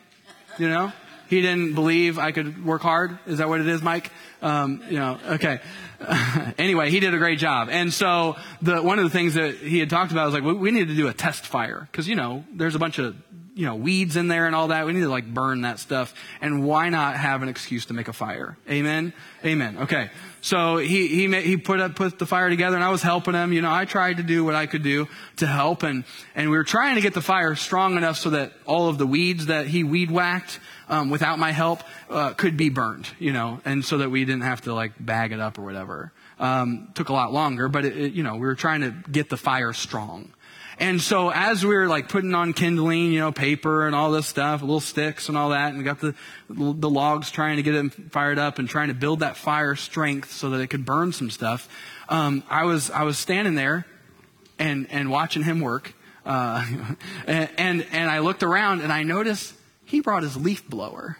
You 0.58 0.68
know? 0.68 0.92
He 1.28 1.40
didn't 1.40 1.74
believe 1.74 2.18
I 2.18 2.32
could 2.32 2.64
work 2.64 2.82
hard. 2.82 3.18
Is 3.26 3.38
that 3.38 3.48
what 3.48 3.60
it 3.60 3.66
is, 3.66 3.82
Mike? 3.82 4.10
Um, 4.42 4.82
you 4.88 4.98
know, 4.98 5.18
okay. 5.30 5.60
anyway, 6.58 6.90
he 6.90 7.00
did 7.00 7.14
a 7.14 7.18
great 7.18 7.38
job. 7.38 7.68
And 7.70 7.92
so 7.92 8.36
the, 8.62 8.82
one 8.82 8.98
of 8.98 9.04
the 9.04 9.10
things 9.10 9.34
that 9.34 9.56
he 9.56 9.78
had 9.78 9.90
talked 9.90 10.12
about 10.12 10.26
was 10.26 10.34
like, 10.34 10.44
we, 10.44 10.52
we 10.52 10.70
need 10.70 10.88
to 10.88 10.94
do 10.94 11.08
a 11.08 11.14
test 11.14 11.46
fire. 11.46 11.88
Cause 11.92 12.06
you 12.06 12.16
know, 12.16 12.44
there's 12.52 12.74
a 12.74 12.78
bunch 12.78 12.98
of, 12.98 13.16
you 13.54 13.66
know, 13.66 13.76
weeds 13.76 14.16
in 14.16 14.28
there 14.28 14.46
and 14.46 14.54
all 14.54 14.68
that. 14.68 14.86
We 14.86 14.92
need 14.92 15.02
to 15.02 15.08
like 15.08 15.32
burn 15.32 15.62
that 15.62 15.78
stuff. 15.78 16.14
And 16.40 16.64
why 16.64 16.88
not 16.88 17.16
have 17.16 17.42
an 17.42 17.48
excuse 17.48 17.86
to 17.86 17.94
make 17.94 18.08
a 18.08 18.12
fire? 18.12 18.56
Amen? 18.68 19.12
Amen. 19.44 19.78
Okay. 19.78 20.10
So 20.44 20.76
he, 20.76 21.08
he, 21.08 21.40
he 21.40 21.56
put 21.56 21.80
up, 21.80 21.96
put 21.96 22.18
the 22.18 22.26
fire 22.26 22.50
together 22.50 22.76
and 22.76 22.84
I 22.84 22.90
was 22.90 23.00
helping 23.00 23.32
him. 23.32 23.54
You 23.54 23.62
know, 23.62 23.72
I 23.72 23.86
tried 23.86 24.18
to 24.18 24.22
do 24.22 24.44
what 24.44 24.54
I 24.54 24.66
could 24.66 24.82
do 24.82 25.08
to 25.36 25.46
help 25.46 25.82
and, 25.82 26.04
and 26.34 26.50
we 26.50 26.56
were 26.58 26.64
trying 26.64 26.96
to 26.96 27.00
get 27.00 27.14
the 27.14 27.22
fire 27.22 27.54
strong 27.54 27.96
enough 27.96 28.18
so 28.18 28.28
that 28.28 28.52
all 28.66 28.90
of 28.90 28.98
the 28.98 29.06
weeds 29.06 29.46
that 29.46 29.68
he 29.68 29.84
weed 29.84 30.10
whacked, 30.10 30.60
um, 30.90 31.08
without 31.08 31.38
my 31.38 31.50
help 31.50 31.82
uh, 32.10 32.34
could 32.34 32.58
be 32.58 32.68
burned, 32.68 33.08
you 33.18 33.32
know, 33.32 33.58
and 33.64 33.82
so 33.82 33.96
that 33.96 34.10
we 34.10 34.26
didn't 34.26 34.42
have 34.42 34.60
to 34.60 34.74
like 34.74 34.92
bag 35.00 35.32
it 35.32 35.40
up 35.40 35.58
or 35.58 35.62
whatever. 35.62 36.12
Um, 36.38 36.90
took 36.94 37.08
a 37.08 37.14
lot 37.14 37.32
longer, 37.32 37.70
but 37.70 37.86
it, 37.86 37.96
it, 37.96 38.12
you 38.12 38.22
know, 38.22 38.34
we 38.34 38.40
were 38.40 38.54
trying 38.54 38.82
to 38.82 38.90
get 39.10 39.30
the 39.30 39.38
fire 39.38 39.72
strong. 39.72 40.30
And 40.78 41.00
so 41.00 41.30
as 41.30 41.64
we 41.64 41.74
were 41.74 41.86
like 41.86 42.08
putting 42.08 42.34
on 42.34 42.52
kindling, 42.52 43.12
you 43.12 43.20
know, 43.20 43.32
paper 43.32 43.86
and 43.86 43.94
all 43.94 44.10
this 44.10 44.26
stuff, 44.26 44.60
little 44.60 44.80
sticks 44.80 45.28
and 45.28 45.38
all 45.38 45.50
that, 45.50 45.68
and 45.68 45.78
we 45.78 45.84
got 45.84 46.00
the, 46.00 46.14
the 46.48 46.90
logs 46.90 47.30
trying 47.30 47.56
to 47.56 47.62
get 47.62 47.72
them 47.72 47.90
fired 47.90 48.38
up 48.38 48.58
and 48.58 48.68
trying 48.68 48.88
to 48.88 48.94
build 48.94 49.20
that 49.20 49.36
fire 49.36 49.76
strength 49.76 50.32
so 50.32 50.50
that 50.50 50.60
it 50.60 50.68
could 50.68 50.84
burn 50.84 51.12
some 51.12 51.30
stuff. 51.30 51.68
Um, 52.08 52.42
I 52.50 52.64
was, 52.64 52.90
I 52.90 53.04
was 53.04 53.18
standing 53.18 53.54
there 53.54 53.86
and, 54.58 54.88
and 54.90 55.10
watching 55.10 55.42
him 55.42 55.60
work. 55.60 55.94
Uh, 56.26 56.64
and, 57.26 57.48
and, 57.56 57.86
and 57.92 58.10
I 58.10 58.18
looked 58.18 58.42
around 58.42 58.80
and 58.80 58.92
I 58.92 59.04
noticed 59.04 59.54
he 59.84 60.00
brought 60.00 60.22
his 60.22 60.36
leaf 60.36 60.68
blower. 60.68 61.18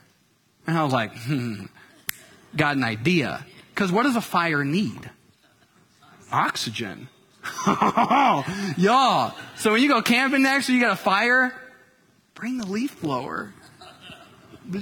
And 0.66 0.76
I 0.76 0.82
was 0.82 0.92
like, 0.92 1.14
hmm, 1.16 1.66
got 2.56 2.76
an 2.76 2.84
idea. 2.84 3.44
Because 3.74 3.92
what 3.92 4.04
does 4.04 4.16
a 4.16 4.20
fire 4.20 4.64
need? 4.64 5.10
Oxygen. 6.32 7.08
Y'all. 8.76 9.34
So 9.56 9.72
when 9.72 9.82
you 9.82 9.88
go 9.88 10.02
camping 10.02 10.42
next 10.42 10.68
or 10.68 10.72
you 10.72 10.80
got 10.80 10.92
a 10.92 10.96
fire, 10.96 11.54
bring 12.34 12.58
the 12.58 12.66
leaf 12.66 13.00
blower. 13.00 13.52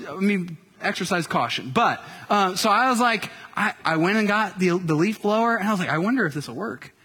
I 0.09 0.15
mean, 0.17 0.57
exercise 0.81 1.27
caution. 1.27 1.71
But, 1.71 2.03
uh, 2.31 2.57
so 2.57 2.71
I 2.71 2.91
was 2.91 3.01
like, 3.01 3.31
I, 3.57 3.75
I 3.85 3.97
went 3.97 4.19
and 4.19 4.29
got 4.29 4.59
the, 4.59 4.79
the 4.79 4.95
leaf 4.95 5.23
blower 5.23 5.57
and 5.57 5.69
I 5.69 5.71
was 5.71 5.81
like, 5.81 5.91
I 5.91 5.99
wonder 5.99 6.27
if 6.27 6.35
this 6.35 6.49
will 6.49 6.57
work. 6.57 6.93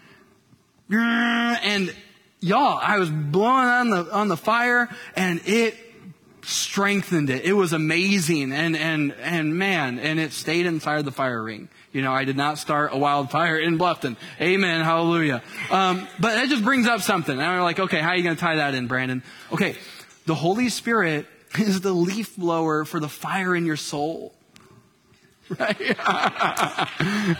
And 0.90 1.94
y'all, 2.40 2.78
I 2.80 2.98
was 2.98 3.10
blowing 3.10 3.66
on 3.66 3.90
the, 3.90 4.12
on 4.12 4.28
the 4.28 4.36
fire 4.36 4.88
and 5.14 5.40
it 5.44 5.76
strengthened 6.42 7.30
it. 7.30 7.44
It 7.44 7.52
was 7.52 7.72
amazing. 7.72 8.52
And, 8.52 8.76
and, 8.76 9.12
and 9.20 9.56
man, 9.56 9.98
and 9.98 10.18
it 10.18 10.32
stayed 10.32 10.66
inside 10.66 11.04
the 11.04 11.12
fire 11.12 11.42
ring. 11.42 11.68
You 11.92 12.02
know, 12.02 12.12
I 12.12 12.24
did 12.24 12.36
not 12.36 12.58
start 12.58 12.92
a 12.92 12.98
wildfire 12.98 13.58
in 13.58 13.78
Bluffton. 13.78 14.16
Amen. 14.40 14.82
Hallelujah. 14.82 15.42
Um, 15.70 16.06
but 16.20 16.34
that 16.34 16.48
just 16.48 16.62
brings 16.62 16.86
up 16.86 17.00
something. 17.00 17.38
And 17.38 17.56
we're 17.56 17.62
like, 17.62 17.80
okay, 17.80 18.00
how 18.00 18.10
are 18.10 18.16
you 18.16 18.22
going 18.22 18.36
to 18.36 18.40
tie 18.40 18.56
that 18.56 18.74
in, 18.74 18.86
Brandon? 18.86 19.22
Okay. 19.52 19.76
The 20.26 20.34
Holy 20.34 20.68
Spirit 20.68 21.26
is 21.58 21.80
the 21.80 21.92
leaf 21.92 22.36
blower 22.36 22.84
for 22.84 23.00
the 23.00 23.08
fire 23.08 23.54
in 23.54 23.64
your 23.64 23.76
soul. 23.76 24.34
right? 25.58 25.78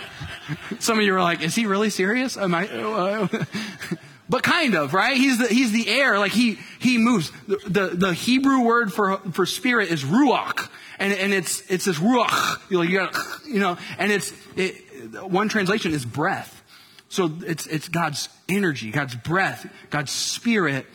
Some 0.78 0.98
of 0.98 1.04
you 1.04 1.14
are 1.14 1.22
like, 1.22 1.42
is 1.42 1.54
he 1.54 1.66
really 1.66 1.90
serious? 1.90 2.38
Am 2.38 2.54
I? 2.54 3.28
But 4.30 4.42
kind 4.42 4.74
of, 4.74 4.92
right? 4.92 5.16
He's 5.16 5.38
the, 5.38 5.46
he's 5.46 5.72
the 5.72 5.88
air, 5.88 6.18
like 6.18 6.32
he, 6.32 6.58
he 6.78 6.98
moves. 6.98 7.32
The, 7.46 7.56
the, 7.66 7.86
the 7.96 8.14
Hebrew 8.14 8.60
word 8.60 8.92
for, 8.92 9.18
for 9.32 9.46
spirit 9.46 9.90
is 9.90 10.04
ruach. 10.04 10.68
And, 10.98 11.12
and 11.12 11.32
it's, 11.32 11.62
it's 11.70 11.84
this 11.84 11.98
ruach, 11.98 12.60
you 12.70 12.78
know, 12.78 12.82
you, 12.82 12.98
gotta, 12.98 13.18
you 13.46 13.60
know 13.60 13.78
and 13.98 14.10
it's, 14.10 14.32
it, 14.56 14.74
one 15.22 15.48
translation 15.48 15.92
is 15.92 16.04
breath. 16.04 16.62
So 17.08 17.32
it's, 17.46 17.66
it's 17.66 17.88
God's 17.88 18.28
energy, 18.48 18.90
God's 18.90 19.14
breath, 19.14 19.70
God's 19.90 20.10
spirit 20.10 20.86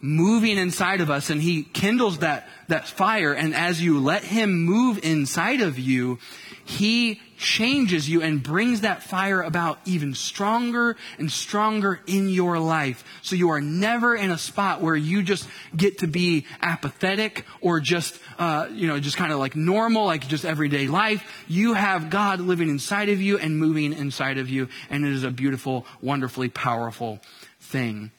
moving 0.00 0.58
inside 0.58 1.00
of 1.00 1.10
us 1.10 1.28
and 1.28 1.42
he 1.42 1.64
kindles 1.64 2.18
that, 2.18 2.48
that 2.68 2.86
fire. 2.86 3.32
And 3.32 3.54
as 3.54 3.82
you 3.82 4.00
let 4.00 4.22
him 4.22 4.64
move 4.64 5.00
inside 5.02 5.60
of 5.60 5.78
you, 5.78 6.18
he 6.64 7.20
changes 7.38 8.08
you 8.08 8.20
and 8.20 8.42
brings 8.42 8.82
that 8.82 9.02
fire 9.02 9.40
about 9.40 9.78
even 9.84 10.14
stronger 10.14 10.96
and 11.18 11.30
stronger 11.30 12.00
in 12.06 12.28
your 12.28 12.58
life. 12.58 13.04
So 13.22 13.36
you 13.36 13.50
are 13.50 13.60
never 13.60 14.14
in 14.14 14.30
a 14.30 14.38
spot 14.38 14.82
where 14.82 14.96
you 14.96 15.22
just 15.22 15.48
get 15.76 15.98
to 15.98 16.06
be 16.06 16.46
apathetic 16.60 17.44
or 17.60 17.80
just, 17.80 18.18
uh, 18.38 18.68
you 18.72 18.88
know, 18.88 18.98
just 19.00 19.16
kind 19.16 19.32
of 19.32 19.38
like 19.38 19.56
normal, 19.56 20.04
like 20.04 20.26
just 20.26 20.44
everyday 20.44 20.88
life. 20.88 21.24
You 21.46 21.74
have 21.74 22.10
God 22.10 22.40
living 22.40 22.68
inside 22.68 23.08
of 23.08 23.22
you 23.22 23.38
and 23.38 23.58
moving 23.58 23.92
inside 23.92 24.38
of 24.38 24.50
you. 24.50 24.68
And 24.90 25.04
it 25.04 25.12
is 25.12 25.24
a 25.24 25.30
beautiful, 25.30 25.86
wonderfully 26.02 26.48
powerful 26.48 27.20
thing. 27.60 28.10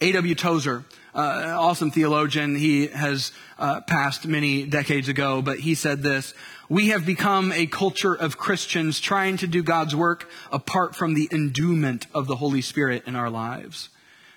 A.W. 0.00 0.34
Tozer, 0.34 0.84
uh, 1.14 1.54
awesome 1.56 1.90
theologian. 1.90 2.56
He 2.56 2.88
has 2.88 3.30
uh, 3.58 3.82
passed 3.82 4.26
many 4.26 4.64
decades 4.64 5.08
ago, 5.08 5.42
but 5.42 5.60
he 5.60 5.76
said 5.76 6.02
this 6.02 6.34
We 6.72 6.88
have 6.88 7.04
become 7.04 7.52
a 7.52 7.66
culture 7.66 8.14
of 8.14 8.38
Christians 8.38 8.98
trying 8.98 9.36
to 9.36 9.46
do 9.46 9.62
God's 9.62 9.94
work 9.94 10.26
apart 10.50 10.96
from 10.96 11.12
the 11.12 11.28
endowment 11.30 12.06
of 12.14 12.26
the 12.26 12.36
Holy 12.36 12.62
Spirit 12.62 13.02
in 13.06 13.14
our 13.14 13.28
lives. 13.28 13.90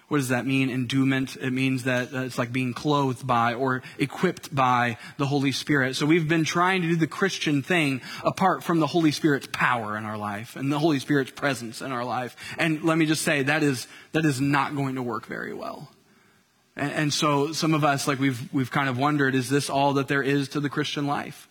What 0.10 0.18
does 0.18 0.28
that 0.28 0.46
mean? 0.46 0.70
Endowment. 0.70 1.38
It 1.38 1.52
means 1.52 1.86
that 1.86 2.14
uh, 2.14 2.24
it's 2.24 2.38
like 2.38 2.52
being 2.52 2.74
clothed 2.74 3.26
by 3.26 3.54
or 3.54 3.84
equipped 3.98 4.54
by 4.54 4.98
the 5.16 5.28
Holy 5.28 5.54
Spirit. 5.54 5.96
So 5.96 6.06
we've 6.06 6.28
been 6.28 6.44
trying 6.44 6.82
to 6.82 6.90
do 6.90 6.98
the 6.98 7.08
Christian 7.08 7.62
thing 7.62 8.02
apart 8.22 8.66
from 8.66 8.82
the 8.82 8.88
Holy 8.88 9.12
Spirit's 9.12 9.48
power 9.54 9.96
in 9.96 10.04
our 10.04 10.18
life 10.18 10.58
and 10.58 10.70
the 10.70 10.80
Holy 10.80 11.00
Spirit's 11.00 11.32
presence 11.32 11.82
in 11.82 11.94
our 11.94 12.04
life. 12.04 12.36
And 12.58 12.84
let 12.84 12.98
me 12.98 13.06
just 13.06 13.22
say 13.22 13.44
that 13.44 13.64
is, 13.64 13.88
that 14.12 14.26
is 14.26 14.42
not 14.42 14.76
going 14.76 14.96
to 14.96 15.02
work 15.02 15.26
very 15.26 15.54
well. 15.54 15.90
And, 16.76 16.92
and 16.92 17.14
so 17.14 17.54
some 17.54 17.74
of 17.74 17.86
us, 17.86 18.10
like 18.10 18.20
we've, 18.20 18.54
we've 18.54 18.72
kind 18.72 18.90
of 18.90 18.98
wondered, 18.98 19.36
is 19.36 19.50
this 19.50 19.70
all 19.70 19.94
that 19.94 20.10
there 20.10 20.22
is 20.22 20.50
to 20.50 20.60
the 20.60 20.70
Christian 20.70 21.08
life? 21.08 21.48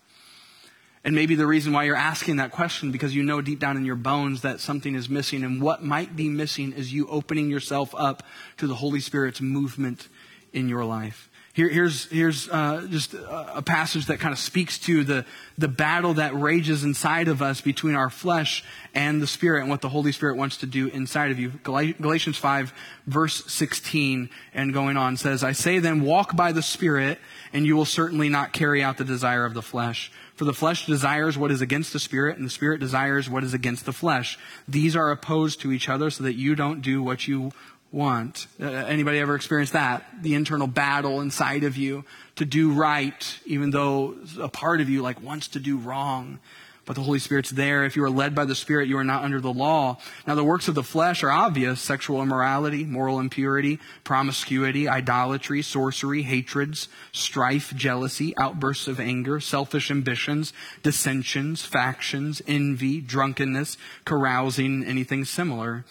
And 1.05 1.14
maybe 1.14 1.34
the 1.34 1.46
reason 1.46 1.74
why 1.74 1.84
you're 1.84 1.96
asking 1.96 2.36
that 2.36 2.50
question 2.50 2.90
because 2.90 3.14
you 3.14 3.22
know 3.22 3.42
deep 3.42 3.61
down 3.61 3.76
in 3.76 3.84
your 3.84 3.94
bones 3.94 4.40
that 4.40 4.59
something 4.61 4.94
is 4.94 5.09
missing. 5.09 5.44
And 5.44 5.61
what 5.61 5.82
might 5.82 6.16
be 6.16 6.30
missing 6.30 6.72
is 6.72 6.92
you 6.92 7.07
opening 7.09 7.50
yourself 7.50 7.94
up 7.94 8.22
to 8.57 8.66
the 8.66 8.76
Holy 8.76 9.00
Spirit's 9.00 9.42
movement 9.42 10.09
in 10.55 10.68
your 10.68 10.84
life. 10.84 11.28
Here, 11.55 11.68
here's 11.68 12.07
here's 12.07 12.48
uh, 12.48 12.88
just 12.90 13.14
a 13.14 13.62
passage 13.62 14.07
that 14.07 14.18
kind 14.18 14.32
of 14.32 14.40
speaks 14.40 14.76
to 14.80 15.05
the, 15.05 15.24
the 15.57 15.68
battle 15.68 16.14
that 16.14 16.34
rages 16.34 16.82
inside 16.82 17.28
of 17.28 17.42
us 17.42 17.61
between 17.61 17.94
our 17.94 18.11
flesh 18.11 18.64
and 18.92 19.22
the 19.22 19.28
Spirit 19.28 19.61
and 19.61 19.70
what 19.70 19.80
the 19.80 19.88
Holy 19.88 20.11
Spirit 20.11 20.36
wants 20.36 20.57
to 20.59 20.66
do 20.66 20.88
inside 20.88 21.30
of 21.30 21.38
you. 21.38 21.50
Galatians 21.62 22.38
5, 22.38 22.72
verse 23.07 23.44
16, 23.46 24.30
and 24.52 24.72
going 24.72 24.96
on 24.96 25.16
says, 25.16 25.44
I 25.44 25.52
say 25.52 25.78
then, 25.78 26.00
walk 26.00 26.34
by 26.34 26.50
the 26.50 26.62
Spirit, 26.62 27.20
and 27.52 27.64
you 27.64 27.76
will 27.76 27.84
certainly 27.84 28.28
not 28.28 28.52
carry 28.52 28.82
out 28.82 28.96
the 28.96 29.05
desire 29.05 29.44
of 29.44 29.55
the 29.55 29.62
flesh. 29.62 30.11
For 30.35 30.45
the 30.45 30.53
flesh 30.53 30.87
desires 30.87 31.39
what 31.39 31.53
is 31.53 31.61
against 31.61 31.93
the 31.93 32.01
Spirit, 32.01 32.37
and 32.37 32.45
the 32.45 32.51
Spirit 32.51 32.80
desires 32.80 33.30
what 33.30 33.45
is 33.45 33.55
against 33.55 33.87
the 33.87 33.93
flesh. 33.93 34.39
These 34.66 34.97
are 34.97 35.11
opposed 35.11 35.61
to 35.61 35.70
each 35.70 35.89
other 35.89 36.11
so 36.11 36.24
that 36.24 36.35
you 36.35 36.57
don't 36.57 36.80
do 36.80 37.03
what 37.03 37.28
you 37.28 37.53
want. 37.93 38.49
Uh, 38.61 38.66
anybody 38.66 39.20
ever 39.20 39.37
experienced 39.37 39.74
that? 39.74 40.05
The 40.20 40.35
internal 40.35 40.66
battle 40.66 41.20
inside 41.20 41.62
of 41.62 41.76
you 41.76 42.05
to 42.35 42.45
do 42.45 42.72
right, 42.72 43.39
even 43.47 43.70
though 43.70 44.16
a 44.41 44.49
part 44.49 44.80
of 44.80 44.91
you 44.91 45.03
like 45.03 45.22
wants 45.22 45.49
to 45.49 45.61
do 45.61 45.76
wrong. 45.78 46.41
But 46.87 46.97
the 46.97 47.03
Holy 47.03 47.18
Spirit's 47.18 47.51
there. 47.51 47.85
If 47.85 47.97
you 47.97 48.05
are 48.05 48.11
led 48.11 48.35
by 48.35 48.45
the 48.45 48.55
Spirit, 48.55 48.89
you 48.89 48.99
are 48.99 49.05
not 49.05 49.24
under 49.24 49.41
the 49.41 49.53
law. 49.53 49.99
Now, 50.26 50.35
the 50.35 50.45
works 50.45 50.68
of 50.68 50.74
the 50.74 50.82
flesh 50.82 51.22
are 51.22 51.30
obvious 51.30 51.80
sexual 51.80 52.22
immorality, 52.22 52.85
moral 52.85 53.20
impurity, 53.20 53.78
promiscuity, 54.05 54.87
idolatry, 54.87 55.62
sorcery, 55.62 56.22
hatreds, 56.22 56.89
strife, 57.12 57.74
jealousy, 57.74 58.37
outbursts 58.37 58.87
of 58.87 59.01
anger, 59.01 59.41
selfish 59.41 59.91
ambitions, 59.91 60.53
dissensions, 60.82 61.62
factions, 61.62 62.43
envy, 62.47 63.01
drunkenness, 63.01 63.78
carousing, 64.05 64.85
anything 64.85 65.24
similar. 65.24 65.85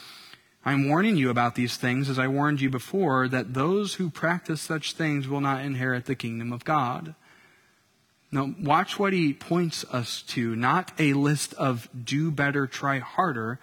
I'm 0.66 0.88
warning 0.88 1.18
you 1.18 1.30
about 1.30 1.56
these 1.56 1.76
things 1.76 2.10
as 2.10 2.18
I 2.18 2.28
warned 2.28 2.62
you 2.62 2.70
before 2.70 3.28
that 3.28 3.54
those 3.54 3.96
who 3.96 4.10
practice 4.10 4.62
such 4.62 4.94
things 4.94 5.28
will 5.28 5.42
not 5.42 5.66
inherit 5.66 6.06
the 6.06 6.16
kingdom 6.16 6.54
of 6.54 6.64
God. 6.64 7.16
Now, 8.34 8.52
watch 8.60 8.98
what 8.98 9.14
he 9.14 9.32
points 9.32 9.86
us 9.92 10.24
to. 10.30 10.56
Not 10.56 10.92
a 10.98 11.14
list 11.14 11.54
of 11.54 11.88
do 12.04 12.32
better, 12.32 12.66
try 12.66 12.98
harder, 12.98 13.60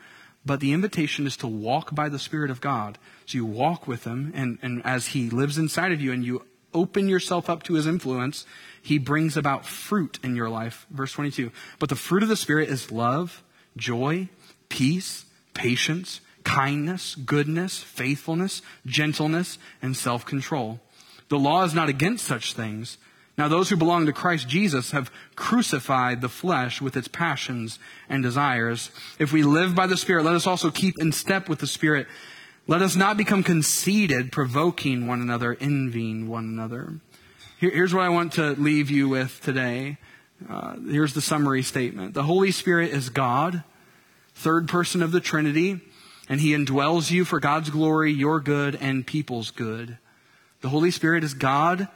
but 0.47 0.61
the 0.61 0.73
invitation 0.73 1.27
is 1.27 1.37
to 1.39 1.49
walk 1.49 1.93
by 1.93 2.09
the 2.09 2.21
Spirit 2.21 2.53
of 2.53 2.61
God. 2.61 2.97
So 3.27 3.39
you 3.39 3.45
walk 3.45 3.89
with 3.89 4.05
him, 4.05 4.31
and, 4.33 4.61
and 4.62 4.81
as 4.87 5.09
he 5.09 5.29
lives 5.29 5.59
inside 5.59 5.91
of 5.91 6.01
you 6.01 6.12
and 6.12 6.25
you 6.25 6.47
open 6.73 7.09
yourself 7.09 7.51
up 7.51 7.64
to 7.64 7.75
his 7.75 7.89
influence, 7.89 8.47
he 8.81 8.97
brings 8.97 9.37
about 9.37 9.66
fruit 9.66 10.21
in 10.23 10.37
your 10.37 10.49
life. 10.49 10.87
Verse 10.89 11.12
22. 11.14 11.51
But 11.81 11.89
the 11.89 11.97
fruit 11.97 12.23
of 12.23 12.29
the 12.29 12.37
Spirit 12.37 12.68
is 12.68 12.93
love, 12.93 13.43
joy, 13.77 14.29
peace, 14.68 15.25
patience, 15.53 16.21
kindness, 16.45 17.16
goodness, 17.16 17.83
faithfulness, 17.83 18.62
gentleness, 18.87 19.59
and 19.83 19.97
self 19.97 20.25
control. 20.25 20.79
The 21.29 21.41
law 21.41 21.64
is 21.64 21.75
not 21.75 21.89
against 21.89 22.25
such 22.25 22.55
things. 22.55 22.99
Now, 23.41 23.49
those 23.49 23.70
who 23.70 23.76
belong 23.76 24.05
to 24.05 24.12
Christ 24.12 24.49
Jesus 24.49 24.91
have 24.91 25.11
crucified 25.34 26.20
the 26.20 26.28
flesh 26.28 26.82
with 26.82 26.95
its 26.95 27.09
passions 27.09 27.78
and 28.07 28.22
desires. 28.22 28.91
If 29.18 29.32
we 29.32 29.45
live 29.45 29.74
by 29.74 29.86
the 29.86 29.97
Spirit, 29.97 30.26
let 30.26 30.34
us 30.34 30.47
also 30.47 30.70
keep 30.70 31.01
in 31.01 31.11
step 31.11 31.49
with 31.49 31.61
the 31.61 31.66
Spirit. 31.66 32.07
Let 32.66 32.82
us 32.82 32.97
not 32.97 33.16
become 33.16 33.43
conceited, 33.43 34.30
provoking 34.30 35.07
one 35.07 35.22
another, 35.22 35.57
envying 35.59 36.28
one 36.28 36.45
another. 36.45 36.97
Here, 37.59 37.70
here's 37.70 37.95
what 37.95 38.05
I 38.05 38.11
want 38.11 38.34
to 38.34 38.51
leave 38.61 38.91
you 38.91 39.09
with 39.09 39.41
today. 39.41 39.97
Uh, 40.47 40.74
here's 40.91 41.14
the 41.14 41.22
summary 41.22 41.62
statement 41.62 42.12
The 42.12 42.24
Holy 42.24 42.51
Spirit 42.51 42.91
is 42.91 43.09
God, 43.09 43.64
third 44.34 44.68
person 44.68 45.03
of 45.03 45.12
the 45.12 45.20
Trinity 45.20 45.80
and 46.28 46.43
he 46.43 46.53
indwells 46.53 47.11
you 47.11 47.24
for 47.24 47.41
God's 47.41 47.70
glory, 47.70 48.12
your 48.12 48.38
good, 48.38 48.76
and 48.82 49.07
people's 49.07 49.51
good. 49.51 49.97
The 50.61 50.68
Holy 50.68 50.91
Spirit 50.91 51.24
is 51.24 51.32
God, 51.32 51.88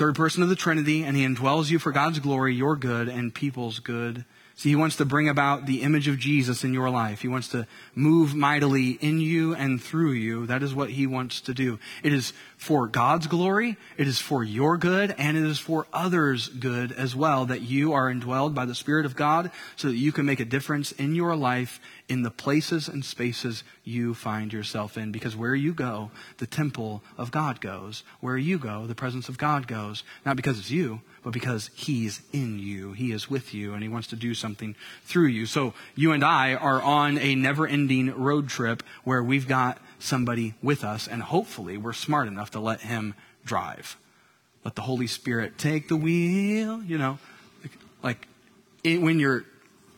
third 0.00 0.14
person 0.14 0.42
of 0.42 0.48
the 0.48 0.56
Trinity, 0.56 1.02
and 1.02 1.14
he 1.14 1.26
indwells 1.26 1.70
you 1.70 1.78
for 1.78 1.92
God's 1.92 2.20
glory, 2.20 2.54
your 2.54 2.74
good, 2.74 3.06
and 3.06 3.34
people's 3.34 3.80
good. 3.80 4.24
See, 4.56 4.70
he 4.70 4.74
wants 4.74 4.96
to 4.96 5.04
bring 5.04 5.28
about 5.28 5.66
the 5.66 5.82
image 5.82 6.08
of 6.08 6.18
Jesus 6.18 6.64
in 6.64 6.72
your 6.72 6.88
life. 6.88 7.20
He 7.20 7.28
wants 7.28 7.48
to 7.48 7.66
move 7.94 8.34
mightily 8.34 8.92
in 8.92 9.20
you 9.20 9.54
and 9.54 9.82
through 9.82 10.12
you. 10.12 10.46
That 10.46 10.62
is 10.62 10.74
what 10.74 10.88
he 10.88 11.06
wants 11.06 11.42
to 11.42 11.52
do. 11.52 11.78
It 12.02 12.14
is 12.14 12.32
for 12.56 12.86
God's 12.86 13.26
glory, 13.26 13.76
it 13.98 14.08
is 14.08 14.18
for 14.18 14.42
your 14.42 14.78
good, 14.78 15.14
and 15.18 15.36
it 15.36 15.44
is 15.44 15.58
for 15.58 15.86
others' 15.92 16.48
good 16.48 16.92
as 16.92 17.14
well 17.14 17.44
that 17.46 17.60
you 17.60 17.92
are 17.92 18.10
indwelled 18.10 18.54
by 18.54 18.64
the 18.64 18.74
Spirit 18.74 19.04
of 19.04 19.16
God 19.16 19.50
so 19.76 19.88
that 19.88 19.96
you 19.96 20.12
can 20.12 20.24
make 20.24 20.40
a 20.40 20.46
difference 20.46 20.92
in 20.92 21.14
your 21.14 21.36
life 21.36 21.78
in 22.10 22.22
the 22.22 22.30
places 22.30 22.88
and 22.88 23.04
spaces 23.04 23.62
you 23.84 24.14
find 24.14 24.52
yourself 24.52 24.98
in. 24.98 25.12
Because 25.12 25.36
where 25.36 25.54
you 25.54 25.72
go, 25.72 26.10
the 26.38 26.46
temple 26.46 27.02
of 27.16 27.30
God 27.30 27.60
goes. 27.60 28.02
Where 28.20 28.36
you 28.36 28.58
go, 28.58 28.84
the 28.86 28.96
presence 28.96 29.28
of 29.28 29.38
God 29.38 29.68
goes. 29.68 30.02
Not 30.26 30.34
because 30.34 30.58
it's 30.58 30.72
you, 30.72 31.02
but 31.22 31.32
because 31.32 31.70
He's 31.72 32.20
in 32.32 32.58
you. 32.58 32.92
He 32.92 33.12
is 33.12 33.30
with 33.30 33.54
you, 33.54 33.74
and 33.74 33.82
He 33.82 33.88
wants 33.88 34.08
to 34.08 34.16
do 34.16 34.34
something 34.34 34.74
through 35.04 35.28
you. 35.28 35.46
So 35.46 35.72
you 35.94 36.10
and 36.10 36.24
I 36.24 36.54
are 36.54 36.82
on 36.82 37.16
a 37.16 37.36
never 37.36 37.64
ending 37.64 38.12
road 38.12 38.48
trip 38.48 38.82
where 39.04 39.22
we've 39.22 39.46
got 39.46 39.78
somebody 40.00 40.54
with 40.60 40.82
us, 40.82 41.06
and 41.06 41.22
hopefully 41.22 41.78
we're 41.78 41.92
smart 41.92 42.26
enough 42.26 42.50
to 42.50 42.60
let 42.60 42.80
Him 42.80 43.14
drive. 43.44 43.96
Let 44.64 44.74
the 44.74 44.82
Holy 44.82 45.06
Spirit 45.06 45.58
take 45.58 45.86
the 45.86 45.96
wheel, 45.96 46.82
you 46.82 46.98
know. 46.98 47.18
Like, 48.02 48.26
it, 48.82 49.00
when 49.00 49.20
you're 49.20 49.44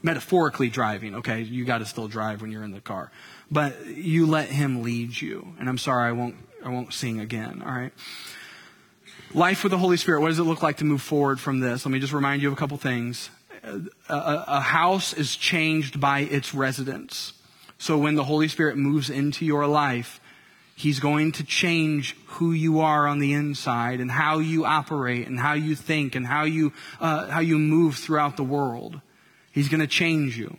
metaphorically 0.02 0.68
driving, 0.68 1.16
okay? 1.16 1.40
You 1.42 1.64
got 1.64 1.78
to 1.78 1.86
still 1.86 2.08
drive 2.08 2.42
when 2.42 2.50
you're 2.50 2.64
in 2.64 2.72
the 2.72 2.80
car. 2.80 3.10
But 3.50 3.86
you 3.86 4.26
let 4.26 4.48
him 4.48 4.82
lead 4.82 5.20
you. 5.20 5.54
And 5.58 5.68
I'm 5.68 5.78
sorry, 5.78 6.08
I 6.08 6.12
won't, 6.12 6.36
I 6.64 6.70
won't 6.70 6.92
sing 6.92 7.20
again, 7.20 7.62
all 7.64 7.72
right? 7.72 7.92
Life 9.34 9.62
with 9.62 9.70
the 9.70 9.78
Holy 9.78 9.96
Spirit, 9.96 10.20
what 10.20 10.28
does 10.28 10.38
it 10.38 10.44
look 10.44 10.62
like 10.62 10.78
to 10.78 10.84
move 10.84 11.02
forward 11.02 11.40
from 11.40 11.60
this? 11.60 11.86
Let 11.86 11.92
me 11.92 12.00
just 12.00 12.12
remind 12.12 12.42
you 12.42 12.48
of 12.48 12.54
a 12.54 12.56
couple 12.56 12.76
things. 12.76 13.30
A, 13.62 13.80
a, 14.08 14.44
a 14.48 14.60
house 14.60 15.12
is 15.12 15.36
changed 15.36 16.00
by 16.00 16.20
its 16.20 16.52
residents. 16.52 17.32
So 17.78 17.96
when 17.96 18.14
the 18.14 18.24
Holy 18.24 18.48
Spirit 18.48 18.76
moves 18.76 19.08
into 19.08 19.44
your 19.44 19.66
life, 19.66 20.20
He's 20.74 21.00
going 21.00 21.32
to 21.32 21.44
change 21.44 22.16
who 22.26 22.52
you 22.52 22.80
are 22.80 23.06
on 23.06 23.18
the 23.18 23.34
inside 23.34 24.00
and 24.00 24.10
how 24.10 24.38
you 24.38 24.64
operate 24.64 25.28
and 25.28 25.38
how 25.38 25.52
you 25.52 25.76
think 25.76 26.14
and 26.14 26.26
how 26.26 26.44
you, 26.44 26.72
uh, 27.00 27.28
how 27.28 27.40
you 27.40 27.58
move 27.58 27.96
throughout 27.96 28.36
the 28.36 28.42
world. 28.42 29.00
He's 29.52 29.68
going 29.68 29.80
to 29.80 29.86
change 29.86 30.36
you. 30.36 30.56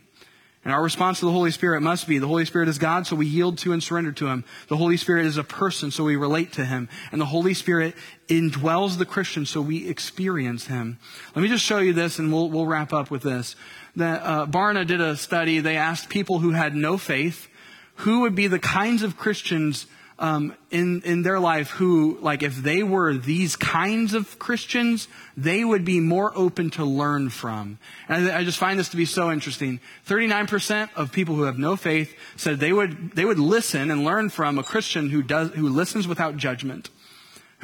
And 0.64 0.72
our 0.72 0.82
response 0.82 1.20
to 1.20 1.26
the 1.26 1.32
Holy 1.32 1.50
Spirit 1.50 1.82
must 1.82 2.08
be 2.08 2.18
the 2.18 2.26
Holy 2.26 2.46
Spirit 2.46 2.68
is 2.68 2.78
God, 2.78 3.06
so 3.06 3.14
we 3.14 3.26
yield 3.26 3.58
to 3.58 3.72
and 3.74 3.82
surrender 3.82 4.12
to 4.12 4.28
Him. 4.28 4.44
The 4.68 4.78
Holy 4.78 4.96
Spirit 4.96 5.26
is 5.26 5.36
a 5.36 5.44
person, 5.44 5.90
so 5.90 6.04
we 6.04 6.16
relate 6.16 6.52
to 6.54 6.64
Him. 6.64 6.88
And 7.12 7.20
the 7.20 7.26
Holy 7.26 7.52
Spirit 7.52 7.94
indwells 8.28 8.96
the 8.96 9.04
Christian, 9.04 9.44
so 9.44 9.60
we 9.60 9.86
experience 9.86 10.66
Him. 10.66 10.98
Let 11.34 11.42
me 11.42 11.48
just 11.48 11.64
show 11.64 11.78
you 11.78 11.92
this, 11.92 12.18
and 12.18 12.32
we'll, 12.32 12.48
we'll 12.48 12.66
wrap 12.66 12.94
up 12.94 13.10
with 13.10 13.22
this. 13.22 13.56
That 13.96 14.22
uh, 14.22 14.46
Barna 14.46 14.86
did 14.86 15.02
a 15.02 15.16
study. 15.16 15.60
They 15.60 15.76
asked 15.76 16.08
people 16.08 16.38
who 16.38 16.52
had 16.52 16.74
no 16.74 16.96
faith 16.96 17.48
who 17.96 18.20
would 18.20 18.34
be 18.34 18.46
the 18.46 18.58
kinds 18.58 19.02
of 19.02 19.16
Christians 19.16 19.86
um, 20.18 20.54
in 20.70 21.02
in 21.02 21.22
their 21.22 21.40
life 21.40 21.70
who, 21.70 22.18
like, 22.20 22.42
if 22.42 22.56
they 22.56 22.82
were 22.82 23.14
these 23.14 23.56
kinds 23.56 24.14
of 24.14 24.38
Christians, 24.38 25.08
they 25.36 25.64
would 25.64 25.84
be 25.84 26.00
more 26.00 26.32
open 26.36 26.70
to 26.70 26.84
learn 26.84 27.30
from. 27.30 27.78
And 28.08 28.30
I, 28.30 28.38
I 28.38 28.44
just 28.44 28.58
find 28.58 28.78
this 28.78 28.90
to 28.90 28.96
be 28.96 29.06
so 29.06 29.32
interesting. 29.32 29.80
Thirty 30.04 30.26
nine 30.26 30.46
percent 30.46 30.90
of 30.94 31.12
people 31.12 31.34
who 31.34 31.42
have 31.42 31.58
no 31.58 31.76
faith 31.76 32.14
said 32.36 32.60
they 32.60 32.72
would 32.72 33.12
they 33.12 33.24
would 33.24 33.38
listen 33.38 33.90
and 33.90 34.04
learn 34.04 34.30
from 34.30 34.58
a 34.58 34.62
Christian 34.62 35.10
who 35.10 35.22
does 35.22 35.50
who 35.50 35.68
listens 35.68 36.06
without 36.06 36.36
judgment 36.36 36.90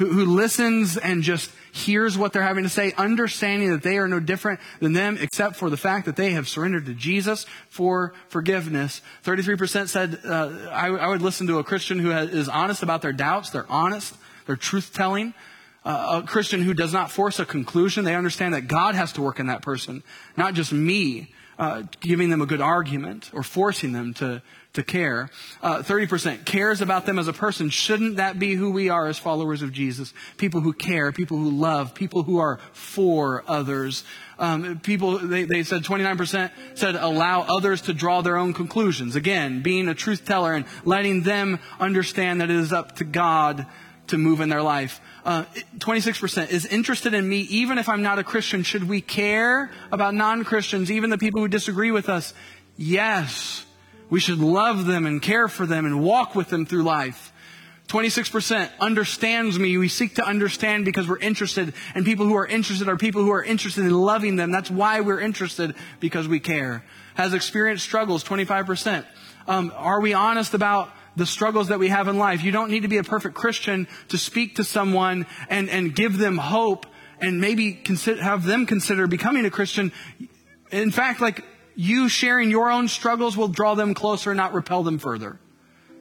who, 0.01 0.07
who 0.07 0.25
listens 0.25 0.97
and 0.97 1.21
just 1.21 1.51
hears 1.71 2.17
what 2.17 2.33
they're 2.33 2.41
having 2.41 2.63
to 2.63 2.69
say, 2.69 2.91
understanding 2.97 3.69
that 3.69 3.83
they 3.83 3.99
are 3.99 4.07
no 4.07 4.19
different 4.19 4.59
than 4.79 4.93
them 4.93 5.15
except 5.21 5.57
for 5.57 5.69
the 5.69 5.77
fact 5.77 6.07
that 6.07 6.15
they 6.15 6.31
have 6.31 6.49
surrendered 6.49 6.87
to 6.87 6.95
Jesus 6.95 7.45
for 7.69 8.15
forgiveness. 8.27 9.01
33% 9.23 9.89
said, 9.89 10.19
uh, 10.25 10.69
I, 10.71 10.87
I, 10.87 11.07
would 11.07 11.21
listen 11.21 11.45
to 11.47 11.59
a 11.59 11.63
Christian 11.63 11.99
who 11.99 12.09
has, 12.09 12.31
is 12.31 12.49
honest 12.49 12.81
about 12.81 13.03
their 13.03 13.13
doubts. 13.13 13.51
They're 13.51 13.71
honest. 13.71 14.15
They're 14.47 14.55
truth 14.55 14.91
telling. 14.91 15.35
Uh, 15.85 16.21
a 16.23 16.27
Christian 16.27 16.63
who 16.63 16.73
does 16.73 16.93
not 16.93 17.11
force 17.11 17.37
a 17.37 17.45
conclusion. 17.45 18.03
They 18.03 18.15
understand 18.15 18.55
that 18.55 18.67
God 18.67 18.95
has 18.95 19.13
to 19.13 19.21
work 19.21 19.39
in 19.39 19.47
that 19.47 19.61
person, 19.61 20.01
not 20.35 20.55
just 20.55 20.73
me, 20.73 21.31
uh, 21.59 21.83
giving 21.99 22.31
them 22.31 22.41
a 22.41 22.47
good 22.47 22.61
argument 22.61 23.29
or 23.33 23.43
forcing 23.43 23.91
them 23.91 24.15
to, 24.15 24.41
to 24.73 24.83
care. 24.83 25.29
Uh, 25.61 25.79
30% 25.79 26.45
cares 26.45 26.81
about 26.81 27.05
them 27.05 27.19
as 27.19 27.27
a 27.27 27.33
person. 27.33 27.69
Shouldn't 27.69 28.17
that 28.17 28.39
be 28.39 28.55
who 28.55 28.71
we 28.71 28.89
are 28.89 29.07
as 29.07 29.19
followers 29.19 29.61
of 29.61 29.73
Jesus? 29.73 30.13
People 30.37 30.61
who 30.61 30.71
care, 30.71 31.11
people 31.11 31.37
who 31.37 31.51
love, 31.51 31.93
people 31.93 32.23
who 32.23 32.39
are 32.39 32.59
for 32.71 33.43
others. 33.47 34.05
Um, 34.39 34.79
people, 34.79 35.17
they, 35.17 35.43
they 35.43 35.63
said 35.63 35.83
29% 35.83 36.51
said 36.75 36.95
allow 36.95 37.41
others 37.41 37.81
to 37.83 37.93
draw 37.93 38.21
their 38.21 38.37
own 38.37 38.53
conclusions. 38.53 39.15
Again, 39.15 39.61
being 39.61 39.89
a 39.89 39.93
truth 39.93 40.25
teller 40.25 40.53
and 40.53 40.65
letting 40.85 41.23
them 41.23 41.59
understand 41.79 42.39
that 42.39 42.49
it 42.49 42.55
is 42.55 42.71
up 42.71 42.95
to 42.97 43.03
God 43.03 43.65
to 44.07 44.17
move 44.17 44.39
in 44.39 44.49
their 44.49 44.63
life. 44.63 45.01
Uh, 45.25 45.43
26% 45.79 46.49
is 46.49 46.65
interested 46.65 47.13
in 47.13 47.27
me 47.27 47.41
even 47.41 47.77
if 47.77 47.89
I'm 47.89 48.01
not 48.01 48.19
a 48.19 48.23
Christian. 48.23 48.63
Should 48.63 48.87
we 48.87 49.01
care 49.01 49.69
about 49.91 50.13
non-Christians, 50.13 50.91
even 50.91 51.09
the 51.09 51.17
people 51.17 51.41
who 51.41 51.47
disagree 51.47 51.91
with 51.91 52.09
us? 52.09 52.33
Yes. 52.77 53.65
We 54.11 54.19
should 54.19 54.39
love 54.39 54.85
them 54.85 55.07
and 55.07 55.21
care 55.21 55.47
for 55.47 55.65
them 55.65 55.85
and 55.85 56.03
walk 56.03 56.35
with 56.35 56.49
them 56.49 56.67
through 56.67 56.83
life. 56.83 57.31
26% 57.87 58.69
understands 58.79 59.57
me. 59.57 59.77
We 59.77 59.87
seek 59.87 60.15
to 60.15 60.23
understand 60.23 60.85
because 60.85 61.07
we're 61.07 61.19
interested. 61.19 61.73
And 61.95 62.05
people 62.05 62.25
who 62.25 62.35
are 62.35 62.45
interested 62.45 62.89
are 62.89 62.97
people 62.97 63.23
who 63.23 63.31
are 63.31 63.43
interested 63.43 63.85
in 63.85 63.91
loving 63.91 64.35
them. 64.35 64.51
That's 64.51 64.69
why 64.69 64.99
we're 64.99 65.19
interested 65.19 65.75
because 66.01 66.27
we 66.27 66.41
care. 66.41 66.83
Has 67.15 67.33
experienced 67.33 67.85
struggles, 67.85 68.23
25%. 68.23 69.05
Um, 69.47 69.73
are 69.75 70.01
we 70.01 70.13
honest 70.13 70.53
about 70.53 70.89
the 71.15 71.25
struggles 71.25 71.69
that 71.69 71.79
we 71.79 71.87
have 71.87 72.09
in 72.09 72.17
life? 72.17 72.43
You 72.43 72.51
don't 72.51 72.69
need 72.69 72.81
to 72.81 72.89
be 72.89 72.97
a 72.97 73.03
perfect 73.03 73.35
Christian 73.35 73.87
to 74.09 74.17
speak 74.17 74.55
to 74.55 74.65
someone 74.65 75.25
and, 75.49 75.69
and 75.69 75.95
give 75.95 76.17
them 76.17 76.37
hope 76.37 76.85
and 77.21 77.39
maybe 77.39 77.73
consider, 77.73 78.21
have 78.21 78.45
them 78.45 78.65
consider 78.65 79.07
becoming 79.07 79.45
a 79.45 79.51
Christian. 79.51 79.93
In 80.71 80.91
fact, 80.91 81.21
like 81.21 81.43
you 81.75 82.09
sharing 82.09 82.49
your 82.49 82.71
own 82.71 82.87
struggles 82.87 83.37
will 83.37 83.47
draw 83.47 83.75
them 83.75 83.93
closer, 83.93 84.33
not 84.33 84.53
repel 84.53 84.83
them 84.83 84.97
further. 84.97 85.39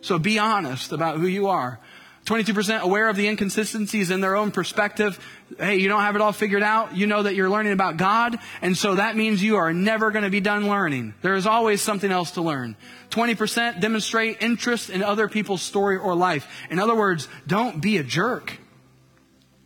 So 0.00 0.18
be 0.18 0.38
honest 0.38 0.92
about 0.92 1.18
who 1.18 1.26
you 1.26 1.48
are. 1.48 1.78
22% 2.26 2.80
aware 2.80 3.08
of 3.08 3.16
the 3.16 3.26
inconsistencies 3.26 4.10
in 4.10 4.20
their 4.20 4.36
own 4.36 4.50
perspective. 4.50 5.18
Hey, 5.58 5.76
you 5.76 5.88
don't 5.88 6.02
have 6.02 6.16
it 6.16 6.20
all 6.20 6.32
figured 6.32 6.62
out. 6.62 6.94
You 6.94 7.06
know 7.06 7.22
that 7.22 7.34
you're 7.34 7.48
learning 7.48 7.72
about 7.72 7.96
God. 7.96 8.38
And 8.60 8.76
so 8.76 8.96
that 8.96 9.16
means 9.16 9.42
you 9.42 9.56
are 9.56 9.72
never 9.72 10.10
going 10.10 10.24
to 10.24 10.30
be 10.30 10.40
done 10.40 10.68
learning. 10.68 11.14
There 11.22 11.34
is 11.34 11.46
always 11.46 11.80
something 11.80 12.10
else 12.10 12.32
to 12.32 12.42
learn. 12.42 12.76
20% 13.10 13.80
demonstrate 13.80 14.42
interest 14.42 14.90
in 14.90 15.02
other 15.02 15.28
people's 15.28 15.62
story 15.62 15.96
or 15.96 16.14
life. 16.14 16.46
In 16.70 16.78
other 16.78 16.94
words, 16.94 17.26
don't 17.46 17.80
be 17.80 17.96
a 17.96 18.04
jerk. 18.04 18.58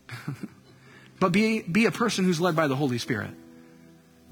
but 1.20 1.32
be, 1.32 1.60
be 1.62 1.86
a 1.86 1.92
person 1.92 2.24
who's 2.24 2.40
led 2.40 2.54
by 2.54 2.68
the 2.68 2.76
Holy 2.76 2.98
Spirit. 2.98 3.32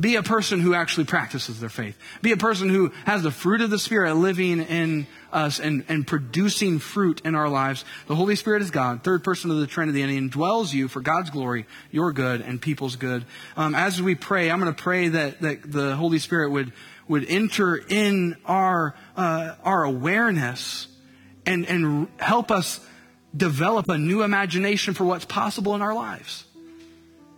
Be 0.02 0.16
a 0.16 0.22
person 0.24 0.58
who 0.58 0.74
actually 0.74 1.04
practices 1.04 1.60
their 1.60 1.68
faith. 1.68 1.96
Be 2.22 2.32
a 2.32 2.36
person 2.36 2.68
who 2.68 2.90
has 3.06 3.22
the 3.22 3.30
fruit 3.30 3.60
of 3.60 3.70
the 3.70 3.78
Spirit 3.78 4.14
living 4.14 4.60
in 4.60 5.06
us 5.32 5.60
and, 5.60 5.84
and 5.88 6.04
producing 6.04 6.80
fruit 6.80 7.22
in 7.24 7.36
our 7.36 7.48
lives. 7.48 7.84
The 8.08 8.16
Holy 8.16 8.34
Spirit 8.34 8.62
is 8.62 8.72
God, 8.72 9.04
third 9.04 9.22
person 9.22 9.52
of 9.52 9.58
the 9.58 9.66
Trinity, 9.68 10.02
and 10.02 10.10
He 10.10 10.18
indwells 10.18 10.74
you 10.74 10.88
for 10.88 11.00
God's 11.00 11.30
glory, 11.30 11.66
your 11.92 12.12
good, 12.12 12.40
and 12.40 12.60
people's 12.60 12.96
good. 12.96 13.24
Um, 13.56 13.76
as 13.76 14.02
we 14.02 14.16
pray, 14.16 14.50
I'm 14.50 14.58
going 14.58 14.74
to 14.74 14.82
pray 14.82 15.06
that, 15.06 15.40
that 15.42 15.70
the 15.70 15.94
Holy 15.94 16.18
Spirit 16.18 16.50
would, 16.50 16.72
would 17.06 17.24
enter 17.28 17.76
in 17.76 18.36
our, 18.44 18.96
uh, 19.16 19.54
our 19.62 19.84
awareness 19.84 20.88
and, 21.46 21.64
and 21.66 22.08
help 22.18 22.50
us 22.50 22.84
develop 23.36 23.88
a 23.88 23.98
new 23.98 24.24
imagination 24.24 24.94
for 24.94 25.04
what's 25.04 25.26
possible 25.26 25.76
in 25.76 25.80
our 25.80 25.94
lives. 25.94 26.44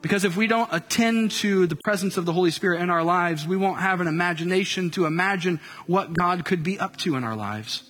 Because 0.05 0.27
if 0.27 0.37
we 0.37 0.47
don't 0.47 0.69
attend 0.71 1.31
to 1.31 1.67
the 1.67 1.77
presence 1.77 2.19
of 2.19 2.27
the 2.27 2.33
Holy 2.35 2.51
Spirit 2.51 2.83
in 2.83 2.91
our 2.91 3.03
lives, 3.03 3.49
we 3.49 3.57
won't 3.57 3.81
have 3.81 4.03
an 4.03 4.07
imagination 4.07 4.91
to 4.91 5.07
imagine 5.07 5.61
what 5.87 6.13
God 6.13 6.45
could 6.45 6.63
be 6.63 6.79
up 6.79 6.99
to 6.99 7.17
in 7.17 7.25
our 7.25 7.35
lives. 7.35 7.85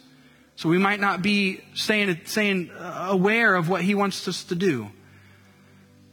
So 0.55 0.69
we 0.69 0.79
might 0.79 1.01
not 1.01 1.23
be 1.23 1.61
staying, 1.75 2.21
staying 2.25 2.71
uh, 2.71 3.09
aware 3.11 3.57
of 3.57 3.69
what 3.69 3.83
He 3.83 3.97
wants 3.97 4.29
us 4.29 4.45
to 4.45 4.55
do. 4.55 4.93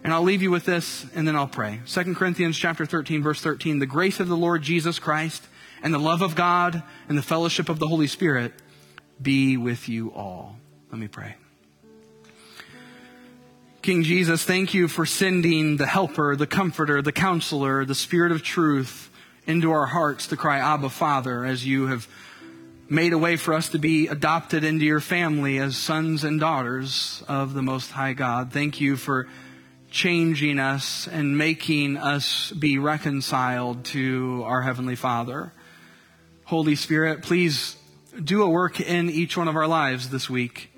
And 0.03 0.11
I'll 0.11 0.23
leave 0.23 0.41
you 0.41 0.49
with 0.49 0.65
this 0.65 1.05
and 1.13 1.27
then 1.27 1.35
I'll 1.35 1.45
pray. 1.45 1.81
2 1.85 2.15
Corinthians 2.15 2.57
chapter 2.57 2.87
13 2.87 3.21
verse 3.21 3.39
13, 3.39 3.77
the 3.77 3.85
grace 3.85 4.19
of 4.19 4.27
the 4.27 4.35
Lord 4.35 4.63
Jesus 4.63 4.97
Christ 4.97 5.43
and 5.83 5.93
the 5.93 5.99
love 5.99 6.23
of 6.23 6.33
God 6.33 6.81
and 7.09 7.15
the 7.15 7.21
fellowship 7.21 7.69
of 7.69 7.77
the 7.77 7.87
Holy 7.87 8.07
Spirit 8.07 8.53
be 9.21 9.55
with 9.55 9.87
you 9.87 10.11
all. 10.13 10.55
Let 10.89 10.99
me 10.99 11.07
pray. 11.07 11.35
King 13.81 14.03
Jesus, 14.03 14.43
thank 14.43 14.75
you 14.75 14.87
for 14.87 15.07
sending 15.07 15.77
the 15.77 15.87
helper, 15.87 16.35
the 16.35 16.45
comforter, 16.45 17.01
the 17.01 17.11
counselor, 17.11 17.83
the 17.83 17.95
spirit 17.95 18.31
of 18.31 18.43
truth 18.43 19.09
into 19.47 19.71
our 19.71 19.87
hearts 19.87 20.27
to 20.27 20.37
cry, 20.37 20.59
Abba, 20.59 20.89
Father, 20.89 21.43
as 21.43 21.65
you 21.65 21.87
have 21.87 22.07
made 22.87 23.11
a 23.11 23.17
way 23.17 23.37
for 23.37 23.55
us 23.55 23.69
to 23.69 23.79
be 23.79 24.07
adopted 24.07 24.63
into 24.63 24.85
your 24.85 24.99
family 24.99 25.57
as 25.57 25.75
sons 25.75 26.23
and 26.23 26.39
daughters 26.39 27.23
of 27.27 27.55
the 27.55 27.63
Most 27.63 27.89
High 27.89 28.13
God. 28.13 28.53
Thank 28.53 28.79
you 28.79 28.97
for 28.97 29.27
changing 29.89 30.59
us 30.59 31.07
and 31.07 31.35
making 31.35 31.97
us 31.97 32.51
be 32.51 32.77
reconciled 32.77 33.85
to 33.85 34.43
our 34.45 34.61
Heavenly 34.61 34.95
Father. 34.95 35.53
Holy 36.45 36.75
Spirit, 36.75 37.23
please 37.23 37.77
do 38.23 38.43
a 38.43 38.49
work 38.49 38.79
in 38.79 39.09
each 39.09 39.35
one 39.35 39.47
of 39.47 39.55
our 39.55 39.67
lives 39.67 40.11
this 40.11 40.29
week. 40.29 40.70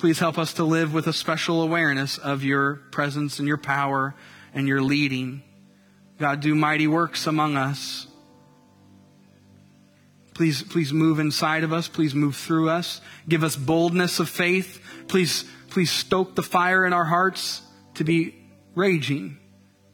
Please 0.00 0.18
help 0.18 0.38
us 0.38 0.54
to 0.54 0.64
live 0.64 0.94
with 0.94 1.06
a 1.08 1.12
special 1.12 1.60
awareness 1.60 2.16
of 2.16 2.42
your 2.42 2.76
presence 2.90 3.38
and 3.38 3.46
your 3.46 3.58
power 3.58 4.14
and 4.54 4.66
your 4.66 4.80
leading. 4.80 5.42
God, 6.18 6.40
do 6.40 6.54
mighty 6.54 6.86
works 6.86 7.26
among 7.26 7.58
us. 7.58 8.06
Please, 10.32 10.62
please 10.62 10.90
move 10.90 11.18
inside 11.18 11.64
of 11.64 11.74
us. 11.74 11.86
Please 11.86 12.14
move 12.14 12.34
through 12.34 12.70
us. 12.70 13.02
Give 13.28 13.44
us 13.44 13.56
boldness 13.56 14.20
of 14.20 14.30
faith. 14.30 14.82
Please, 15.06 15.44
please 15.68 15.90
stoke 15.90 16.34
the 16.34 16.42
fire 16.42 16.86
in 16.86 16.94
our 16.94 17.04
hearts 17.04 17.60
to 17.96 18.02
be 18.02 18.34
raging 18.74 19.36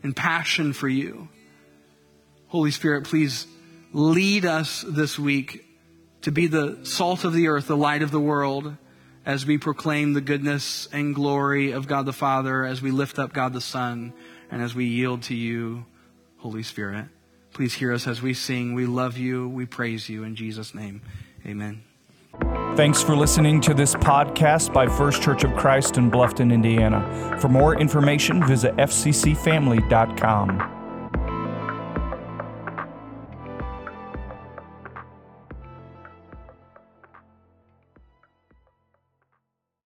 in 0.04 0.14
passion 0.14 0.72
for 0.72 0.88
you. 0.88 1.28
Holy 2.46 2.70
Spirit, 2.70 3.06
please 3.06 3.48
lead 3.92 4.44
us 4.44 4.84
this 4.88 5.18
week 5.18 5.66
to 6.22 6.30
be 6.30 6.46
the 6.46 6.78
salt 6.84 7.24
of 7.24 7.32
the 7.32 7.48
earth, 7.48 7.66
the 7.66 7.76
light 7.76 8.02
of 8.02 8.12
the 8.12 8.20
world 8.20 8.76
as 9.26 9.44
we 9.44 9.58
proclaim 9.58 10.14
the 10.14 10.22
goodness 10.22 10.88
and 10.92 11.14
glory 11.14 11.72
of 11.72 11.88
God 11.88 12.06
the 12.06 12.12
Father, 12.12 12.64
as 12.64 12.80
we 12.80 12.92
lift 12.92 13.18
up 13.18 13.32
God 13.32 13.52
the 13.52 13.60
Son, 13.60 14.12
and 14.50 14.62
as 14.62 14.74
we 14.74 14.84
yield 14.84 15.22
to 15.24 15.34
you, 15.34 15.84
Holy 16.38 16.62
Spirit. 16.62 17.06
Please 17.52 17.74
hear 17.74 17.92
us 17.92 18.06
as 18.06 18.22
we 18.22 18.32
sing. 18.32 18.74
We 18.74 18.86
love 18.86 19.18
you. 19.18 19.48
We 19.48 19.66
praise 19.66 20.08
you. 20.08 20.22
In 20.22 20.36
Jesus' 20.36 20.74
name, 20.74 21.02
amen. 21.44 21.82
Thanks 22.76 23.02
for 23.02 23.16
listening 23.16 23.60
to 23.62 23.74
this 23.74 23.94
podcast 23.94 24.72
by 24.72 24.86
First 24.86 25.22
Church 25.22 25.42
of 25.42 25.56
Christ 25.56 25.96
in 25.96 26.10
Bluffton, 26.10 26.52
Indiana. 26.52 27.38
For 27.40 27.48
more 27.48 27.80
information, 27.80 28.46
visit 28.46 28.76
fccfamily.com. 28.76 30.85